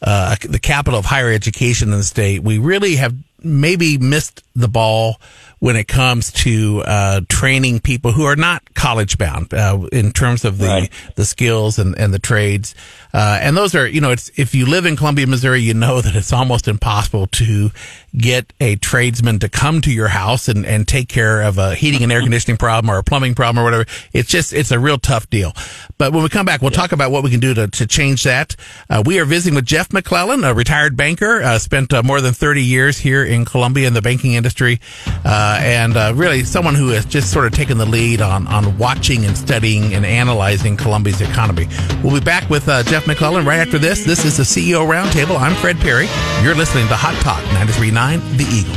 uh, 0.00 0.36
the 0.48 0.60
capital 0.60 1.00
of 1.00 1.04
higher 1.04 1.32
education 1.32 1.92
in 1.92 1.98
the 1.98 2.04
state, 2.04 2.44
we 2.44 2.58
really 2.58 2.96
have 2.96 3.14
maybe 3.42 3.98
missed 3.98 4.44
the 4.54 4.68
ball 4.68 5.20
when 5.62 5.76
it 5.76 5.86
comes 5.86 6.32
to 6.32 6.82
uh, 6.86 7.20
training 7.28 7.78
people 7.78 8.10
who 8.10 8.24
are 8.24 8.34
not 8.34 8.74
college 8.74 9.16
bound 9.16 9.54
uh, 9.54 9.78
in 9.92 10.10
terms 10.10 10.44
of 10.44 10.58
the 10.58 10.66
Right. 10.66 10.90
the 11.14 11.24
skills 11.24 11.78
and, 11.78 11.96
and 11.96 12.12
the 12.12 12.18
trades. 12.18 12.74
Uh, 13.12 13.38
and 13.42 13.56
those 13.56 13.74
are, 13.74 13.86
you 13.86 14.00
know, 14.00 14.10
it's 14.10 14.30
if 14.36 14.54
you 14.54 14.66
live 14.66 14.86
in 14.86 14.96
Columbia, 14.96 15.26
Missouri, 15.26 15.60
you 15.60 15.74
know 15.74 16.00
that 16.00 16.16
it's 16.16 16.32
almost 16.32 16.66
impossible 16.66 17.26
to 17.26 17.70
get 18.16 18.52
a 18.60 18.76
tradesman 18.76 19.38
to 19.38 19.48
come 19.48 19.80
to 19.82 19.92
your 19.92 20.08
house 20.08 20.48
and, 20.48 20.64
and 20.66 20.86
take 20.88 21.08
care 21.08 21.42
of 21.42 21.58
a 21.58 21.74
heating 21.74 22.02
and 22.02 22.12
air 22.12 22.20
conditioning 22.20 22.56
problem 22.56 22.90
or 22.90 22.98
a 22.98 23.02
plumbing 23.02 23.34
problem 23.34 23.62
or 23.62 23.64
whatever. 23.64 23.86
It's 24.12 24.28
just, 24.28 24.52
it's 24.52 24.70
a 24.70 24.78
real 24.78 24.98
tough 24.98 25.28
deal. 25.30 25.52
But 25.98 26.12
when 26.12 26.22
we 26.22 26.28
come 26.28 26.46
back, 26.46 26.62
we'll 26.62 26.70
talk 26.70 26.92
about 26.92 27.10
what 27.10 27.22
we 27.22 27.30
can 27.30 27.40
do 27.40 27.54
to, 27.54 27.68
to 27.68 27.86
change 27.86 28.24
that. 28.24 28.56
Uh, 28.88 29.02
we 29.04 29.18
are 29.18 29.24
visiting 29.24 29.54
with 29.54 29.66
Jeff 29.66 29.92
McClellan, 29.92 30.44
a 30.44 30.54
retired 30.54 30.96
banker, 30.96 31.42
uh, 31.42 31.58
spent 31.58 31.92
uh, 31.92 32.02
more 32.02 32.20
than 32.20 32.32
30 32.32 32.62
years 32.62 32.98
here 32.98 33.24
in 33.24 33.44
Columbia 33.44 33.86
in 33.86 33.94
the 33.94 34.02
banking 34.02 34.34
industry, 34.34 34.80
uh, 35.24 35.58
and 35.60 35.96
uh, 35.96 36.12
really 36.14 36.44
someone 36.44 36.74
who 36.74 36.88
has 36.88 37.04
just 37.04 37.30
sort 37.30 37.46
of 37.46 37.52
taken 37.52 37.78
the 37.78 37.86
lead 37.86 38.20
on, 38.20 38.46
on 38.46 38.76
watching 38.78 39.24
and 39.24 39.36
studying 39.36 39.94
and 39.94 40.04
analyzing 40.04 40.76
Columbia's 40.76 41.20
economy. 41.20 41.68
We'll 42.02 42.18
be 42.18 42.24
back 42.24 42.48
with 42.50 42.68
uh, 42.68 42.82
Jeff 43.02 43.08
McClellan 43.08 43.44
right 43.44 43.58
after 43.58 43.78
this. 43.78 44.04
This 44.04 44.24
is 44.24 44.36
the 44.36 44.44
CEO 44.44 44.86
Roundtable. 44.86 45.36
I'm 45.36 45.56
Fred 45.56 45.76
Perry. 45.80 46.06
You're 46.40 46.54
listening 46.54 46.86
to 46.86 46.94
Hot 46.94 47.16
Talk 47.20 47.42
93.9 47.46 48.36
The 48.36 48.44
Eagle. 48.44 48.76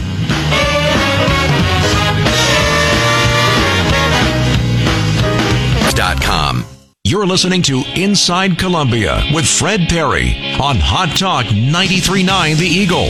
com. 6.21 6.65
You're 7.03 7.27
listening 7.27 7.61
to 7.63 7.83
Inside 7.95 8.57
Columbia 8.57 9.21
with 9.31 9.45
Fred 9.45 9.81
Perry 9.89 10.33
on 10.59 10.77
Hot 10.79 11.15
Talk 11.15 11.45
93.9 11.45 12.57
The 12.57 12.65
Eagle. 12.65 13.09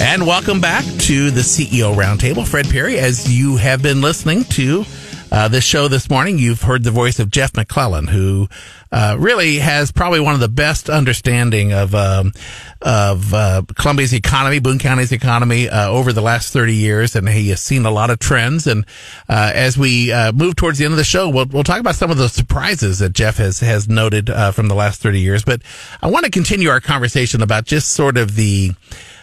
And 0.00 0.26
welcome 0.26 0.62
back 0.62 0.84
to 1.00 1.30
the 1.30 1.42
CEO 1.42 1.94
Roundtable. 1.94 2.46
Fred 2.48 2.70
Perry, 2.70 2.98
as 2.98 3.30
you 3.30 3.56
have 3.56 3.82
been 3.82 4.00
listening 4.00 4.44
to 4.44 4.86
uh, 5.30 5.48
this 5.48 5.64
show 5.64 5.88
this 5.88 6.08
morning, 6.08 6.38
you've 6.38 6.62
heard 6.62 6.84
the 6.84 6.90
voice 6.90 7.18
of 7.18 7.30
Jeff 7.30 7.54
McClellan, 7.54 8.06
who 8.06 8.48
uh, 8.90 9.16
really 9.18 9.58
has 9.58 9.92
probably 9.92 10.20
one 10.20 10.34
of 10.34 10.40
the 10.40 10.48
best 10.48 10.88
understanding 10.88 11.72
of 11.72 11.94
um, 11.94 12.32
of 12.80 13.34
uh, 13.34 13.62
Columbia's 13.74 14.14
economy, 14.14 14.58
Boone 14.58 14.78
County's 14.78 15.12
economy 15.12 15.68
uh, 15.68 15.88
over 15.88 16.12
the 16.12 16.22
last 16.22 16.52
thirty 16.52 16.74
years, 16.74 17.14
and 17.14 17.28
he 17.28 17.50
has 17.50 17.60
seen 17.60 17.84
a 17.84 17.90
lot 17.90 18.10
of 18.10 18.18
trends. 18.18 18.66
And 18.66 18.86
uh, 19.28 19.52
as 19.54 19.76
we 19.76 20.12
uh, 20.12 20.32
move 20.32 20.56
towards 20.56 20.78
the 20.78 20.84
end 20.84 20.92
of 20.92 20.98
the 20.98 21.04
show, 21.04 21.28
we'll 21.28 21.46
we'll 21.46 21.64
talk 21.64 21.80
about 21.80 21.96
some 21.96 22.10
of 22.10 22.16
the 22.16 22.28
surprises 22.28 23.00
that 23.00 23.12
Jeff 23.12 23.36
has 23.36 23.60
has 23.60 23.88
noted 23.88 24.30
uh, 24.30 24.52
from 24.52 24.68
the 24.68 24.74
last 24.74 25.02
thirty 25.02 25.20
years. 25.20 25.44
But 25.44 25.62
I 26.00 26.08
want 26.08 26.24
to 26.24 26.30
continue 26.30 26.70
our 26.70 26.80
conversation 26.80 27.42
about 27.42 27.66
just 27.66 27.90
sort 27.90 28.16
of 28.16 28.34
the 28.34 28.72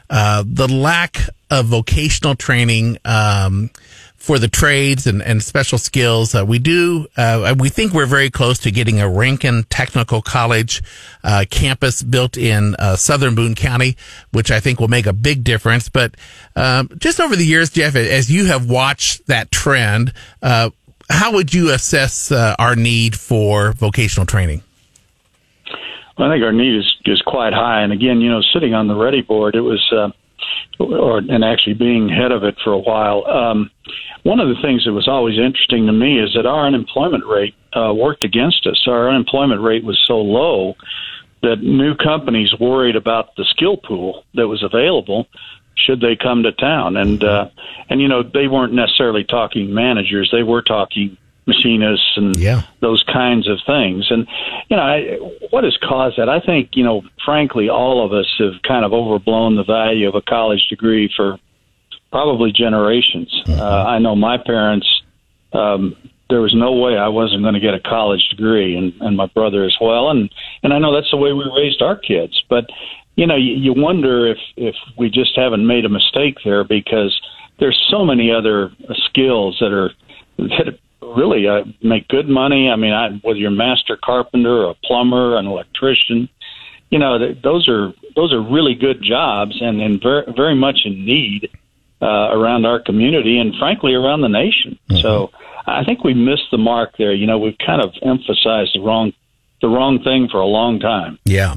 uh, 0.10 0.44
the 0.46 0.68
lack 0.68 1.18
of 1.50 1.66
vocational 1.66 2.36
training 2.36 2.98
um, 3.06 3.70
for 4.26 4.40
the 4.40 4.48
trades 4.48 5.06
and, 5.06 5.22
and 5.22 5.44
special 5.44 5.78
skills. 5.78 6.34
Uh, 6.34 6.44
we 6.44 6.58
do, 6.58 7.06
uh, 7.16 7.54
we 7.60 7.70
think 7.70 7.94
we're 7.94 8.08
very 8.08 8.32
close 8.32 8.58
to 8.58 8.72
getting 8.72 9.00
a 9.00 9.04
Ranken 9.04 9.66
Technical 9.70 10.20
College 10.20 10.82
uh, 11.24 11.46
campus 11.52 12.02
built 12.02 12.36
in 12.36 12.76
uh, 12.80 12.96
southern 12.96 13.36
Boone 13.36 13.54
County, 13.54 13.96
which 14.32 14.50
I 14.50 14.60
think 14.60 14.80
will 14.80 14.88
make 14.88 15.06
a 15.06 15.14
big 15.14 15.44
difference. 15.44 15.90
But 15.90 16.16
um, 16.56 16.90
just 16.98 17.20
over 17.20 17.36
the 17.36 17.46
years, 17.46 17.70
Jeff, 17.70 17.96
as 17.96 18.32
you 18.32 18.46
have 18.46 18.68
watched 18.68 19.28
that 19.28 19.52
trend, 19.52 20.12
uh, 20.42 20.72
how 21.08 21.34
would 21.34 21.54
you 21.54 21.72
assess 21.72 22.32
uh, 22.32 22.56
our 22.58 22.76
need 22.76 23.16
for 23.16 23.74
vocational 23.74 24.26
training? 24.26 24.64
I 26.18 26.32
think 26.32 26.44
our 26.44 26.54
need 26.54 26.80
is 26.80 26.96
is 27.06 27.22
quite 27.22 27.54
high. 27.54 27.84
And 27.84 27.94
again, 27.94 28.22
you 28.22 28.32
know, 28.32 28.42
sitting 28.54 28.74
on 28.74 28.88
the 28.88 28.96
REDI 28.96 29.22
Board, 29.28 29.54
it 29.54 29.62
was, 29.62 29.84
or 30.80 31.18
and 31.20 31.44
actually 31.44 31.76
being 31.76 32.10
head 32.10 32.32
of 32.32 32.44
it 32.44 32.56
for 32.64 32.72
a 32.72 32.80
while. 32.80 33.28
Um, 33.28 33.70
one 34.26 34.40
of 34.40 34.48
the 34.50 34.60
things 34.60 34.84
that 34.86 34.92
was 34.92 35.08
always 35.08 35.38
interesting 35.38 35.86
to 35.86 35.92
me 35.92 36.20
is 36.20 36.34
that 36.34 36.48
our 36.48 36.66
unemployment 36.66 37.24
rate 37.28 37.54
uh, 37.74 37.94
worked 37.94 38.24
against 38.24 38.66
us. 38.66 38.84
Our 38.88 39.08
unemployment 39.08 39.62
rate 39.62 39.84
was 39.84 40.02
so 40.04 40.18
low 40.20 40.76
that 41.44 41.62
new 41.62 41.94
companies 41.94 42.52
worried 42.60 42.96
about 42.96 43.36
the 43.36 43.46
skill 43.46 43.78
pool 43.78 44.24
that 44.34 44.48
was 44.48 44.64
available 44.64 45.28
should 45.76 46.02
they 46.02 46.16
come 46.16 46.42
to 46.42 46.52
town 46.54 46.98
and 46.98 47.24
uh 47.24 47.50
and 47.90 48.02
you 48.02 48.08
know 48.08 48.24
they 48.24 48.48
weren't 48.48 48.74
necessarily 48.74 49.24
talking 49.26 49.74
managers 49.74 50.30
they 50.32 50.42
were 50.42 50.62
talking 50.62 51.18
machinists 51.46 52.14
and 52.16 52.36
Yeah. 52.38 52.64
those 52.80 53.04
kinds 53.04 53.48
of 53.48 53.60
things 53.68 54.10
and 54.10 54.26
you 54.70 54.78
know 54.78 54.82
I, 54.82 55.18
what 55.52 55.66
has 55.66 55.78
caused 55.84 56.18
that 56.18 56.30
i 56.30 56.40
think 56.40 56.78
you 56.78 56.84
know 56.86 57.04
frankly 57.24 57.68
all 57.70 58.04
of 58.06 58.14
us 58.14 58.26
have 58.40 58.54
kind 58.64 58.86
of 58.86 58.94
overblown 58.94 59.56
the 59.58 59.66
value 59.66 60.08
of 60.08 60.16
a 60.16 60.22
college 60.22 60.66
degree 60.70 61.12
for 61.16 61.38
probably 62.16 62.52
generations 62.52 63.30
uh, 63.50 63.84
i 63.96 64.00
know 64.00 64.16
my 64.16 64.38
parents 64.38 64.88
um 65.54 65.96
there 66.30 66.42
was 66.42 66.54
no 66.54 66.74
way 66.74 66.98
I 66.98 67.08
wasn't 67.08 67.44
going 67.44 67.54
to 67.54 67.60
get 67.60 67.74
a 67.74 67.80
college 67.80 68.30
degree, 68.30 68.76
and 68.76 68.94
and 69.02 69.16
my 69.16 69.28
brother 69.28 69.64
as 69.64 69.76
well, 69.80 70.10
and 70.10 70.30
and 70.64 70.74
I 70.74 70.80
know 70.80 70.94
that's 70.94 71.12
the 71.12 71.18
way 71.18 71.34
we 71.34 71.46
raised 71.56 71.82
our 71.82 71.96
kids. 71.96 72.44
But 72.50 72.66
you 73.16 73.28
know, 73.28 73.36
you, 73.36 73.54
you 73.54 73.74
wonder 73.74 74.28
if 74.28 74.40
if 74.58 74.76
we 74.98 75.10
just 75.10 75.36
haven't 75.36 75.66
made 75.66 75.86
a 75.86 75.90
mistake 75.90 76.38
there 76.44 76.64
because 76.64 77.20
there's 77.60 77.80
so 77.90 78.04
many 78.04 78.32
other 78.32 78.72
skills 79.06 79.58
that 79.60 79.72
are 79.72 79.92
that 80.38 80.80
really 81.02 81.48
uh, 81.48 81.64
make 81.82 82.08
good 82.08 82.28
money. 82.28 82.70
I 82.70 82.76
mean, 82.76 82.94
I, 82.94 83.12
whether 83.22 83.38
you're 83.38 83.50
a 83.52 83.56
master 83.56 83.98
carpenter, 84.04 84.66
or 84.66 84.72
a 84.72 84.76
plumber, 84.84 85.38
an 85.38 85.46
electrician, 85.46 86.28
you 86.90 86.98
know, 86.98 87.20
th- 87.20 87.38
those 87.44 87.70
are 87.70 87.94
those 88.16 88.34
are 88.34 88.42
really 88.42 88.74
good 88.74 89.04
jobs 89.04 89.62
and 89.62 89.80
and 89.80 90.02
very 90.02 90.26
very 90.36 90.56
much 90.56 90.82
in 90.86 91.06
need 91.06 91.52
uh, 92.06 92.38
around 92.38 92.66
our 92.66 92.80
community 92.80 93.40
and 93.40 93.56
frankly 93.58 93.94
around 93.94 94.22
the 94.22 94.34
nation. 94.44 94.78
So 95.02 95.32
I 95.66 95.84
think 95.84 96.04
we 96.04 96.14
missed 96.14 96.50
the 96.52 96.58
mark 96.58 96.90
there. 96.98 97.14
You 97.14 97.28
know, 97.30 97.40
we've 97.40 97.58
kind 97.58 97.82
of 97.82 97.90
emphasized 98.02 98.72
the 98.76 98.82
wrong 98.82 99.14
the 99.62 99.70
wrong 99.70 100.04
thing 100.04 100.28
for 100.30 100.40
a 100.40 100.46
long 100.46 100.80
time. 100.80 101.18
Yeah. 101.26 101.56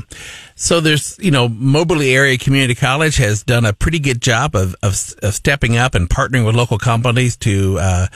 So 0.54 0.80
there's, 0.80 1.18
you 1.18 1.30
know, 1.30 1.48
Moberly 1.48 2.14
Area 2.14 2.38
Community 2.38 2.74
College 2.74 3.16
has 3.16 3.42
done 3.42 3.64
a 3.64 3.72
pretty 3.72 3.98
good 3.98 4.22
job 4.22 4.54
of, 4.54 4.74
of, 4.82 4.94
of 5.22 5.34
stepping 5.34 5.76
up 5.76 5.94
and 5.94 6.08
partnering 6.08 6.46
with 6.46 6.54
local 6.54 6.78
companies 6.78 7.36
to, 7.38 7.78
uh, 7.78 8.06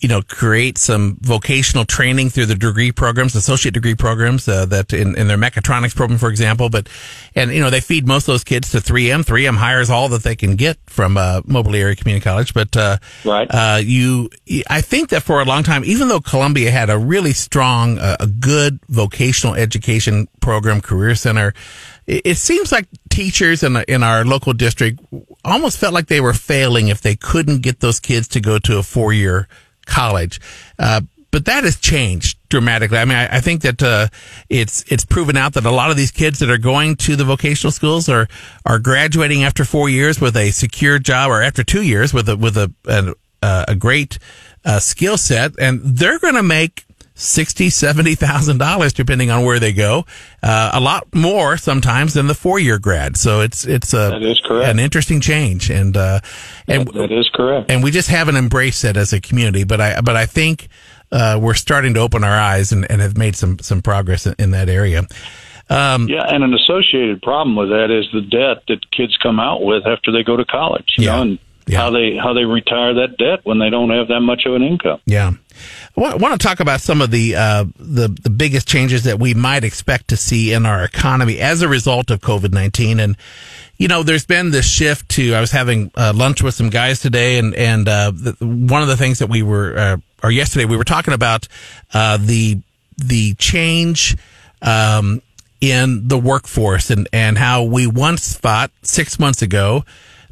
you 0.00 0.08
know, 0.08 0.22
create 0.22 0.78
some 0.78 1.18
vocational 1.20 1.84
training 1.84 2.30
through 2.30 2.46
the 2.46 2.54
degree 2.54 2.90
programs, 2.90 3.34
associate 3.34 3.74
degree 3.74 3.94
programs, 3.94 4.48
uh, 4.48 4.64
that 4.66 4.94
in, 4.94 5.14
in 5.16 5.28
their 5.28 5.36
mechatronics 5.36 5.94
program, 5.94 6.18
for 6.18 6.30
example. 6.30 6.70
But, 6.70 6.88
and, 7.34 7.52
you 7.52 7.60
know, 7.60 7.68
they 7.68 7.80
feed 7.80 8.06
most 8.06 8.22
of 8.22 8.32
those 8.32 8.44
kids 8.44 8.70
to 8.70 8.78
3M. 8.78 9.24
3M 9.24 9.56
hires 9.56 9.90
all 9.90 10.08
that 10.08 10.22
they 10.22 10.34
can 10.36 10.56
get 10.56 10.78
from, 10.86 11.18
uh, 11.18 11.42
Moberly 11.44 11.82
Area 11.82 11.96
Community 11.96 12.24
College. 12.24 12.54
But, 12.54 12.74
uh, 12.76 12.96
Right. 13.26 13.46
uh, 13.50 13.80
you, 13.82 14.30
I 14.70 14.80
think 14.80 15.10
that 15.10 15.22
for 15.22 15.40
a 15.42 15.44
long 15.44 15.62
time, 15.64 15.84
even 15.84 16.08
though 16.08 16.20
Columbia 16.20 16.70
had 16.70 16.88
a 16.88 16.96
really 16.98 17.34
strong, 17.34 17.98
uh, 17.98 18.16
a 18.20 18.26
good 18.26 18.80
vocational 18.88 19.54
education 19.54 20.28
program, 20.40 20.80
career 20.80 21.14
center, 21.14 21.52
it, 22.06 22.22
it 22.24 22.34
seems 22.36 22.72
like 22.72 22.88
teachers 23.10 23.62
in, 23.62 23.76
in 23.86 24.02
our 24.02 24.24
local 24.24 24.54
district 24.54 25.00
almost 25.44 25.76
felt 25.76 25.92
like 25.92 26.06
they 26.06 26.22
were 26.22 26.32
failing 26.32 26.88
if 26.88 27.02
they 27.02 27.16
couldn't 27.16 27.60
get 27.60 27.80
those 27.80 28.00
kids 28.00 28.26
to 28.28 28.40
go 28.40 28.58
to 28.58 28.78
a 28.78 28.82
four 28.82 29.12
year 29.12 29.46
college. 29.90 30.40
Uh, 30.78 31.02
but 31.30 31.44
that 31.44 31.64
has 31.64 31.76
changed 31.76 32.38
dramatically. 32.48 32.98
I 32.98 33.04
mean, 33.04 33.16
I, 33.16 33.36
I 33.36 33.40
think 33.40 33.62
that 33.62 33.82
uh, 33.82 34.08
it's 34.48 34.84
it's 34.90 35.04
proven 35.04 35.36
out 35.36 35.54
that 35.54 35.64
a 35.64 35.70
lot 35.70 35.90
of 35.90 35.96
these 35.96 36.10
kids 36.10 36.38
that 36.40 36.50
are 36.50 36.58
going 36.58 36.96
to 36.96 37.16
the 37.16 37.24
vocational 37.24 37.70
schools 37.70 38.08
are 38.08 38.26
are 38.64 38.78
graduating 38.78 39.44
after 39.44 39.64
four 39.64 39.88
years 39.88 40.20
with 40.20 40.36
a 40.36 40.50
secure 40.50 40.98
job, 40.98 41.30
or 41.30 41.42
after 41.42 41.62
two 41.62 41.82
years 41.82 42.12
with 42.12 42.28
a 42.28 42.36
with 42.36 42.56
a 42.56 42.74
a, 42.86 43.14
a 43.68 43.74
great 43.76 44.18
uh, 44.64 44.80
skill 44.80 45.16
set, 45.16 45.52
and 45.58 45.80
they're 45.82 46.18
going 46.18 46.34
to 46.34 46.42
make 46.42 46.84
sixty, 47.20 47.70
seventy 47.70 48.14
thousand 48.14 48.58
dollars 48.58 48.92
depending 48.92 49.30
on 49.30 49.44
where 49.44 49.58
they 49.58 49.72
go. 49.72 50.04
Uh, 50.42 50.70
a 50.72 50.80
lot 50.80 51.06
more 51.14 51.56
sometimes 51.56 52.14
than 52.14 52.26
the 52.26 52.34
four 52.34 52.58
year 52.58 52.78
grad. 52.78 53.16
So 53.16 53.40
it's 53.40 53.66
it's 53.66 53.92
a 53.92 54.10
That 54.10 54.22
is 54.22 54.40
correct. 54.40 54.68
an 54.70 54.78
interesting 54.78 55.20
change, 55.20 55.70
and 55.70 55.96
uh, 55.96 56.20
and 56.66 56.88
that 56.88 57.12
is 57.12 57.28
correct. 57.34 57.70
and 57.70 57.82
we 57.82 57.90
just 57.90 58.08
haven't 58.08 58.36
embraced 58.36 58.84
it 58.84 58.96
as 58.96 59.12
a 59.12 59.20
community. 59.20 59.64
But 59.64 59.80
I, 59.80 60.00
but 60.00 60.16
I 60.16 60.26
think 60.26 60.68
uh, 61.12 61.38
we're 61.42 61.54
starting 61.54 61.94
to 61.94 62.00
open 62.00 62.24
our 62.24 62.38
eyes 62.38 62.72
and, 62.72 62.90
and 62.90 63.00
have 63.00 63.16
made 63.18 63.36
some 63.36 63.58
some 63.58 63.82
progress 63.82 64.26
in, 64.26 64.34
in 64.38 64.50
that 64.52 64.68
area. 64.68 65.02
Um, 65.68 66.08
Yeah, 66.08 66.24
and 66.26 66.42
an 66.42 66.52
associated 66.54 67.22
problem 67.22 67.54
with 67.54 67.68
that 67.68 67.90
is 67.90 68.06
the 68.12 68.22
debt 68.22 68.64
that 68.68 68.90
kids 68.90 69.16
come 69.22 69.38
out 69.38 69.62
with 69.62 69.86
after 69.86 70.10
they 70.10 70.22
go 70.24 70.36
to 70.36 70.44
college. 70.44 70.94
You 70.98 71.04
Yeah. 71.06 71.16
know, 71.16 71.22
and 71.22 71.38
Yeah. 71.66 71.78
how 71.78 71.90
they 71.90 72.16
how 72.16 72.32
they 72.32 72.44
retire 72.44 72.94
that 72.94 73.16
debt 73.18 73.40
when 73.44 73.58
they 73.60 73.70
don't 73.70 73.90
have 73.90 74.08
that 74.08 74.20
much 74.20 74.46
of 74.46 74.54
an 74.54 74.62
income. 74.62 74.98
Yeah. 75.06 75.32
I 75.96 76.16
want 76.16 76.40
to 76.40 76.46
talk 76.46 76.60
about 76.60 76.80
some 76.80 77.02
of 77.02 77.10
the, 77.10 77.36
uh, 77.36 77.64
the 77.76 78.08
the 78.08 78.30
biggest 78.30 78.66
changes 78.68 79.04
that 79.04 79.18
we 79.18 79.34
might 79.34 79.64
expect 79.64 80.08
to 80.08 80.16
see 80.16 80.52
in 80.52 80.64
our 80.64 80.84
economy 80.84 81.38
as 81.38 81.62
a 81.62 81.68
result 81.68 82.10
of 82.10 82.20
COVID 82.20 82.52
nineteen. 82.52 83.00
And 83.00 83.16
you 83.76 83.88
know, 83.88 84.02
there's 84.02 84.26
been 84.26 84.50
this 84.50 84.68
shift 84.68 85.08
to. 85.10 85.34
I 85.34 85.40
was 85.40 85.50
having 85.50 85.90
uh, 85.96 86.12
lunch 86.14 86.42
with 86.42 86.54
some 86.54 86.70
guys 86.70 87.00
today, 87.00 87.38
and 87.38 87.54
and 87.54 87.88
uh, 87.88 88.12
the, 88.12 88.36
one 88.40 88.82
of 88.82 88.88
the 88.88 88.96
things 88.96 89.18
that 89.18 89.28
we 89.28 89.42
were, 89.42 89.76
uh, 89.76 89.96
or 90.22 90.30
yesterday, 90.30 90.64
we 90.64 90.76
were 90.76 90.84
talking 90.84 91.14
about 91.14 91.48
uh, 91.92 92.16
the 92.18 92.60
the 92.96 93.34
change. 93.34 94.16
Um, 94.62 95.22
in 95.60 96.08
the 96.08 96.18
workforce 96.18 96.90
and, 96.90 97.06
and 97.12 97.36
how 97.36 97.62
we 97.62 97.86
once 97.86 98.34
thought 98.34 98.70
six 98.82 99.18
months 99.18 99.42
ago 99.42 99.84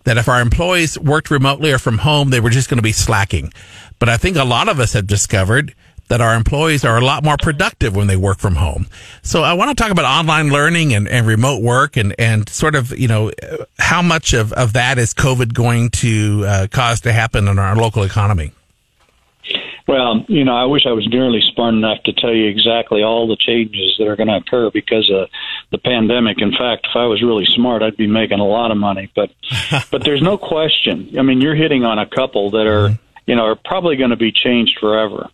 that 0.05 0.17
if 0.17 0.29
our 0.29 0.41
employees 0.41 0.99
worked 0.99 1.31
remotely 1.31 1.73
or 1.73 1.79
from 1.79 1.99
home, 1.99 2.31
they 2.31 2.41
were 2.41 2.51
just 2.51 2.69
going 2.69 2.79
to 2.79 2.83
be 2.83 2.93
slacking. 2.93 3.53
But 3.99 4.09
I 4.09 4.17
think 4.17 4.37
a 4.37 4.45
lot 4.45 4.69
of 4.69 4.81
us 4.81 4.93
have 4.93 5.07
discovered 5.07 5.75
that 6.09 6.21
our 6.21 6.35
employees 6.35 6.85
are 6.85 6.97
a 6.97 7.05
lot 7.05 7.23
more 7.23 7.37
productive 7.37 7.95
when 7.95 8.07
they 8.07 8.17
work 8.17 8.39
from 8.39 8.57
home. 8.57 8.87
So 9.23 9.43
I 9.43 9.53
want 9.53 9.77
to 9.77 9.83
talk 9.83 9.93
about 9.93 10.07
online 10.07 10.51
learning 10.51 10.95
and, 10.95 11.07
and 11.07 11.27
remote 11.27 11.63
work 11.63 11.97
and, 11.97 12.15
and 12.19 12.49
sort 12.49 12.75
of, 12.75 12.99
you 12.99 13.09
know, 13.09 13.31
how 13.79 14.01
much 14.01 14.33
of, 14.33 14.53
of 14.55 14.73
that 14.73 14.99
is 14.99 15.13
COVID 15.13 15.53
going 15.53 15.91
to 15.91 16.45
uh, 16.47 16.67
cause 16.71 17.03
to 17.03 17.13
happen 17.13 17.47
in 17.47 17.59
our 17.59 17.77
local 17.77 18.03
economy? 18.03 18.53
Well, 19.89 20.22
you 20.28 20.45
know, 20.45 20.55
I 20.55 20.66
wish 20.66 20.84
I 20.84 20.93
was 20.93 21.09
nearly 21.09 21.41
smart 21.41 21.72
enough 21.72 22.03
to 22.05 22.12
tell 22.12 22.34
you 22.34 22.47
exactly 22.47 23.03
all 23.03 23.26
the 23.26 23.36
changes 23.36 23.97
that 23.99 24.07
are 24.07 24.16
going 24.16 24.28
to 24.28 24.36
occur 24.36 24.70
because 24.70 25.11
of 25.11 25.30
the 25.70 25.78
pandemic. 25.78 26.43
In 26.43 26.53
fact, 26.53 26.89
if 26.91 26.95
I 26.95 27.07
was 27.07 27.22
really 27.22 27.47
smart, 27.47 27.82
I'd 27.82 27.97
be 27.97 28.07
making 28.07 28.39
a 28.39 28.47
lot 28.47 28.70
of 28.70 28.76
money. 28.76 29.11
But, 29.16 29.30
but 29.91 30.05
there's 30.05 30.20
no 30.20 30.36
question. 30.36 31.18
I 31.18 31.22
mean, 31.22 31.41
you're 31.41 31.55
hitting 31.55 31.86
on 31.86 31.99
a 31.99 32.05
couple 32.05 32.51
that 32.51 32.66
are, 32.66 32.99
you 33.26 33.34
know, 33.34 33.47
are 33.47 33.57
probably 33.57 33.97
going 33.97 34.11
to 34.11 34.16
be 34.16 34.30
changed 34.30 34.76
forever. 34.78 35.30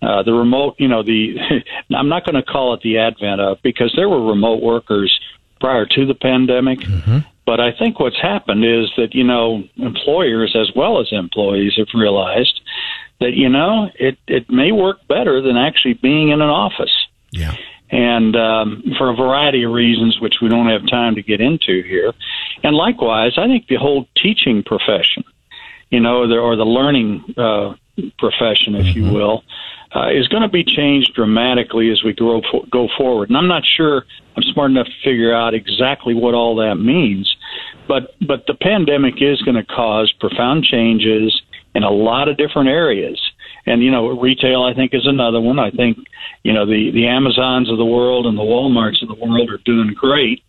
Uh, 0.00 0.22
the 0.22 0.32
remote, 0.32 0.76
you 0.78 0.86
know, 0.86 1.02
the 1.02 1.36
I'm 1.92 2.08
not 2.08 2.24
going 2.24 2.36
to 2.36 2.44
call 2.44 2.74
it 2.74 2.82
the 2.82 2.98
advent 2.98 3.40
of 3.40 3.58
because 3.62 3.92
there 3.96 4.08
were 4.08 4.24
remote 4.24 4.62
workers 4.62 5.18
prior 5.58 5.84
to 5.84 6.06
the 6.06 6.14
pandemic. 6.14 6.78
But 7.44 7.60
I 7.60 7.72
think 7.72 7.98
what's 7.98 8.20
happened 8.20 8.64
is 8.64 8.90
that 8.96 9.14
you 9.14 9.24
know 9.24 9.64
employers 9.76 10.56
as 10.56 10.70
well 10.76 11.00
as 11.00 11.08
employees 11.12 11.74
have 11.76 11.86
realized 11.94 12.60
that 13.20 13.32
you 13.34 13.48
know 13.48 13.90
it 13.98 14.18
it 14.26 14.50
may 14.50 14.72
work 14.72 14.98
better 15.08 15.40
than 15.40 15.56
actually 15.56 15.94
being 15.94 16.28
in 16.30 16.40
an 16.42 16.48
office 16.50 16.94
Yeah. 17.30 17.54
and 17.90 18.34
um, 18.36 18.82
for 18.98 19.10
a 19.10 19.14
variety 19.16 19.62
of 19.64 19.72
reasons, 19.72 20.20
which 20.20 20.36
we 20.42 20.48
don't 20.48 20.68
have 20.68 20.86
time 20.88 21.14
to 21.16 21.22
get 21.22 21.40
into 21.40 21.82
here. 21.82 22.12
And 22.62 22.74
likewise, 22.76 23.32
I 23.38 23.46
think 23.46 23.68
the 23.68 23.76
whole 23.76 24.06
teaching 24.16 24.62
profession, 24.62 25.24
you 25.90 26.00
know, 26.00 26.26
the, 26.26 26.36
or 26.38 26.56
the 26.56 26.64
learning 26.64 27.22
uh, 27.36 27.74
profession, 28.18 28.74
if 28.74 28.94
you 28.96 29.04
will, 29.12 29.44
uh, 29.94 30.10
is 30.10 30.26
going 30.28 30.42
to 30.42 30.48
be 30.48 30.64
changed 30.64 31.14
dramatically 31.14 31.90
as 31.90 32.02
we 32.02 32.12
grow 32.12 32.42
go 32.70 32.88
forward. 32.98 33.28
And 33.30 33.36
I'm 33.38 33.48
not 33.48 33.64
sure 33.64 34.04
I'm 34.36 34.42
smart 34.42 34.70
enough 34.70 34.86
to 34.86 34.92
figure 35.04 35.32
out 35.34 35.54
exactly 35.54 36.12
what 36.12 36.34
all 36.34 36.56
that 36.56 36.74
means, 36.76 37.34
but 37.88 38.14
but 38.26 38.46
the 38.46 38.54
pandemic 38.54 39.22
is 39.22 39.40
going 39.42 39.54
to 39.54 39.64
cause 39.64 40.12
profound 40.12 40.64
changes 40.64 41.40
in 41.76 41.82
a 41.82 41.90
lot 41.90 42.28
of 42.28 42.38
different 42.38 42.68
areas. 42.68 43.20
And 43.66 43.82
you 43.82 43.90
know, 43.90 44.08
retail 44.08 44.62
I 44.62 44.74
think 44.74 44.94
is 44.94 45.06
another 45.06 45.40
one. 45.40 45.58
I 45.58 45.70
think 45.70 45.98
you 46.42 46.52
know 46.52 46.64
the 46.64 46.90
the 46.90 47.06
Amazons 47.06 47.70
of 47.70 47.76
the 47.76 47.84
world 47.84 48.26
and 48.26 48.36
the 48.38 48.42
WalMarts 48.42 49.02
of 49.02 49.08
the 49.08 49.14
world 49.14 49.50
are 49.50 49.58
doing 49.58 49.92
great 49.94 50.42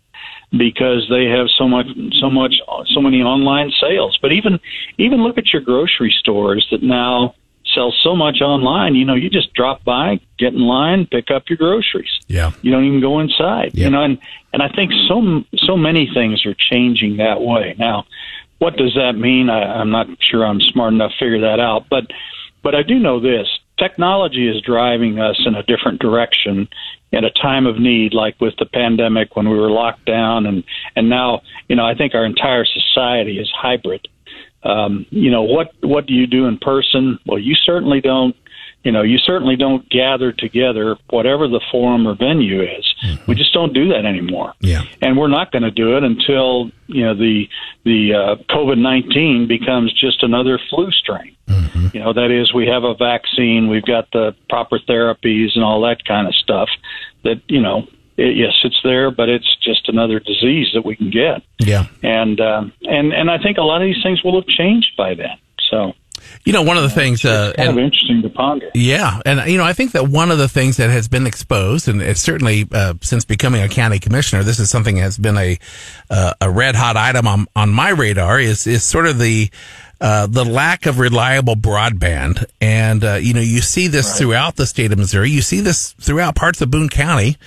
because 0.51 1.05
they 1.09 1.25
have 1.25 1.47
so 1.57 1.67
much 1.67 1.87
so 2.19 2.29
much 2.29 2.55
so 2.93 3.01
many 3.01 3.21
online 3.21 3.71
sales. 3.81 4.17
But 4.21 4.31
even 4.31 4.59
even 4.97 5.23
look 5.23 5.37
at 5.37 5.51
your 5.51 5.61
grocery 5.61 6.15
stores 6.17 6.65
that 6.71 6.81
now 6.81 7.35
sell 7.73 7.93
so 8.03 8.15
much 8.15 8.37
online. 8.41 8.95
You 8.95 9.05
know, 9.05 9.15
you 9.15 9.29
just 9.29 9.53
drop 9.53 9.83
by, 9.83 10.19
get 10.39 10.53
in 10.53 10.61
line, 10.61 11.05
pick 11.05 11.29
up 11.29 11.43
your 11.49 11.57
groceries. 11.57 12.09
Yeah. 12.27 12.51
You 12.61 12.71
don't 12.71 12.85
even 12.85 13.01
go 13.01 13.19
inside. 13.19 13.71
Yeah. 13.73 13.85
You 13.85 13.89
know, 13.91 14.03
and 14.03 14.17
and 14.53 14.63
I 14.63 14.69
think 14.69 14.91
so 15.07 15.43
so 15.57 15.75
many 15.75 16.09
things 16.13 16.45
are 16.45 16.55
changing 16.57 17.17
that 17.17 17.41
way 17.41 17.75
now. 17.77 18.05
What 18.59 18.75
does 18.77 18.93
that 18.95 19.13
mean? 19.13 19.49
I, 19.49 19.79
I'm 19.79 19.91
not 19.91 20.07
sure 20.19 20.45
I'm 20.45 20.61
smart 20.61 20.93
enough 20.93 21.11
to 21.11 21.17
figure 21.17 21.41
that 21.41 21.59
out, 21.59 21.85
but 21.89 22.07
but 22.63 22.75
I 22.75 22.83
do 22.83 22.99
know 22.99 23.19
this: 23.19 23.47
technology 23.77 24.47
is 24.47 24.61
driving 24.61 25.19
us 25.19 25.39
in 25.45 25.55
a 25.55 25.63
different 25.63 26.01
direction 26.01 26.67
in 27.11 27.23
a 27.23 27.31
time 27.31 27.65
of 27.65 27.79
need, 27.79 28.13
like 28.13 28.39
with 28.41 28.55
the 28.59 28.65
pandemic 28.65 29.35
when 29.35 29.49
we 29.49 29.57
were 29.57 29.71
locked 29.71 30.05
down, 30.05 30.45
and 30.45 30.63
and 30.95 31.09
now 31.09 31.41
you 31.69 31.75
know 31.75 31.85
I 31.85 31.95
think 31.95 32.15
our 32.15 32.25
entire 32.25 32.65
society 32.65 33.39
is 33.39 33.49
hybrid. 33.55 34.07
Um, 34.63 35.05
you 35.09 35.31
know 35.31 35.43
what 35.43 35.73
what 35.81 36.07
do 36.07 36.13
you 36.13 36.27
do 36.27 36.45
in 36.45 36.57
person? 36.57 37.19
Well, 37.25 37.39
you 37.39 37.55
certainly 37.55 38.01
don't. 38.01 38.35
You 38.83 38.91
know, 38.93 39.01
you 39.01 39.17
certainly 39.17 39.57
don't 39.57 39.89
gather 39.89 40.31
together, 40.31 40.95
whatever 41.09 41.47
the 41.49 41.59
forum 41.71 42.07
or 42.07 42.15
venue 42.15 42.61
is. 42.61 42.85
We 43.27 43.35
just 43.35 43.51
don't 43.53 43.73
do 43.73 43.89
that 43.89 44.05
anymore 44.05 44.53
Yeah. 44.61 44.83
and 45.01 45.17
we're 45.17 45.27
not 45.27 45.51
going 45.51 45.63
to 45.63 45.71
do 45.71 45.97
it 45.97 46.03
until 46.03 46.71
you 46.87 47.03
know 47.05 47.13
the 47.15 47.49
the 47.83 48.13
uh, 48.13 48.35
COVID 48.55 48.77
nineteen 48.77 49.47
becomes 49.47 49.91
just 49.93 50.23
another 50.23 50.57
flu 50.69 50.89
strain. 50.91 51.35
You 51.93 51.99
know 52.01 52.13
that 52.13 52.31
is, 52.31 52.53
we 52.53 52.67
have 52.67 52.83
a 52.83 52.93
vaccine, 52.95 53.67
we've 53.69 53.85
got 53.85 54.09
the 54.11 54.35
proper 54.49 54.79
therapies 54.79 55.55
and 55.55 55.63
all 55.63 55.81
that 55.81 56.03
kind 56.05 56.27
of 56.27 56.35
stuff. 56.35 56.69
That 57.23 57.41
you 57.47 57.61
know, 57.61 57.87
it, 58.17 58.35
yes, 58.37 58.53
it's 58.63 58.79
there, 58.83 59.11
but 59.11 59.27
it's 59.29 59.55
just 59.57 59.89
another 59.89 60.19
disease 60.19 60.67
that 60.73 60.85
we 60.85 60.95
can 60.95 61.09
get. 61.09 61.41
Yeah. 61.59 61.85
And 62.03 62.39
um, 62.39 62.71
and 62.83 63.11
and 63.13 63.29
I 63.29 63.37
think 63.37 63.57
a 63.57 63.63
lot 63.63 63.81
of 63.81 63.87
these 63.87 64.01
things 64.03 64.23
will 64.23 64.35
have 64.39 64.47
changed 64.47 64.95
by 64.97 65.13
then. 65.13 65.37
So 65.69 65.93
You 66.45 66.53
know, 66.53 66.61
one 66.61 66.77
of 66.77 66.83
the 66.83 66.89
things, 66.89 67.23
uh, 67.25 67.53
kind 67.57 67.69
and- 67.69 67.79
of 67.79 67.83
interesting 67.83 68.21
to 68.21 68.29
ponder. 68.29 68.69
Yeah, 68.73 69.19
and 69.25 69.49
you 69.49 69.57
know, 69.57 69.63
I 69.63 69.73
think 69.73 69.91
that 69.91 70.07
one 70.07 70.31
of 70.31 70.37
the 70.37 70.47
things 70.47 70.77
that 70.77 70.89
has 70.89 71.07
been 71.07 71.27
exposed, 71.27 71.87
and 71.87 72.01
it's 72.01 72.21
certainly 72.21 72.65
uh, 72.71 72.93
since 73.01 73.25
becoming 73.25 73.61
a 73.61 73.69
county 73.69 73.99
commissioner, 73.99 74.43
this 74.43 74.59
is 74.59 74.69
something 74.69 74.95
that 74.95 75.01
has 75.01 75.17
been 75.17 75.37
a 75.37 75.57
uh, 76.09 76.33
a 76.41 76.49
red 76.49 76.75
hot 76.75 76.97
item 76.97 77.27
on 77.27 77.47
on 77.55 77.69
my 77.69 77.89
radar. 77.89 78.39
Is 78.39 78.67
is 78.67 78.83
sort 78.83 79.07
of 79.07 79.19
the 79.19 79.49
uh, 79.99 80.27
the 80.27 80.45
lack 80.45 80.85
of 80.85 80.99
reliable 80.99 81.55
broadband, 81.55 82.45
and 82.61 83.03
uh, 83.03 83.13
you 83.15 83.33
know, 83.33 83.41
you 83.41 83.61
see 83.61 83.87
this 83.87 84.17
throughout 84.17 84.55
the 84.55 84.65
state 84.65 84.91
of 84.91 84.97
Missouri. 84.97 85.29
You 85.29 85.41
see 85.41 85.59
this 85.59 85.93
throughout 85.93 86.35
parts 86.35 86.61
of 86.61 86.71
Boone 86.71 86.89
County. 86.89 87.37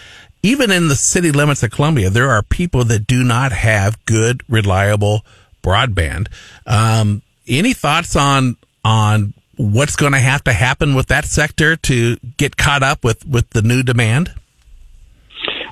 Even 0.42 0.70
in 0.70 0.88
the 0.88 0.96
city 0.96 1.32
limits 1.32 1.62
of 1.62 1.70
Columbia, 1.70 2.08
there 2.08 2.30
are 2.30 2.42
people 2.42 2.82
that 2.84 3.06
do 3.06 3.22
not 3.22 3.52
have 3.52 4.02
good, 4.06 4.42
reliable 4.48 5.22
broadband. 5.62 6.28
Um, 6.66 7.20
any 7.50 7.74
thoughts 7.74 8.16
on 8.16 8.56
on 8.84 9.34
what's 9.56 9.96
going 9.96 10.12
to 10.12 10.18
have 10.18 10.42
to 10.44 10.52
happen 10.52 10.94
with 10.94 11.08
that 11.08 11.26
sector 11.26 11.76
to 11.76 12.16
get 12.38 12.56
caught 12.56 12.82
up 12.82 13.04
with 13.04 13.26
with 13.26 13.50
the 13.50 13.62
new 13.62 13.82
demand? 13.82 14.32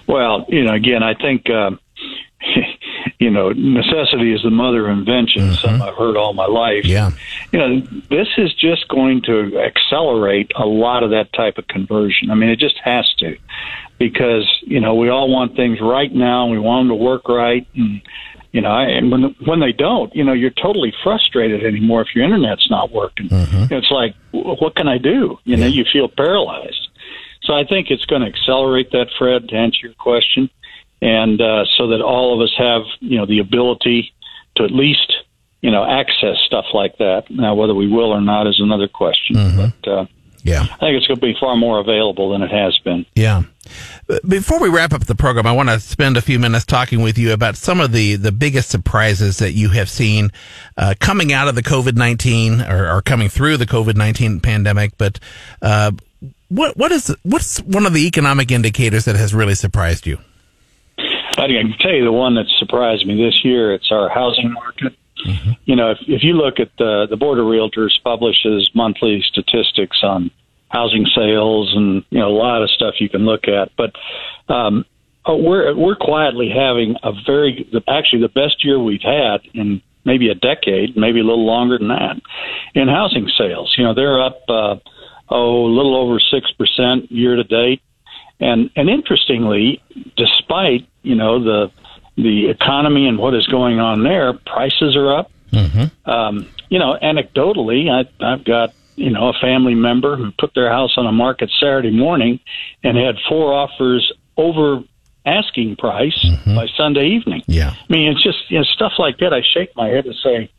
Well, 0.09 0.47
you 0.49 0.64
know, 0.64 0.72
again, 0.72 1.03
I 1.03 1.14
think, 1.14 1.51
um, 1.51 1.79
you 3.18 3.31
know, 3.31 3.51
necessity 3.51 4.33
is 4.33 4.43
the 4.43 4.51
mother 4.51 4.89
of 4.89 4.99
invention. 4.99 5.53
Something 5.55 5.83
I've 5.83 5.97
heard 5.97 6.16
all 6.16 6.33
my 6.33 6.47
life. 6.47 6.87
Yeah. 6.87 7.11
You 7.53 7.59
know, 7.59 7.81
this 8.09 8.29
is 8.39 8.53
just 8.55 8.89
going 8.89 9.20
to 9.26 9.61
accelerate 9.61 10.51
a 10.57 10.64
lot 10.64 11.03
of 11.03 11.11
that 11.11 11.33
type 11.35 11.59
of 11.59 11.68
conversion. 11.68 12.31
I 12.31 12.35
mean, 12.35 12.49
it 12.49 12.59
just 12.59 12.79
has 12.83 13.07
to, 13.18 13.37
because 13.99 14.49
you 14.62 14.81
know 14.81 14.95
we 14.95 15.11
all 15.11 15.31
want 15.31 15.57
things 15.57 15.79
right 15.81 16.12
now. 16.12 16.47
We 16.47 16.59
want 16.59 16.89
them 16.89 16.97
to 16.97 17.05
work 17.05 17.29
right, 17.29 17.66
and 17.74 18.01
you 18.53 18.61
know, 18.61 18.71
and 18.71 19.11
when 19.13 19.35
when 19.45 19.61
they 19.61 19.73
don't, 19.73 20.15
you 20.15 20.25
know, 20.25 20.33
you're 20.33 20.51
totally 20.51 20.93
frustrated 21.03 21.65
anymore 21.65 22.03
if 22.03 22.09
your 22.15 22.25
internet's 22.25 22.69
not 22.71 22.91
working. 22.91 23.29
Know, 23.71 23.77
It's 23.79 23.91
like, 23.91 24.15
what 24.33 24.75
can 24.75 24.89
I 24.89 24.99
do? 24.99 25.39
You 25.45 25.57
know, 25.57 25.67
you 25.67 25.85
feel 25.93 26.09
paralyzed. 26.09 26.89
So 27.43 27.55
I 27.55 27.65
think 27.65 27.91
it's 27.91 28.05
going 28.07 28.23
to 28.23 28.29
accelerate 28.29 28.91
that, 28.93 29.09
Fred, 29.19 29.49
to 29.49 29.55
answer 29.57 29.79
your 29.87 29.95
question, 29.95 30.51
and 31.01 31.41
uh, 31.41 31.65
so 31.77 31.89
that 31.89 32.01
all 32.01 32.35
of 32.35 32.41
us 32.45 32.53
have, 32.59 32.83
you 33.01 33.17
know, 33.19 33.27
the 33.27 33.39
ability 33.39 34.13
to 34.57 34.65
at 34.65 34.71
least, 34.71 35.13
you 35.61 35.71
know, 35.71 35.85
access 35.85 36.37
stuff 36.47 36.67
like 36.75 36.99
that. 36.99 37.25
Now, 37.31 37.55
whether 37.55 37.75
we 37.75 37.87
will 37.87 38.11
or 38.13 38.21
not 38.21 38.47
is 38.47 38.61
another 38.61 38.89
question. 38.89 39.37
But 39.83 39.91
uh, 39.91 40.07
Yeah. 40.43 40.62
I 40.62 40.78
think 40.78 40.97
it's 40.97 41.07
going 41.07 41.20
to 41.20 41.26
be 41.26 41.36
far 41.39 41.57
more 41.57 41.78
available 41.78 42.30
than 42.30 42.43
it 42.43 42.51
has 42.51 42.78
been. 42.78 43.05
Yeah. 43.14 43.43
Before 44.26 44.61
we 44.61 44.68
wrap 44.68 44.93
up 44.93 45.05
the 45.05 45.14
program, 45.14 45.47
I 45.47 45.53
want 45.53 45.68
to 45.68 45.80
spend 45.80 46.16
a 46.16 46.22
few 46.22 46.39
minutes 46.39 46.64
talking 46.64 47.03
with 47.03 47.18
you 47.18 47.32
about 47.32 47.57
some 47.57 47.80
of 47.80 47.93
the, 47.93 48.16
the 48.16 48.32
biggest 48.32 48.70
surprises 48.70 49.39
that 49.39 49.53
you 49.53 49.70
have 49.70 49.91
seen 49.91 50.30
uh, 50.76 50.95
coming 51.01 51.32
out 51.32 51.49
of 51.49 51.55
the 51.55 51.62
COVID 51.62 51.97
19 51.97 52.62
or, 52.62 52.97
or 52.97 53.03
coming 53.03 53.28
through 53.28 53.59
the 53.59 53.66
COVID 53.66 53.97
19 53.97 54.41
pandemic. 54.41 54.97
But 54.97 55.20
uh, 55.61 55.93
what 56.49 56.76
what 56.76 56.93
is 56.93 57.14
what's 57.24 57.59
one 57.61 57.84
of 57.84 57.93
the 57.93 58.07
economic 58.07 58.51
indicators 58.51 59.05
that 59.05 59.16
has 59.16 59.34
really 59.34 59.55
surprised 59.55 60.07
you? 60.07 60.18
I 60.99 61.47
can 61.47 61.74
tell 61.78 61.93
you 61.93 62.05
the 62.05 62.12
one 62.12 62.34
that 62.34 62.47
surprised 62.59 63.07
me 63.07 63.16
this 63.16 63.45
year. 63.45 63.72
It's 63.72 63.93
our 63.93 64.09
housing 64.09 64.53
market. 64.53 64.95
You 65.64 65.77
know, 65.77 65.91
if, 65.91 65.99
if 66.07 66.23
you 66.23 66.35
look 66.35 66.61
at 66.61 66.71
the 66.79 67.07
the 67.09 67.16
Board 67.16 67.39
of 67.39 67.47
Realtors 67.47 67.93
publishes 68.03 68.71
monthly 68.75 69.23
statistics 69.23 69.99
on 70.03 70.31
housing 70.69 71.07
sales 71.14 71.73
and 71.75 72.05
you 72.11 72.19
know 72.19 72.29
a 72.29 72.37
lot 72.37 72.62
of 72.62 72.71
stuff 72.71 73.01
you 73.01 73.09
can 73.09 73.25
look 73.25 73.49
at, 73.49 73.71
but 73.77 73.93
um, 74.53 74.85
uh, 75.29 75.35
we're 75.35 75.75
we're 75.75 75.97
quietly 75.97 76.51
having 76.55 76.97
a 77.03 77.12
very 77.27 77.69
actually 77.89 78.23
the 78.23 78.29
best 78.29 78.64
year 78.64 78.79
we've 78.79 79.03
had 79.03 79.41
in 79.55 79.83
maybe 80.05 80.31
a 80.31 80.35
decade, 80.35 80.97
maybe 80.97 81.21
a 81.21 81.25
little 81.25 81.45
longer 81.45 81.79
than 81.79 81.89
that, 81.89 82.16
in 82.75 82.89
housing 82.89 83.29
sales. 83.37 83.75
You 83.77 83.85
know, 83.85 83.95
they're 83.95 84.23
up 84.23 84.43
uh, 84.49 84.77
oh 85.29 85.66
a 85.66 85.73
little 85.75 85.97
over 85.97 86.19
six 86.21 86.51
percent 86.53 87.11
year 87.11 87.37
to 87.37 87.45
date, 87.45 87.83
and 88.41 88.71
and 88.77 88.89
interestingly, 88.89 89.83
despite 90.16 90.89
you 91.03 91.14
know 91.14 91.43
the 91.43 91.71
the 92.19 92.49
economy 92.51 93.07
and 93.07 93.16
what 93.19 93.35
is 93.35 93.47
going 93.47 93.79
on 93.81 94.03
there, 94.03 94.33
prices 94.35 94.97
are 94.97 95.19
up. 95.19 95.31
Mm-hmm. 95.53 96.11
Um, 96.11 96.49
you 96.69 96.79
know, 96.79 96.99
anecdotally, 97.03 97.89
I, 97.91 98.01
I've 98.25 98.45
got 98.45 98.75
you 98.97 99.11
know 99.11 99.29
a 99.29 99.33
family 99.41 99.75
member 99.75 100.16
who 100.16 100.33
put 100.39 100.53
their 100.55 100.69
house 100.71 100.95
on 100.99 101.05
the 101.07 101.12
market 101.12 101.51
Saturday 101.61 101.91
morning 101.93 102.41
and 102.83 102.99
had 102.99 103.14
four 103.29 103.53
offers 103.55 104.12
over 104.37 104.83
asking 105.25 105.77
price 105.77 106.19
Mm-hmm. 106.25 106.55
by 106.57 106.66
Sunday 106.77 107.07
evening. 107.09 107.43
Yeah. 107.47 107.71
I 107.71 107.93
mean, 107.93 108.11
it's 108.12 108.23
just 108.23 108.51
you 108.51 108.59
know 108.59 108.64
stuff 108.64 108.93
like 108.99 109.19
that. 109.19 109.33
I 109.33 109.43
shake 109.55 109.71
my 109.77 109.89
head 109.89 110.05
and 110.07 110.14
say, 110.23 110.51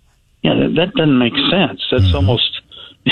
you 0.41 0.53
know, 0.53 0.67
that, 0.69 0.75
that 0.75 0.93
doesn't 0.95 1.17
make 1.19 1.33
sense. 1.51 1.81
That's 1.91 2.03
Mm-hmm. 2.05 2.15
almost 2.15 2.61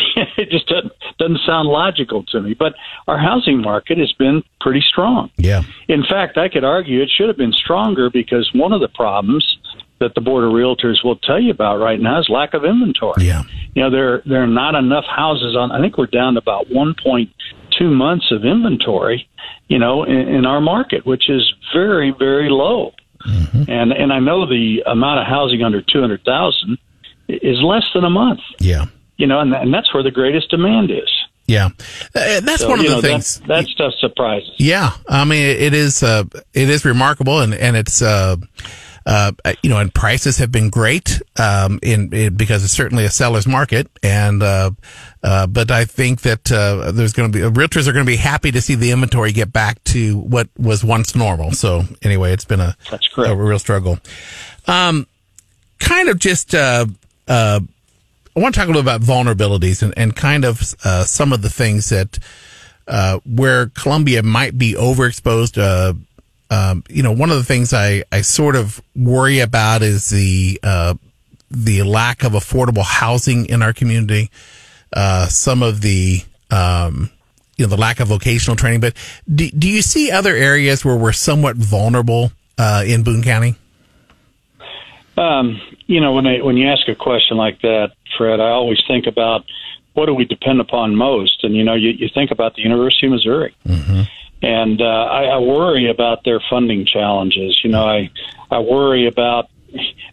it 0.37 0.49
just 0.49 0.67
doesn't 0.67 0.91
doesn't 1.19 1.39
sound 1.45 1.69
logical 1.69 2.23
to 2.23 2.41
me. 2.41 2.53
But 2.53 2.75
our 3.07 3.17
housing 3.17 3.61
market 3.61 3.97
has 3.97 4.11
been 4.13 4.43
pretty 4.61 4.81
strong. 4.81 5.31
Yeah. 5.37 5.63
In 5.87 6.03
fact, 6.03 6.37
I 6.37 6.49
could 6.49 6.63
argue 6.63 7.01
it 7.01 7.09
should 7.09 7.27
have 7.27 7.37
been 7.37 7.53
stronger 7.53 8.09
because 8.09 8.49
one 8.53 8.73
of 8.73 8.81
the 8.81 8.87
problems 8.89 9.57
that 9.99 10.13
the 10.13 10.21
board 10.21 10.43
of 10.43 10.51
realtors 10.51 11.03
will 11.03 11.15
tell 11.17 11.39
you 11.39 11.51
about 11.51 11.77
right 11.77 11.99
now 11.99 12.19
is 12.19 12.29
lack 12.29 12.53
of 12.53 12.63
inventory. 12.63 13.25
Yeah. 13.25 13.43
You 13.73 13.83
know, 13.83 13.89
there 13.89 14.21
there 14.25 14.43
are 14.43 14.47
not 14.47 14.75
enough 14.75 15.05
houses 15.05 15.55
on. 15.55 15.71
I 15.71 15.81
think 15.81 15.97
we're 15.97 16.07
down 16.07 16.33
to 16.33 16.39
about 16.39 16.67
1.2 16.67 17.91
months 17.91 18.31
of 18.31 18.45
inventory. 18.45 19.27
You 19.67 19.79
know, 19.79 20.03
in, 20.03 20.27
in 20.27 20.45
our 20.45 20.61
market, 20.61 21.05
which 21.05 21.29
is 21.29 21.53
very 21.73 22.11
very 22.11 22.49
low. 22.49 22.93
Mm-hmm. 23.25 23.69
And 23.71 23.91
and 23.91 24.13
I 24.13 24.19
know 24.19 24.45
the 24.45 24.83
amount 24.85 25.19
of 25.19 25.27
housing 25.27 25.63
under 25.63 25.81
200,000 25.81 26.77
is 27.27 27.61
less 27.61 27.85
than 27.93 28.03
a 28.03 28.09
month. 28.09 28.39
Yeah. 28.59 28.85
You 29.17 29.27
know, 29.27 29.39
and, 29.39 29.53
and 29.53 29.73
that's 29.73 29.93
where 29.93 30.03
the 30.03 30.11
greatest 30.11 30.49
demand 30.49 30.91
is. 30.91 31.09
Yeah. 31.47 31.69
Uh, 32.13 32.41
That's 32.41 32.61
So, 32.61 32.69
one 32.69 32.79
of 32.79 32.85
the 32.85 32.91
know, 32.91 33.01
things. 33.01 33.39
That, 33.39 33.47
that 33.47 33.65
stuff 33.67 33.93
surprises. 33.99 34.53
Yeah, 34.57 34.91
I 35.07 35.23
mean 35.23 35.45
it 35.45 35.73
is 35.73 36.03
uh, 36.03 36.25
it 36.53 36.69
is 36.69 36.83
remarkable, 36.83 37.39
and 37.39 37.53
and 37.53 37.77
it's 37.77 38.01
uh, 38.01 38.35
uh, 39.07 39.31
you 39.63 39.69
know, 39.69 39.77
and 39.77 39.93
prices 39.93 40.37
have 40.37 40.51
been 40.51 40.69
great 40.69 41.21
um, 41.39 41.79
in, 41.81 42.13
in 42.13 42.35
because 42.35 42.65
it's 42.65 42.73
certainly 42.73 43.05
a 43.05 43.09
seller's 43.09 43.47
market, 43.47 43.87
and 44.03 44.43
uh, 44.43 44.71
uh, 45.23 45.47
but 45.47 45.71
I 45.71 45.85
think 45.85 46.21
that 46.21 46.51
uh, 46.51 46.91
there's 46.91 47.13
going 47.13 47.31
to 47.31 47.37
be 47.37 47.59
realtors 47.61 47.87
are 47.87 47.93
going 47.93 48.05
to 48.05 48.11
be 48.11 48.17
happy 48.17 48.51
to 48.51 48.59
see 48.59 48.75
the 48.75 48.91
inventory 48.91 49.31
get 49.31 49.53
back 49.53 49.81
to 49.85 50.17
what 50.19 50.49
was 50.57 50.83
once 50.83 51.15
normal. 51.15 51.53
So 51.53 51.83
anyway, 52.01 52.33
it's 52.33 52.43
been 52.43 52.59
a 52.59 52.75
That's 52.91 53.07
a 53.15 53.33
real 53.33 53.59
struggle. 53.59 53.99
Um, 54.67 55.07
kind 55.79 56.09
of 56.09 56.19
just 56.19 56.53
uh, 56.53 56.87
uh, 57.29 57.61
I 58.37 58.39
want 58.39 58.53
to 58.53 58.59
talk 58.59 58.69
a 58.69 58.71
little 58.71 58.83
about 58.83 59.01
vulnerabilities 59.01 59.81
and, 59.81 59.95
and 59.97 60.15
kind 60.15 60.45
of 60.45 60.61
uh, 60.83 61.05
some 61.05 61.33
of 61.33 61.41
the 61.41 61.49
things 61.49 61.89
that 61.89 62.19
uh, 62.87 63.19
where 63.25 63.67
Columbia 63.69 64.21
might 64.21 64.55
be 64.59 64.73
overexposed. 64.73 65.57
Uh, 65.57 65.93
um, 66.53 66.83
you 66.87 67.01
know, 67.01 67.11
one 67.11 67.31
of 67.31 67.37
the 67.37 67.43
things 67.43 67.73
I, 67.73 68.03
I 68.11 68.21
sort 68.21 68.55
of 68.55 68.79
worry 68.95 69.39
about 69.39 69.81
is 69.81 70.11
the 70.11 70.59
uh, 70.61 70.93
the 71.49 71.81
lack 71.81 72.23
of 72.23 72.33
affordable 72.33 72.83
housing 72.83 73.47
in 73.47 73.63
our 73.63 73.73
community. 73.73 74.29
Uh, 74.93 75.25
some 75.25 75.63
of 75.63 75.81
the 75.81 76.21
um, 76.51 77.09
you 77.57 77.65
know 77.65 77.69
the 77.69 77.81
lack 77.81 77.99
of 77.99 78.09
vocational 78.09 78.55
training. 78.55 78.81
But 78.81 78.93
do, 79.33 79.49
do 79.49 79.67
you 79.67 79.81
see 79.81 80.11
other 80.11 80.35
areas 80.35 80.85
where 80.85 80.95
we're 80.95 81.11
somewhat 81.11 81.55
vulnerable 81.55 82.31
uh, 82.59 82.83
in 82.85 83.01
Boone 83.01 83.23
County? 83.23 83.55
Um, 85.17 85.59
you 85.87 86.01
know, 86.01 86.13
when 86.13 86.27
I, 86.27 86.41
when 86.41 86.57
you 86.57 86.67
ask 86.67 86.87
a 86.87 86.95
question 86.95 87.37
like 87.37 87.61
that, 87.61 87.93
Fred, 88.17 88.39
I 88.39 88.49
always 88.49 88.81
think 88.87 89.07
about 89.07 89.45
what 89.93 90.05
do 90.05 90.13
we 90.13 90.25
depend 90.25 90.61
upon 90.61 90.95
most, 90.95 91.43
and 91.43 91.55
you 91.55 91.63
know, 91.63 91.73
you, 91.73 91.89
you 91.89 92.09
think 92.13 92.29
about 92.31 92.55
the 92.55 92.61
University 92.61 93.07
of 93.07 93.13
Missouri, 93.13 93.55
and 94.41 94.81
uh, 94.81 94.85
I, 94.85 95.23
I 95.23 95.37
worry 95.39 95.89
about 95.89 96.23
their 96.23 96.39
funding 96.49 96.85
challenges. 96.85 97.59
You 97.63 97.71
know, 97.71 97.87
I 97.87 98.11
I 98.51 98.59
worry 98.59 99.07
about 99.07 99.49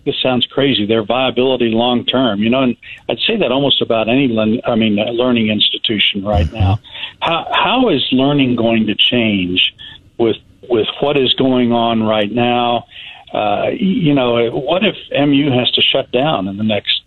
this 0.05 0.15
sounds 0.23 0.47
crazy 0.47 0.87
their 0.87 1.05
viability 1.05 1.69
long 1.69 2.05
term. 2.07 2.41
You 2.41 2.51
know, 2.51 2.63
and 2.63 2.77
I'd 3.09 3.19
say 3.27 3.37
that 3.37 3.53
almost 3.53 3.83
about 3.83 4.09
any 4.09 4.27
I 4.65 4.75
mean 4.75 4.99
uh, 4.99 5.11
learning 5.11 5.49
institution 5.49 6.25
right 6.25 6.51
now. 6.53 6.81
How 7.21 7.47
how 7.53 7.89
is 7.91 8.07
learning 8.13 8.57
going 8.57 8.87
to 8.87 8.95
change 8.95 9.75
with 10.19 10.37
with 10.69 10.87
what 11.01 11.17
is 11.17 11.35
going 11.35 11.73
on 11.73 12.03
right 12.03 12.31
now? 12.31 12.87
Uh, 13.35 13.71
you 13.77 14.15
know, 14.15 14.51
what 14.51 14.83
if 14.85 14.97
MU 15.11 15.51
has 15.51 15.71
to 15.73 15.83
shut 15.83 16.11
down 16.13 16.47
in 16.49 16.57
the 16.57 16.63
next 16.65 17.03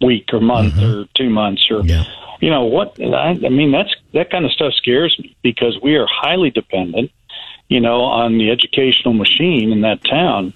week 0.00 0.30
or 0.32 0.40
month 0.40 0.74
or 0.82 1.04
two 1.14 1.30
months 1.30 1.68
or 1.70 1.82
Yeah. 1.84 2.02
you 2.40 2.50
know 2.50 2.64
what 2.64 2.98
I, 3.00 3.38
I 3.46 3.48
mean 3.50 3.70
that's 3.70 3.94
that 4.14 4.30
kind 4.32 4.44
of 4.44 4.50
stuff 4.50 4.72
scares 4.74 5.16
me 5.20 5.36
because 5.42 5.78
we 5.80 5.94
are 5.94 6.08
highly 6.10 6.50
dependent 6.50 7.12
you 7.68 7.78
know 7.78 8.00
on 8.02 8.36
the 8.38 8.50
educational 8.50 9.14
machine 9.14 9.70
in 9.70 9.82
that 9.82 10.02
town 10.02 10.52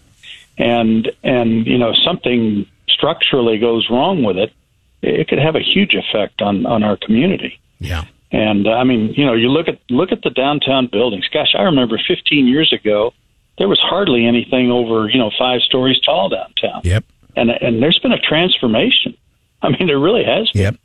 and 0.59 1.13
and 1.23 1.65
you 1.65 1.79
know 1.79 1.93
something 1.95 2.67
structurally 2.89 3.59
goes 3.59 3.89
wrong 3.89 4.25
with 4.25 4.37
it 4.37 4.53
it 5.01 5.29
could 5.29 5.39
have 5.39 5.55
a 5.55 5.61
huge 5.63 5.95
effect 5.95 6.43
on 6.43 6.67
on 6.67 6.83
our 6.83 6.97
community 6.97 7.61
Yeah. 7.79 8.05
and 8.33 8.67
uh, 8.67 8.71
I 8.73 8.83
mean, 8.83 9.15
you 9.15 9.25
know, 9.25 9.35
you 9.35 9.49
look 9.49 9.69
at 9.69 9.79
look 9.91 10.11
at 10.11 10.23
the 10.23 10.31
downtown 10.31 10.89
buildings. 10.89 11.29
Gosh, 11.33 11.55
I 11.57 11.63
remember 11.63 11.97
15 12.09 12.49
years 12.49 12.73
ago, 12.73 13.15
there 13.59 13.69
was 13.69 13.81
hardly 13.81 14.27
anything 14.27 14.71
over 14.71 15.09
you 15.09 15.19
know 15.19 15.31
five 15.39 15.61
stories 15.63 15.99
tall 16.01 16.29
downtown. 16.29 16.83
Yep. 16.85 17.05
And 17.37 17.51
and 17.51 17.83
there's 17.83 17.99
been 17.99 18.13
a 18.13 18.19
transformation. 18.19 19.17
I 19.63 19.71
mean, 19.71 19.87
there 19.87 19.99
really 19.99 20.25
has 20.25 20.51
been. 20.51 20.63
Yep. 20.63 20.77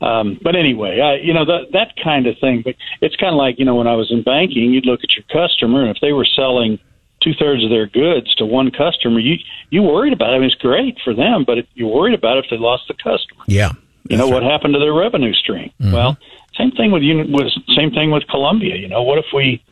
Um, 0.00 0.38
but 0.42 0.54
anyway, 0.56 1.00
I, 1.00 1.14
you 1.16 1.32
know 1.32 1.44
that 1.44 1.72
that 1.72 1.94
kind 2.02 2.26
of 2.26 2.38
thing. 2.38 2.62
But 2.62 2.76
it's 3.00 3.16
kind 3.16 3.32
of 3.32 3.38
like 3.38 3.58
you 3.58 3.64
know 3.64 3.74
when 3.74 3.86
I 3.86 3.94
was 3.94 4.10
in 4.10 4.22
banking, 4.22 4.72
you'd 4.72 4.86
look 4.86 5.00
at 5.02 5.14
your 5.16 5.24
customer, 5.32 5.80
and 5.80 5.90
if 5.90 6.00
they 6.00 6.12
were 6.12 6.26
selling 6.26 6.78
two 7.22 7.32
thirds 7.32 7.64
of 7.64 7.70
their 7.70 7.86
goods 7.86 8.34
to 8.34 8.44
one 8.44 8.70
customer, 8.70 9.18
you 9.18 9.36
you 9.70 9.82
worried 9.82 10.12
about 10.12 10.32
it. 10.32 10.36
I 10.36 10.38
mean, 10.38 10.50
it's 10.50 10.60
great 10.60 10.98
for 11.02 11.14
them, 11.14 11.44
but 11.44 11.58
you 11.74 11.86
worried 11.88 12.14
about 12.14 12.38
if 12.38 12.46
they 12.50 12.58
lost 12.58 12.84
the 12.88 12.94
customer. 12.94 13.44
Yeah. 13.46 13.72
You 14.08 14.18
know 14.18 14.28
what 14.28 14.42
happened 14.42 14.74
to 14.74 14.80
their 14.80 14.92
revenue 14.92 15.32
stream? 15.32 15.72
Well, 15.80 16.18
same 16.58 16.72
thing 16.72 16.92
with 16.92 17.02
was 17.02 17.58
same 17.74 17.90
thing 17.90 18.10
with 18.10 18.26
Columbia. 18.28 18.76
You 18.76 18.88
know, 18.88 19.02
what 19.02 19.18
if 19.18 19.24
we, 19.32 19.64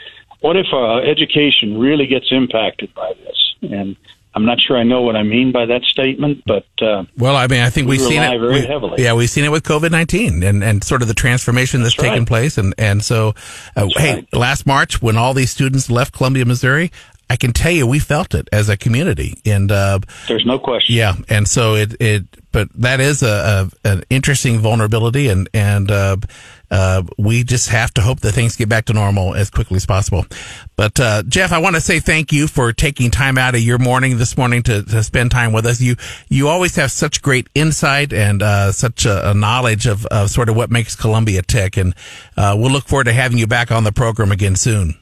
what 0.43 0.57
if 0.57 0.67
uh, 0.73 0.99
education 0.99 1.79
really 1.79 2.07
gets 2.07 2.27
impacted 2.31 2.93
by 2.95 3.13
this? 3.25 3.55
And 3.63 3.97
I'm 4.35 4.45
not 4.45 4.61
sure 4.61 4.77
I 4.77 4.83
know 4.83 5.03
what 5.03 5.15
I 5.15 5.23
mean 5.23 5.53
by 5.53 5.67
that 5.67 5.83
statement, 5.83 6.43
but 6.47 6.67
uh, 6.81 7.05
Well, 7.19 7.37
I 7.37 7.47
mean, 7.47 7.61
I 7.61 7.71
think 7.71 7.87
We 7.87 7.99
we've 7.99 8.07
seen 8.07 8.23
it 8.23 8.39
very 8.39 8.67
heavily. 8.67 9.03
Yeah, 9.03 9.15
we've 9.15 9.31
seen 9.31 9.45
it 9.45 9.51
with 9.51 9.63
COVID 9.63 9.91
nineteen 9.91 10.43
and 10.43 10.65
and 10.65 10.83
sort 10.83 11.03
of 11.03 11.09
the 11.09 11.15
transformation 11.15 11.83
that's, 11.83 11.95
That's 11.95 12.03
taken 12.09 12.21
right. 12.21 12.29
place. 12.29 12.59
And 12.59 12.75
and 12.79 13.05
so, 13.05 13.35
uh, 13.77 13.89
hey, 13.97 14.15
right. 14.15 14.35
last 14.35 14.67
March 14.67 15.01
when 15.03 15.17
all 15.17 15.35
these 15.35 15.51
students 15.51 15.91
left 15.91 16.15
Columbia, 16.15 16.45
Missouri, 16.47 16.91
I 17.29 17.37
can 17.37 17.53
tell 17.53 17.73
you 17.73 17.87
we 17.87 17.99
felt 17.99 18.35
it 18.35 18.49
as 18.53 18.69
a 18.69 18.77
community. 18.77 19.39
And 19.45 19.71
uh, 19.71 20.01
there's 20.29 20.47
no 20.47 20.59
question. 20.59 20.95
yeah, 20.97 21.15
and 21.29 21.47
so 21.47 21.75
it 21.75 21.95
it 22.01 22.25
but 22.53 22.69
that 22.75 23.01
is 23.01 23.23
a, 23.23 23.71
a 23.85 23.89
an 23.89 24.03
interesting 24.11 24.59
vulnerability, 24.61 25.29
and 25.29 25.49
and 25.55 25.91
uh, 26.73 27.03
we 27.19 27.45
just 27.45 27.69
have 27.69 27.93
to 27.95 28.01
hope 28.01 28.21
that 28.21 28.33
things 28.33 28.57
get 28.57 28.69
back 28.69 28.87
to 28.87 28.95
normal 28.95 29.35
as 29.35 29.51
quickly 29.51 29.77
as 29.77 29.85
possible. 29.85 30.25
But 30.75 30.99
uh, 30.99 31.23
Jeff, 31.29 31.53
I 31.53 31.59
want 31.59 31.77
to 31.77 31.83
say 31.83 32.01
thank 32.01 32.33
you 32.33 32.49
for 32.49 32.73
taking 32.73 33.11
time 33.11 33.37
out 33.37 33.55
of 33.55 33.61
your 33.61 33.79
morning 33.79 34.17
this 34.17 34.39
morning 34.39 34.63
to, 34.65 34.83
to 34.83 35.03
spend 35.03 35.31
time 35.31 35.53
with 35.53 35.67
us. 35.67 35.83
You 35.83 35.97
you 36.31 36.49
always 36.49 36.75
have 36.77 36.91
such 36.91 37.21
great 37.21 37.49
insight 37.55 38.15
and 38.15 38.43
uh, 38.43 38.73
such 38.73 39.05
a, 39.05 39.31
a 39.31 39.35
knowledge 39.35 39.87
of, 39.87 40.07
of 40.07 40.31
sort 40.31 40.49
of 40.49 40.57
what 40.57 40.71
makes 40.71 40.97
Columbia 40.97 41.43
tick, 41.43 41.77
and 41.77 41.95
uh, 42.39 42.57
we'll 42.59 42.73
look 42.73 42.89
forward 42.89 43.05
to 43.05 43.13
having 43.13 43.37
you 43.37 43.47
back 43.47 43.71
on 43.71 43.85
the 43.85 43.93
program 43.93 44.33
again 44.33 44.57
soon. 44.57 44.95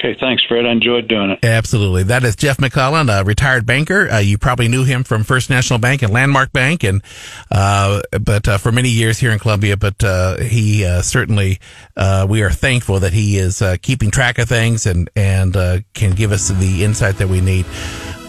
Okay, 0.00 0.14
thanks, 0.14 0.44
Fred. 0.44 0.64
I 0.64 0.70
enjoyed 0.70 1.08
doing 1.08 1.30
it. 1.30 1.44
Absolutely. 1.44 2.04
That 2.04 2.22
is 2.22 2.36
Jeff 2.36 2.60
McClellan, 2.60 3.10
a 3.10 3.24
retired 3.24 3.66
banker. 3.66 4.08
Uh, 4.08 4.18
you 4.18 4.38
probably 4.38 4.68
knew 4.68 4.84
him 4.84 5.02
from 5.02 5.24
First 5.24 5.50
National 5.50 5.80
Bank 5.80 6.02
and 6.02 6.12
Landmark 6.12 6.52
Bank, 6.52 6.84
and 6.84 7.02
uh, 7.50 8.02
but 8.20 8.46
uh, 8.46 8.58
for 8.58 8.70
many 8.70 8.90
years 8.90 9.18
here 9.18 9.32
in 9.32 9.40
Columbia. 9.40 9.76
But 9.76 10.04
uh, 10.04 10.38
he 10.38 10.84
uh, 10.84 11.02
certainly, 11.02 11.58
uh, 11.96 12.28
we 12.30 12.42
are 12.42 12.50
thankful 12.50 13.00
that 13.00 13.12
he 13.12 13.38
is 13.38 13.60
uh, 13.60 13.74
keeping 13.82 14.12
track 14.12 14.38
of 14.38 14.48
things 14.48 14.86
and 14.86 15.10
and 15.16 15.56
uh, 15.56 15.78
can 15.94 16.12
give 16.12 16.30
us 16.30 16.46
the 16.46 16.84
insight 16.84 17.16
that 17.16 17.28
we 17.28 17.40
need. 17.40 17.66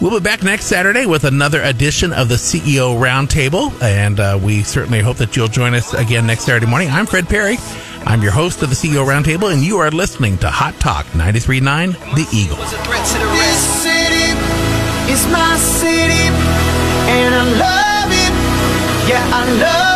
We'll 0.00 0.18
be 0.18 0.24
back 0.24 0.42
next 0.42 0.64
Saturday 0.64 1.06
with 1.06 1.22
another 1.22 1.62
edition 1.62 2.12
of 2.12 2.28
the 2.28 2.34
CEO 2.34 2.98
Roundtable, 2.98 3.80
and 3.80 4.18
uh, 4.18 4.40
we 4.42 4.64
certainly 4.64 5.02
hope 5.02 5.18
that 5.18 5.36
you'll 5.36 5.46
join 5.46 5.74
us 5.74 5.94
again 5.94 6.26
next 6.26 6.46
Saturday 6.46 6.66
morning. 6.66 6.88
I'm 6.88 7.06
Fred 7.06 7.28
Perry. 7.28 7.58
I'm 8.06 8.22
your 8.22 8.32
host 8.32 8.62
of 8.62 8.70
the 8.70 8.74
CEO 8.74 9.04
Roundtable, 9.06 9.52
and 9.52 9.62
you 9.62 9.78
are 9.78 9.90
listening 9.90 10.38
to 10.38 10.50
Hot 10.50 10.74
Talk 10.80 11.06
93.9 11.06 11.92
The 12.14 12.26
Eagle. 12.36 12.56
This 12.56 13.60
city 13.82 14.32
is 15.12 15.26
my 15.26 15.56
city, 15.56 16.26
and 17.08 17.34
I 17.34 17.44
love 17.60 18.10
it. 18.10 19.08
Yeah, 19.08 19.22
I 19.32 19.44
love 19.60 19.84
it. 19.86 19.89